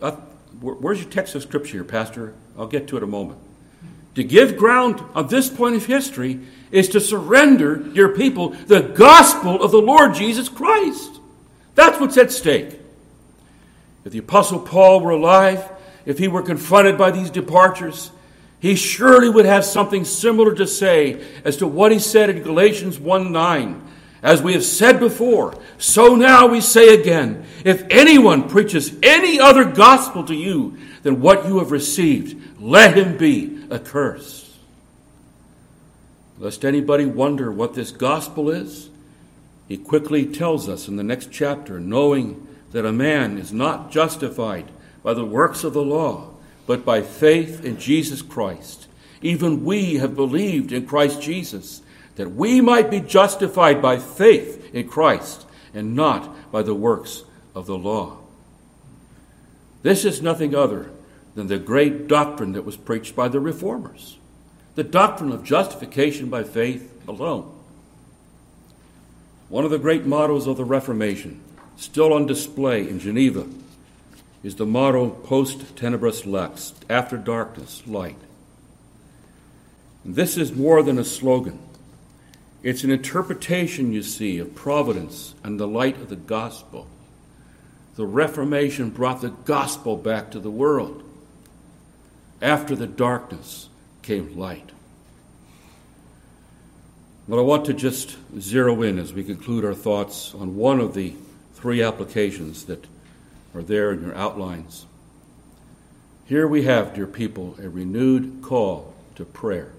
uh, 0.00 0.12
where's 0.60 1.02
your 1.02 1.10
text 1.10 1.34
of 1.34 1.42
scripture 1.42 1.72
here, 1.72 1.84
Pastor? 1.84 2.34
I'll 2.56 2.66
get 2.66 2.88
to 2.88 2.96
it 2.96 3.00
in 3.00 3.04
a 3.04 3.06
moment. 3.06 3.40
To 4.14 4.24
give 4.24 4.56
ground 4.56 5.02
on 5.14 5.28
this 5.28 5.48
point 5.48 5.74
of 5.74 5.86
history 5.86 6.40
is 6.70 6.88
to 6.90 7.00
surrender, 7.00 7.76
dear 7.76 8.08
people, 8.08 8.50
the 8.50 8.80
gospel 8.80 9.62
of 9.62 9.70
the 9.70 9.82
Lord 9.82 10.14
Jesus 10.14 10.48
Christ. 10.48 11.20
That's 11.74 12.00
what's 12.00 12.16
at 12.16 12.30
stake. 12.30 12.80
If 14.04 14.12
the 14.12 14.18
Apostle 14.18 14.60
Paul 14.60 15.00
were 15.00 15.12
alive, 15.12 15.70
if 16.04 16.18
he 16.18 16.28
were 16.28 16.42
confronted 16.42 16.98
by 16.98 17.10
these 17.10 17.30
departures, 17.30 18.10
he 18.60 18.76
surely 18.76 19.28
would 19.28 19.46
have 19.46 19.64
something 19.64 20.04
similar 20.04 20.54
to 20.54 20.66
say 20.66 21.22
as 21.44 21.56
to 21.58 21.66
what 21.66 21.92
he 21.92 21.98
said 21.98 22.30
in 22.30 22.42
Galatians 22.42 22.98
1 22.98 23.32
9. 23.32 23.82
As 24.22 24.40
we 24.40 24.54
have 24.54 24.64
said 24.64 25.00
before, 25.00 25.54
so 25.76 26.16
now 26.16 26.46
we 26.46 26.62
say 26.62 26.94
again 26.94 27.44
if 27.62 27.84
anyone 27.90 28.48
preaches 28.48 28.94
any 29.02 29.38
other 29.38 29.64
gospel 29.64 30.24
to 30.24 30.34
you 30.34 30.78
than 31.02 31.20
what 31.20 31.46
you 31.46 31.58
have 31.58 31.70
received, 31.70 32.60
let 32.60 32.96
him 32.96 33.18
be 33.18 33.66
accursed. 33.70 34.50
Lest 36.38 36.64
anybody 36.64 37.04
wonder 37.04 37.52
what 37.52 37.74
this 37.74 37.92
gospel 37.92 38.50
is, 38.50 38.88
he 39.68 39.76
quickly 39.76 40.24
tells 40.26 40.68
us 40.68 40.88
in 40.88 40.96
the 40.96 41.04
next 41.04 41.30
chapter 41.30 41.78
knowing 41.78 42.46
that 42.74 42.84
a 42.84 42.92
man 42.92 43.38
is 43.38 43.52
not 43.52 43.92
justified 43.92 44.68
by 45.04 45.14
the 45.14 45.24
works 45.24 45.62
of 45.62 45.72
the 45.74 45.82
law 45.82 46.28
but 46.66 46.84
by 46.84 47.02
faith 47.02 47.64
in 47.64 47.78
Jesus 47.78 48.20
Christ. 48.20 48.88
Even 49.22 49.64
we 49.64 49.94
have 49.98 50.16
believed 50.16 50.72
in 50.72 50.84
Christ 50.84 51.22
Jesus, 51.22 51.82
that 52.16 52.32
we 52.32 52.60
might 52.60 52.90
be 52.90 52.98
justified 52.98 53.80
by 53.80 53.98
faith 53.98 54.74
in 54.74 54.88
Christ 54.88 55.46
and 55.72 55.94
not 55.94 56.50
by 56.50 56.62
the 56.62 56.74
works 56.74 57.22
of 57.54 57.66
the 57.66 57.78
law. 57.78 58.18
This 59.82 60.04
is 60.04 60.20
nothing 60.20 60.52
other 60.52 60.90
than 61.36 61.46
the 61.46 61.58
great 61.60 62.08
doctrine 62.08 62.54
that 62.54 62.64
was 62.64 62.76
preached 62.76 63.14
by 63.14 63.28
the 63.28 63.40
reformers 63.40 64.18
the 64.74 64.82
doctrine 64.82 65.30
of 65.30 65.44
justification 65.44 66.28
by 66.28 66.42
faith 66.42 66.92
alone. 67.06 67.48
One 69.48 69.64
of 69.64 69.70
the 69.70 69.78
great 69.78 70.04
mottos 70.04 70.48
of 70.48 70.56
the 70.56 70.64
Reformation 70.64 71.43
still 71.76 72.12
on 72.12 72.26
display 72.26 72.88
in 72.88 73.00
Geneva, 73.00 73.46
is 74.42 74.56
the 74.56 74.66
motto 74.66 75.08
Post 75.08 75.74
Tenebras 75.74 76.26
Lux, 76.26 76.74
after 76.90 77.16
darkness, 77.16 77.82
light. 77.86 78.18
This 80.04 80.36
is 80.36 80.54
more 80.54 80.82
than 80.82 80.98
a 80.98 81.04
slogan. 81.04 81.58
It's 82.62 82.84
an 82.84 82.90
interpretation, 82.90 83.92
you 83.92 84.02
see, 84.02 84.38
of 84.38 84.54
providence 84.54 85.34
and 85.42 85.58
the 85.58 85.66
light 85.66 85.96
of 85.96 86.08
the 86.08 86.16
gospel. 86.16 86.86
The 87.96 88.06
Reformation 88.06 88.90
brought 88.90 89.20
the 89.22 89.30
gospel 89.30 89.96
back 89.96 90.30
to 90.32 90.40
the 90.40 90.50
world. 90.50 91.02
After 92.42 92.76
the 92.76 92.86
darkness 92.86 93.68
came 94.02 94.36
light. 94.36 94.70
But 97.26 97.38
I 97.38 97.42
want 97.42 97.64
to 97.66 97.72
just 97.72 98.16
zero 98.38 98.82
in 98.82 98.98
as 98.98 99.14
we 99.14 99.24
conclude 99.24 99.64
our 99.64 99.74
thoughts 99.74 100.34
on 100.34 100.56
one 100.56 100.80
of 100.80 100.92
the 100.92 101.14
three 101.64 101.82
applications 101.82 102.66
that 102.66 102.86
are 103.54 103.62
there 103.62 103.90
in 103.90 104.02
your 104.02 104.14
outlines. 104.14 104.84
Here 106.26 106.46
we 106.46 106.64
have, 106.64 106.92
dear 106.92 107.06
people, 107.06 107.56
a 107.58 107.70
renewed 107.70 108.42
call 108.42 108.92
to 109.14 109.24
prayer. 109.24 109.72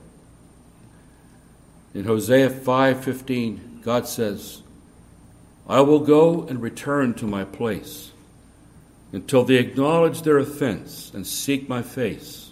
In 1.94 2.06
Hosea 2.06 2.50
5:15, 2.50 3.82
God 3.84 4.08
says, 4.08 4.64
"I 5.70 5.82
will 5.82 6.00
go 6.00 6.48
and 6.48 6.60
return 6.60 7.14
to 7.14 7.28
my 7.28 7.44
place 7.44 8.14
until 9.12 9.44
they 9.44 9.58
acknowledge 9.58 10.24
their 10.24 10.40
offense 10.40 11.12
and 11.14 11.28
seek 11.28 11.70
my 11.70 11.84
face. 11.84 12.52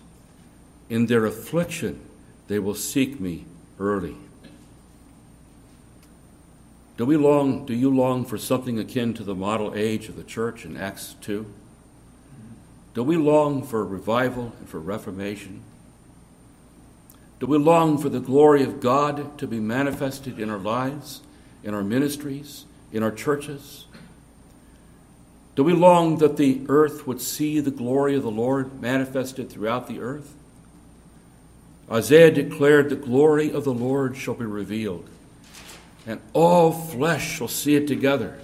In 0.92 1.08
their 1.08 1.26
affliction, 1.26 2.02
they 2.50 2.60
will 2.60 2.76
seek 2.76 3.20
me 3.20 3.46
early." 3.80 4.16
Do 6.96 7.06
we 7.06 7.18
long, 7.18 7.66
do 7.66 7.74
you 7.74 7.90
long 7.90 8.24
for 8.24 8.38
something 8.38 8.78
akin 8.78 9.16
to 9.16 9.24
the 9.24 9.34
model 9.34 9.74
age 9.76 10.10
of 10.10 10.16
the 10.16 10.24
church 10.24 10.64
in 10.64 10.78
Acts 10.78 11.16
2? 11.22 11.46
Do 12.94 13.04
we 13.04 13.18
long 13.18 13.64
for 13.64 13.84
revival 13.84 14.54
and 14.60 14.70
for 14.70 14.80
reformation? 14.80 15.64
Do 17.40 17.48
we 17.48 17.58
long 17.58 17.98
for 17.98 18.10
the 18.10 18.20
glory 18.20 18.64
of 18.64 18.80
God 18.80 19.40
to 19.40 19.48
be 19.48 19.60
manifested 19.60 20.40
in 20.40 20.52
our 20.52 20.60
lives, 20.60 21.22
in 21.64 21.74
our 21.74 21.84
ministries, 21.84 22.66
in 22.92 23.02
our 23.02 23.12
churches? 23.12 23.88
Do 25.56 25.64
we 25.64 25.74
long 25.74 26.18
that 26.20 26.38
the 26.38 26.62
earth 26.68 27.08
would 27.08 27.22
see 27.22 27.60
the 27.60 27.72
glory 27.72 28.16
of 28.16 28.22
the 28.22 28.32
Lord 28.32 28.80
manifested 28.80 29.50
throughout 29.50 29.88
the 29.88 30.00
earth? 30.00 30.36
Isaiah 31.92 32.32
declared, 32.32 32.90
The 32.90 32.96
glory 32.96 33.52
of 33.52 33.64
the 33.64 33.74
Lord 33.74 34.16
shall 34.16 34.36
be 34.36 34.46
revealed 34.46 35.10
and 36.06 36.20
all 36.34 36.72
flesh 36.72 37.38
shall 37.38 37.48
see 37.48 37.76
it 37.76 37.88
together. 37.88 38.40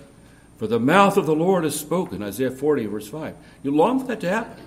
For 0.58 0.68
the 0.68 0.80
mouth 0.80 1.18
of 1.18 1.26
the 1.26 1.36
Lord 1.36 1.64
has 1.64 1.80
spoken, 1.80 2.22
Isaiah 2.22 2.52
40, 2.52 2.86
verse 2.88 3.08
5. 3.08 3.36
You 3.64 3.72
long 3.72 4.00
for 4.00 4.08
that 4.08 4.20
to 4.22 4.30
happen. 4.30 4.64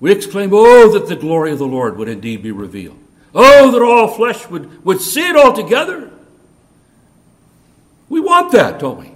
We 0.00 0.12
exclaim, 0.12 0.50
Oh, 0.52 0.92
that 0.92 1.06
the 1.06 1.16
glory 1.16 1.52
of 1.52 1.58
the 1.58 1.66
Lord 1.66 1.96
would 1.96 2.08
indeed 2.08 2.42
be 2.42 2.50
revealed. 2.50 2.98
Oh, 3.34 3.70
that 3.70 3.82
all 3.82 4.08
flesh 4.08 4.48
would, 4.48 4.84
would 4.84 5.00
see 5.00 5.26
it 5.26 5.36
all 5.36 5.52
together. 5.52 6.10
We 8.08 8.20
want 8.20 8.52
that, 8.52 8.78
don't 8.78 8.98
we? 8.98 9.12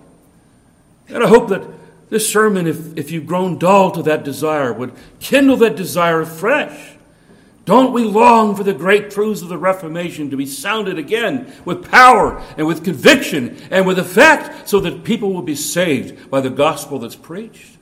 And 1.08 1.22
I 1.22 1.28
hope 1.28 1.48
that 1.48 1.68
this 2.08 2.30
sermon, 2.30 2.66
if, 2.66 2.96
if 2.96 3.10
you've 3.10 3.26
grown 3.26 3.58
dull 3.58 3.90
to 3.90 4.02
that 4.04 4.24
desire, 4.24 4.72
would 4.72 4.92
kindle 5.20 5.56
that 5.58 5.76
desire 5.76 6.22
afresh. 6.22 6.95
Don't 7.66 7.92
we 7.92 8.04
long 8.04 8.54
for 8.54 8.62
the 8.62 8.72
great 8.72 9.10
truths 9.10 9.42
of 9.42 9.48
the 9.48 9.58
Reformation 9.58 10.30
to 10.30 10.36
be 10.36 10.46
sounded 10.46 10.98
again 10.98 11.52
with 11.64 11.90
power 11.90 12.40
and 12.56 12.64
with 12.64 12.84
conviction 12.84 13.58
and 13.72 13.84
with 13.84 13.98
effect 13.98 14.68
so 14.68 14.78
that 14.80 15.02
people 15.02 15.32
will 15.32 15.42
be 15.42 15.56
saved 15.56 16.30
by 16.30 16.40
the 16.40 16.48
gospel 16.48 17.00
that's 17.00 17.16
preached? 17.16 17.76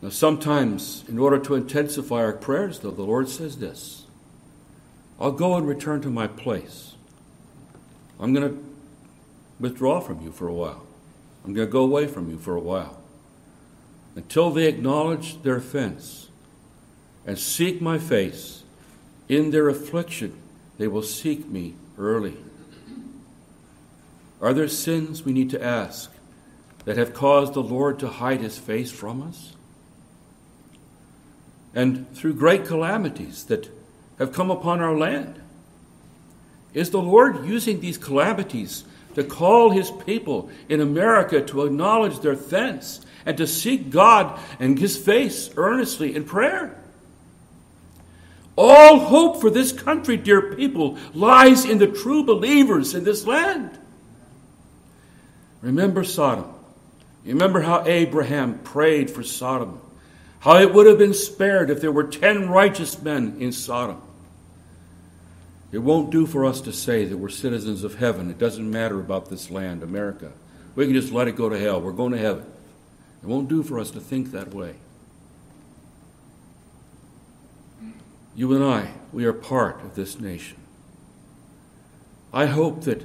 Now, 0.00 0.10
sometimes, 0.10 1.04
in 1.08 1.18
order 1.18 1.40
to 1.40 1.56
intensify 1.56 2.22
our 2.22 2.32
prayers, 2.32 2.78
though, 2.78 2.92
the 2.92 3.02
Lord 3.02 3.28
says 3.28 3.58
this 3.58 4.06
I'll 5.18 5.32
go 5.32 5.56
and 5.56 5.66
return 5.66 6.00
to 6.02 6.10
my 6.10 6.28
place. 6.28 6.94
I'm 8.20 8.32
going 8.32 8.48
to 8.48 8.64
withdraw 9.58 10.00
from 10.00 10.22
you 10.22 10.30
for 10.30 10.46
a 10.46 10.54
while. 10.54 10.86
I'm 11.44 11.52
going 11.52 11.66
to 11.66 11.72
go 11.72 11.82
away 11.82 12.06
from 12.06 12.30
you 12.30 12.38
for 12.38 12.54
a 12.54 12.60
while 12.60 13.00
until 14.14 14.52
they 14.52 14.68
acknowledge 14.68 15.42
their 15.42 15.56
offense 15.56 16.27
and 17.28 17.38
seek 17.38 17.78
my 17.82 17.98
face. 17.98 18.62
In 19.28 19.50
their 19.50 19.68
affliction, 19.68 20.32
they 20.78 20.88
will 20.88 21.02
seek 21.02 21.46
me 21.46 21.74
early. 21.98 22.34
Are 24.40 24.54
there 24.54 24.66
sins 24.66 25.26
we 25.26 25.34
need 25.34 25.50
to 25.50 25.62
ask 25.62 26.10
that 26.86 26.96
have 26.96 27.12
caused 27.12 27.52
the 27.52 27.62
Lord 27.62 27.98
to 27.98 28.08
hide 28.08 28.40
his 28.40 28.56
face 28.56 28.90
from 28.90 29.20
us? 29.20 29.52
And 31.74 32.10
through 32.14 32.32
great 32.32 32.64
calamities 32.64 33.44
that 33.44 33.68
have 34.18 34.32
come 34.32 34.50
upon 34.50 34.80
our 34.80 34.96
land, 34.96 35.38
is 36.72 36.88
the 36.88 37.02
Lord 37.02 37.44
using 37.44 37.80
these 37.80 37.98
calamities 37.98 38.84
to 39.16 39.22
call 39.22 39.68
his 39.68 39.90
people 39.90 40.48
in 40.70 40.80
America 40.80 41.42
to 41.42 41.66
acknowledge 41.66 42.20
their 42.20 42.32
offense 42.32 43.04
and 43.26 43.36
to 43.36 43.46
seek 43.46 43.90
God 43.90 44.40
and 44.58 44.78
his 44.78 44.96
face 44.96 45.50
earnestly 45.58 46.16
in 46.16 46.24
prayer? 46.24 46.74
All 48.60 48.98
hope 48.98 49.40
for 49.40 49.50
this 49.50 49.70
country, 49.70 50.16
dear 50.16 50.52
people, 50.56 50.98
lies 51.14 51.64
in 51.64 51.78
the 51.78 51.86
true 51.86 52.24
believers 52.24 52.92
in 52.92 53.04
this 53.04 53.24
land. 53.24 53.78
Remember 55.62 56.02
Sodom. 56.02 56.52
Remember 57.24 57.60
how 57.60 57.84
Abraham 57.86 58.58
prayed 58.58 59.12
for 59.12 59.22
Sodom, 59.22 59.80
how 60.40 60.56
it 60.56 60.74
would 60.74 60.86
have 60.88 60.98
been 60.98 61.14
spared 61.14 61.70
if 61.70 61.80
there 61.80 61.92
were 61.92 62.02
ten 62.02 62.48
righteous 62.48 63.00
men 63.00 63.36
in 63.38 63.52
Sodom. 63.52 64.02
It 65.70 65.78
won't 65.78 66.10
do 66.10 66.26
for 66.26 66.44
us 66.44 66.60
to 66.62 66.72
say 66.72 67.04
that 67.04 67.16
we're 67.16 67.28
citizens 67.28 67.84
of 67.84 67.94
heaven. 67.94 68.28
It 68.28 68.38
doesn't 68.38 68.68
matter 68.68 68.98
about 68.98 69.30
this 69.30 69.52
land, 69.52 69.84
America. 69.84 70.32
We 70.74 70.86
can 70.86 70.94
just 70.94 71.12
let 71.12 71.28
it 71.28 71.36
go 71.36 71.48
to 71.48 71.56
hell. 71.56 71.80
We're 71.80 71.92
going 71.92 72.10
to 72.10 72.18
heaven. 72.18 72.46
It 73.22 73.26
won't 73.28 73.48
do 73.48 73.62
for 73.62 73.78
us 73.78 73.92
to 73.92 74.00
think 74.00 74.32
that 74.32 74.52
way. 74.52 74.74
You 78.38 78.54
and 78.54 78.62
I, 78.62 78.92
we 79.12 79.24
are 79.24 79.32
part 79.32 79.82
of 79.82 79.96
this 79.96 80.20
nation. 80.20 80.58
I 82.32 82.46
hope 82.46 82.84
that 82.84 83.02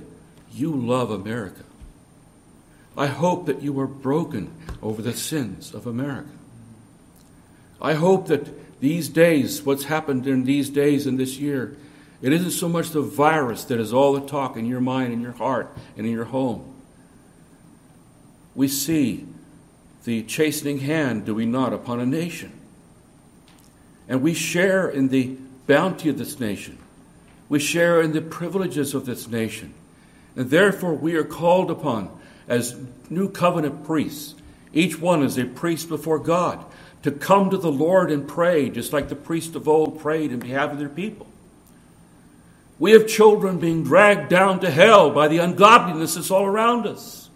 you 0.53 0.71
love 0.71 1.09
America. 1.09 1.63
I 2.95 3.07
hope 3.07 3.47
that 3.47 3.63
you 3.63 3.79
are 3.79 3.87
broken 3.87 4.53
over 4.79 5.01
the 5.01 5.15
sins 5.15 5.73
of 5.73 5.87
America. 5.87 6.29
I 7.81 7.95
hope 7.95 8.27
that 8.27 8.79
these 8.79 9.09
days, 9.09 9.63
what's 9.63 9.85
happened 9.85 10.27
in 10.27 10.43
these 10.43 10.69
days 10.69 11.07
and 11.07 11.19
this 11.19 11.39
year, 11.39 11.75
it 12.21 12.31
isn't 12.31 12.51
so 12.51 12.69
much 12.69 12.91
the 12.91 13.01
virus 13.01 13.63
that 13.63 13.79
is 13.79 13.91
all 13.91 14.13
the 14.13 14.27
talk 14.27 14.55
in 14.55 14.67
your 14.67 14.81
mind, 14.81 15.13
in 15.13 15.21
your 15.21 15.31
heart, 15.31 15.75
and 15.97 16.05
in 16.05 16.13
your 16.13 16.25
home. 16.25 16.75
We 18.53 18.67
see 18.67 19.25
the 20.03 20.21
chastening 20.21 20.81
hand, 20.81 21.25
do 21.25 21.33
we 21.33 21.47
not, 21.47 21.73
upon 21.73 21.99
a 21.99 22.05
nation. 22.05 22.59
And 24.07 24.21
we 24.21 24.33
share 24.33 24.89
in 24.89 25.09
the 25.09 25.37
bounty 25.67 26.09
of 26.09 26.17
this 26.17 26.39
nation. 26.39 26.77
We 27.49 27.59
share 27.59 28.01
in 28.01 28.11
the 28.11 28.21
privileges 28.21 28.93
of 28.93 29.05
this 29.05 29.27
nation. 29.27 29.73
And 30.35 30.49
therefore, 30.49 30.93
we 30.93 31.15
are 31.15 31.23
called 31.23 31.69
upon 31.69 32.09
as 32.47 32.75
new 33.09 33.29
covenant 33.29 33.85
priests, 33.85 34.35
each 34.73 34.99
one 34.99 35.23
as 35.23 35.37
a 35.37 35.45
priest 35.45 35.89
before 35.89 36.19
God, 36.19 36.65
to 37.03 37.11
come 37.11 37.49
to 37.49 37.57
the 37.57 37.71
Lord 37.71 38.11
and 38.11 38.27
pray, 38.27 38.69
just 38.69 38.93
like 38.93 39.09
the 39.09 39.15
priests 39.15 39.55
of 39.55 39.67
old 39.67 39.99
prayed 39.99 40.31
in 40.31 40.39
behalf 40.39 40.71
of 40.71 40.79
their 40.79 40.89
people. 40.89 41.27
We 42.79 42.91
have 42.91 43.07
children 43.07 43.59
being 43.59 43.83
dragged 43.83 44.29
down 44.29 44.59
to 44.61 44.71
hell 44.71 45.11
by 45.11 45.27
the 45.27 45.37
ungodliness 45.37 46.15
that's 46.15 46.31
all 46.31 46.45
around 46.45 46.87
us. 46.87 47.29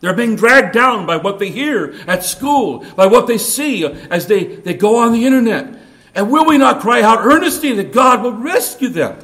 They're 0.00 0.14
being 0.14 0.36
dragged 0.36 0.74
down 0.74 1.06
by 1.06 1.16
what 1.16 1.38
they 1.38 1.50
hear 1.50 1.94
at 2.06 2.24
school, 2.24 2.84
by 2.94 3.06
what 3.06 3.26
they 3.26 3.38
see 3.38 3.84
as 3.86 4.26
they, 4.26 4.44
they 4.44 4.74
go 4.74 4.96
on 4.96 5.12
the 5.12 5.24
internet, 5.24 5.78
and 6.14 6.30
will 6.30 6.46
we 6.46 6.58
not 6.58 6.80
cry 6.80 7.02
out 7.02 7.24
earnestly 7.24 7.72
that 7.74 7.92
God 7.92 8.22
will 8.22 8.32
rescue 8.32 8.88
them? 8.88 9.18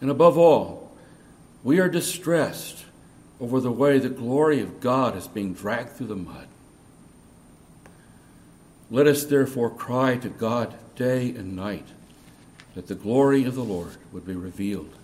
And 0.00 0.10
above 0.10 0.36
all, 0.36 0.92
we 1.62 1.78
are 1.80 1.88
distressed 1.88 2.84
over 3.40 3.60
the 3.60 3.70
way 3.70 3.98
the 3.98 4.08
glory 4.08 4.60
of 4.60 4.80
God 4.80 5.16
is 5.16 5.28
being 5.28 5.54
dragged 5.54 5.90
through 5.90 6.08
the 6.08 6.16
mud. 6.16 6.46
Let 8.90 9.06
us 9.06 9.24
therefore 9.24 9.70
cry 9.70 10.16
to 10.16 10.28
God 10.28 10.74
day 10.96 11.30
and 11.30 11.54
night 11.54 11.86
that 12.74 12.86
the 12.86 12.94
glory 12.94 13.44
of 13.44 13.54
the 13.54 13.64
Lord 13.64 13.96
would 14.12 14.26
be 14.26 14.34
revealed 14.34 14.94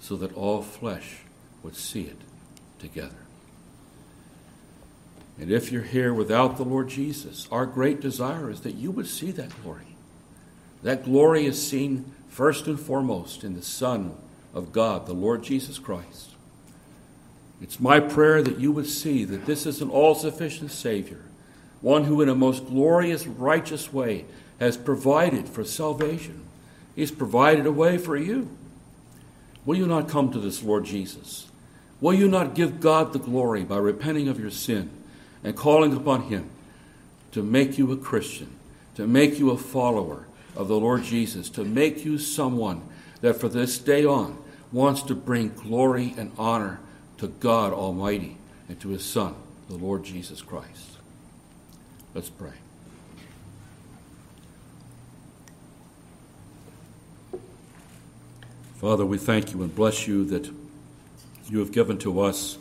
so 0.00 0.16
that 0.16 0.34
all 0.34 0.62
flesh 0.62 1.18
would 1.62 1.76
see 1.76 2.02
it 2.02 2.18
together. 2.78 3.17
And 5.40 5.52
if 5.52 5.70
you're 5.70 5.82
here 5.82 6.12
without 6.12 6.56
the 6.56 6.64
Lord 6.64 6.88
Jesus, 6.88 7.46
our 7.52 7.64
great 7.64 8.00
desire 8.00 8.50
is 8.50 8.62
that 8.62 8.74
you 8.74 8.90
would 8.90 9.06
see 9.06 9.30
that 9.32 9.62
glory. 9.62 9.96
That 10.82 11.04
glory 11.04 11.46
is 11.46 11.64
seen 11.64 12.12
first 12.28 12.66
and 12.66 12.78
foremost 12.78 13.44
in 13.44 13.54
the 13.54 13.62
Son 13.62 14.16
of 14.52 14.72
God, 14.72 15.06
the 15.06 15.12
Lord 15.12 15.44
Jesus 15.44 15.78
Christ. 15.78 16.30
It's 17.60 17.80
my 17.80 18.00
prayer 18.00 18.42
that 18.42 18.58
you 18.58 18.72
would 18.72 18.86
see 18.86 19.24
that 19.24 19.46
this 19.46 19.66
is 19.66 19.80
an 19.80 19.90
all 19.90 20.14
sufficient 20.14 20.70
Savior, 20.70 21.22
one 21.80 22.04
who, 22.04 22.20
in 22.20 22.28
a 22.28 22.34
most 22.34 22.66
glorious, 22.66 23.26
righteous 23.26 23.92
way, 23.92 24.24
has 24.60 24.76
provided 24.76 25.48
for 25.48 25.64
salvation. 25.64 26.44
He's 26.96 27.10
provided 27.10 27.66
a 27.66 27.72
way 27.72 27.98
for 27.98 28.16
you. 28.16 28.48
Will 29.64 29.76
you 29.76 29.86
not 29.86 30.08
come 30.08 30.32
to 30.32 30.40
this 30.40 30.62
Lord 30.62 30.84
Jesus? 30.84 31.48
Will 32.00 32.14
you 32.14 32.28
not 32.28 32.54
give 32.54 32.80
God 32.80 33.12
the 33.12 33.18
glory 33.18 33.64
by 33.64 33.76
repenting 33.76 34.28
of 34.28 34.40
your 34.40 34.50
sin 34.50 34.90
and 35.44 35.56
calling 35.56 35.94
upon 35.94 36.22
Him 36.22 36.50
to 37.32 37.42
make 37.42 37.78
you 37.78 37.92
a 37.92 37.96
Christian, 37.96 38.56
to 38.94 39.06
make 39.06 39.38
you 39.38 39.50
a 39.50 39.58
follower 39.58 40.26
of 40.56 40.68
the 40.68 40.78
Lord 40.78 41.04
Jesus, 41.04 41.48
to 41.50 41.64
make 41.64 42.04
you 42.04 42.18
someone 42.18 42.82
that 43.20 43.34
for 43.34 43.48
this 43.48 43.78
day 43.78 44.04
on 44.04 44.38
wants 44.72 45.02
to 45.02 45.14
bring 45.14 45.50
glory 45.50 46.14
and 46.16 46.32
honor 46.38 46.80
to 47.18 47.28
God 47.28 47.72
Almighty 47.72 48.36
and 48.68 48.78
to 48.80 48.88
His 48.88 49.04
Son, 49.04 49.34
the 49.68 49.76
Lord 49.76 50.04
Jesus 50.04 50.42
Christ? 50.42 50.98
Let's 52.14 52.30
pray. 52.30 52.52
Father, 58.76 59.04
we 59.04 59.18
thank 59.18 59.52
you 59.52 59.62
and 59.62 59.74
bless 59.74 60.06
you 60.06 60.24
that 60.26 60.48
you 61.48 61.58
have 61.58 61.72
given 61.72 61.98
to 61.98 62.20
us 62.20 62.58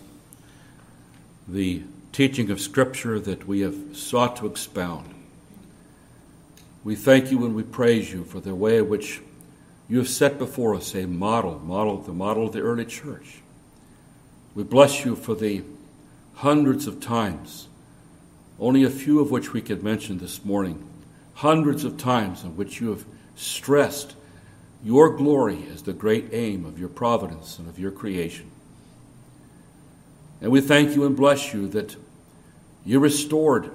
the 1.48 1.84
teaching 2.18 2.50
of 2.50 2.60
Scripture 2.60 3.20
that 3.20 3.48
we 3.48 3.60
have 3.60 3.96
sought 3.96 4.38
to 4.38 4.48
expound. 4.48 5.06
We 6.84 6.96
thank 6.96 7.30
you 7.30 7.46
and 7.46 7.54
we 7.54 7.62
praise 7.62 8.12
you 8.12 8.24
for 8.24 8.40
the 8.40 8.56
way 8.56 8.80
in 8.80 8.90
which 8.90 9.22
you 9.88 10.00
have 10.00 10.10
set 10.10 10.40
before 10.40 10.74
us 10.74 10.96
a 10.96 11.06
model, 11.06 11.60
model, 11.60 12.00
the 12.00 12.14
model 12.14 12.48
of 12.48 12.54
the 12.54 12.62
early 12.62 12.86
church. 12.86 13.44
We 14.56 14.64
bless 14.64 15.06
you 15.06 15.16
for 15.16 15.36
the 15.36 15.62
hundreds 16.34 16.88
of 16.88 17.00
times, 17.00 17.68
only 18.60 18.84
a 18.84 18.90
few 18.90 19.20
of 19.20 19.30
which 19.30 19.54
we 19.54 19.62
could 19.62 19.84
mention 19.84 20.18
this 20.18 20.44
morning, 20.44 20.84
hundreds 21.36 21.84
of 21.84 22.00
times 22.00 22.44
in 22.44 22.58
which 22.58 22.82
you 22.82 22.90
have 22.90 23.06
stressed 23.36 24.16
your 24.84 25.16
glory 25.16 25.68
as 25.72 25.84
the 25.84 25.94
great 25.94 26.30
aim 26.34 26.66
of 26.66 26.80
your 26.80 26.90
providence 26.90 27.60
and 27.60 27.70
of 27.70 27.78
your 27.78 27.92
creation. 27.92 28.50
And 30.42 30.52
we 30.52 30.62
thank 30.62 30.96
you 30.96 31.06
and 31.06 31.16
bless 31.16 31.54
you 31.54 31.68
that 31.68 31.96
you 32.88 33.02
restored 33.02 33.70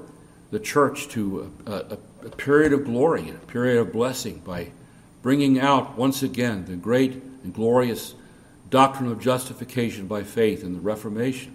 the 0.50 0.58
church 0.58 1.08
to 1.08 1.52
a, 1.66 1.72
a, 1.72 1.98
a 2.24 2.30
period 2.30 2.72
of 2.72 2.84
glory, 2.84 3.28
and 3.28 3.36
a 3.36 3.46
period 3.46 3.78
of 3.78 3.92
blessing 3.92 4.38
by 4.38 4.72
bringing 5.20 5.60
out 5.60 5.98
once 5.98 6.22
again 6.22 6.64
the 6.64 6.76
great 6.76 7.12
and 7.44 7.52
glorious 7.52 8.14
doctrine 8.70 9.12
of 9.12 9.20
justification 9.20 10.06
by 10.06 10.22
faith 10.22 10.64
in 10.64 10.72
the 10.72 10.80
Reformation. 10.80 11.54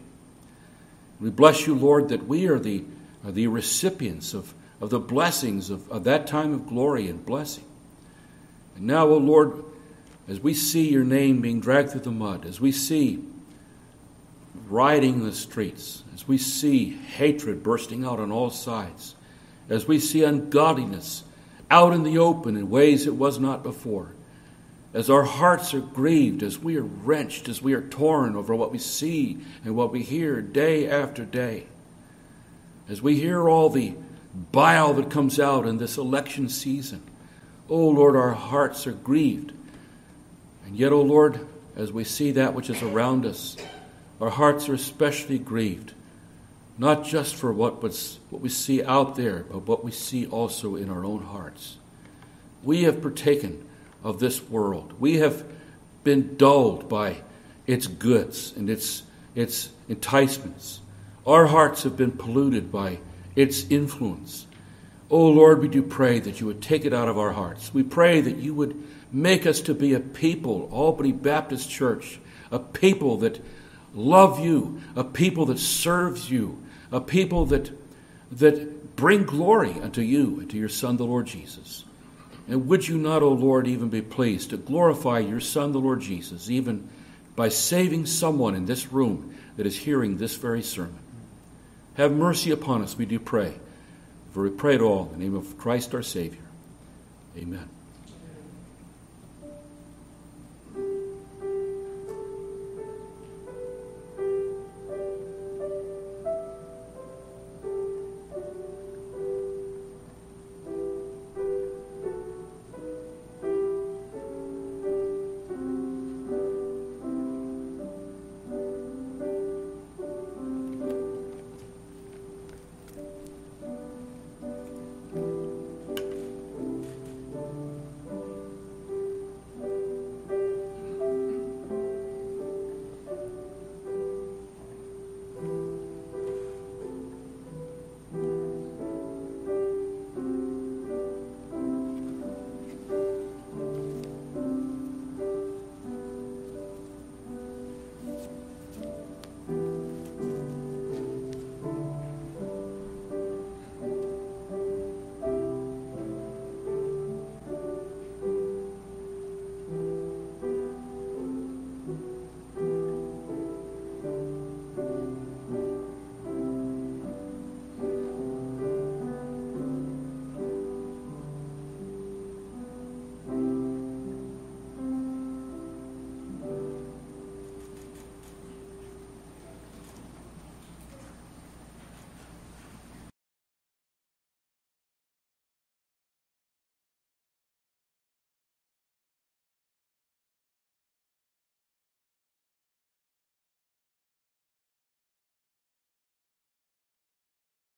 We 1.20 1.32
bless 1.32 1.66
you, 1.66 1.74
Lord, 1.74 2.10
that 2.10 2.28
we 2.28 2.48
are 2.48 2.60
the, 2.60 2.84
are 3.26 3.32
the 3.32 3.48
recipients 3.48 4.36
of, 4.36 4.54
of 4.80 4.92
the 4.92 5.00
blessings 5.00 5.72
of, 5.72 5.90
of 5.90 6.04
that 6.04 6.28
time 6.28 6.54
of 6.54 6.68
glory 6.68 7.08
and 7.08 7.26
blessing. 7.26 7.66
And 8.76 8.86
now, 8.86 9.08
O 9.08 9.16
oh 9.16 9.18
Lord, 9.18 9.64
as 10.28 10.40
we 10.40 10.54
see 10.54 10.90
your 10.90 11.04
name 11.04 11.42
being 11.42 11.60
dragged 11.60 11.90
through 11.90 12.02
the 12.02 12.12
mud, 12.12 12.46
as 12.46 12.62
we 12.62 12.72
see 12.72 13.24
rioting 14.70 15.24
the 15.24 15.34
streets, 15.34 16.04
as 16.18 16.28
we 16.28 16.40
see 16.40 16.90
hatred 16.90 17.62
bursting 17.62 18.04
out 18.04 18.20
on 18.20 18.32
all 18.32 18.50
sides, 18.50 19.14
as 19.70 19.88
we 19.88 20.00
see 20.00 20.24
ungodliness 20.24 21.24
out 21.70 21.94
in 21.94 22.02
the 22.02 22.18
open 22.18 22.58
in 22.58 22.72
ways 22.72 23.06
it 23.06 23.14
was 23.14 23.38
not 23.38 23.62
before, 23.62 24.14
as 24.96 25.12
our 25.12 25.22
hearts 25.22 25.76
are 25.76 25.80
grieved, 25.80 26.42
as 26.42 26.58
we 26.58 26.76
are 26.76 26.82
wrenched, 26.82 27.48
as 27.48 27.62
we 27.62 27.74
are 27.74 27.84
torn 27.84 28.36
over 28.36 28.56
what 28.56 28.72
we 28.72 28.80
see 28.80 29.38
and 29.64 29.76
what 29.76 29.92
we 29.92 30.02
hear 30.02 30.42
day 30.42 30.90
after 30.90 31.24
day, 31.24 31.68
as 32.90 33.00
we 33.00 33.20
hear 33.20 33.48
all 33.48 33.70
the 33.70 33.94
bile 34.52 34.96
that 34.96 35.12
comes 35.12 35.40
out 35.40 35.68
in 35.68 35.78
this 35.78 36.00
election 36.00 36.50
season, 36.50 37.04
Oh 37.70 37.90
Lord, 37.90 38.16
our 38.16 38.34
hearts 38.34 38.88
are 38.88 38.92
grieved. 38.92 39.52
And 40.66 40.76
yet, 40.76 40.92
O 40.92 40.98
oh 40.98 41.04
Lord, 41.04 41.46
as 41.76 41.92
we 41.92 42.04
see 42.04 42.32
that 42.32 42.56
which 42.56 42.72
is 42.72 42.82
around 42.82 43.24
us, 43.24 43.56
our 44.20 44.32
hearts 44.32 44.68
are 44.68 44.74
especially 44.74 45.38
grieved, 45.38 45.94
not 46.78 47.04
just 47.06 47.36
for 47.36 47.52
what, 47.52 47.82
was, 47.82 48.20
what 48.30 48.42
we 48.42 48.50
see 48.50 48.84
out 48.84 49.16
there, 49.16 49.46
but 49.50 49.68
what 49.68 49.84
we 49.84 49.92
see 49.92 50.28
also 50.28 50.76
in 50.76 50.90
our 50.90 51.04
own 51.04 51.24
hearts. 51.24 51.78
We 52.64 52.84
have 52.84 53.02
partaken 53.02 53.68
of 54.04 54.20
this 54.20 54.42
world. 54.44 54.94
We 55.00 55.18
have 55.18 55.44
been 56.04 56.36
dulled 56.38 56.88
by 56.88 57.18
its 57.66 57.88
goods 57.88 58.54
and 58.56 58.70
its, 58.70 59.04
its 59.36 59.70
enticements. 59.90 60.80
Our 61.26 61.48
hearts 61.48 61.84
have 61.84 61.98
been 61.98 62.12
polluted 62.12 62.72
by 62.72 63.00
its 63.36 63.66
influence. 63.70 64.48
Oh 65.10 65.28
Lord, 65.28 65.62
we 65.62 65.68
do 65.68 65.82
pray 65.82 66.20
that 66.20 66.40
you 66.40 66.48
would 66.48 66.62
take 66.62 66.86
it 66.86 66.94
out 66.94 67.08
of 67.08 67.18
our 67.18 67.32
hearts. 67.32 67.74
We 67.74 67.84
pray 67.84 68.22
that 68.22 68.38
you 68.38 68.54
would 68.54 68.82
make 69.12 69.46
us 69.46 69.62
to 69.62 69.74
be 69.74 69.94
a 69.94 70.00
people, 70.00 70.70
Albany 70.72 71.12
Baptist 71.12 71.70
Church, 71.70 72.20
a 72.52 72.60
people 72.60 73.18
that 73.18 73.42
love 73.94 74.40
you, 74.40 74.82
a 74.96 75.04
people 75.04 75.48
that 75.48 75.60
serves 75.60 76.30
you, 76.30 76.62
a 76.92 77.02
people 77.02 77.46
that, 77.48 77.72
that 78.32 78.96
bring 78.96 79.24
glory 79.24 79.74
unto 79.82 80.02
you 80.02 80.40
and 80.40 80.50
to 80.50 80.58
your 80.58 80.70
Son, 80.70 80.98
the 80.98 81.06
Lord 81.06 81.28
Jesus. 81.28 81.86
And 82.48 82.68
would 82.68 82.88
you 82.88 82.98
not, 82.98 83.24
O 83.24 83.30
Lord, 83.30 83.68
even 83.68 83.90
be 83.90 84.02
pleased 84.02 84.52
to 84.52 84.58
glorify 84.58 85.20
your 85.20 85.40
Son, 85.40 85.72
the 85.72 85.80
Lord 85.80 86.02
Jesus, 86.02 86.50
even 86.50 86.90
by 87.36 87.50
saving 87.50 88.06
someone 88.06 88.56
in 88.56 88.66
this 88.66 88.92
room 88.92 89.36
that 89.58 89.66
is 89.66 89.78
hearing 89.78 90.18
this 90.18 90.36
very 90.36 90.64
sermon? 90.64 91.00
Have 91.96 92.12
mercy 92.12 92.52
upon 92.52 92.84
us, 92.84 92.98
we 92.98 93.06
do 93.06 93.20
pray. 93.20 93.56
For 94.32 94.44
we 94.44 94.50
pray 94.50 94.76
it 94.76 94.82
all 94.82 95.06
in 95.06 95.12
the 95.20 95.26
name 95.26 95.36
of 95.36 95.58
Christ 95.58 95.94
our 95.96 96.04
Savior. 96.04 96.44
Amen. 97.38 97.77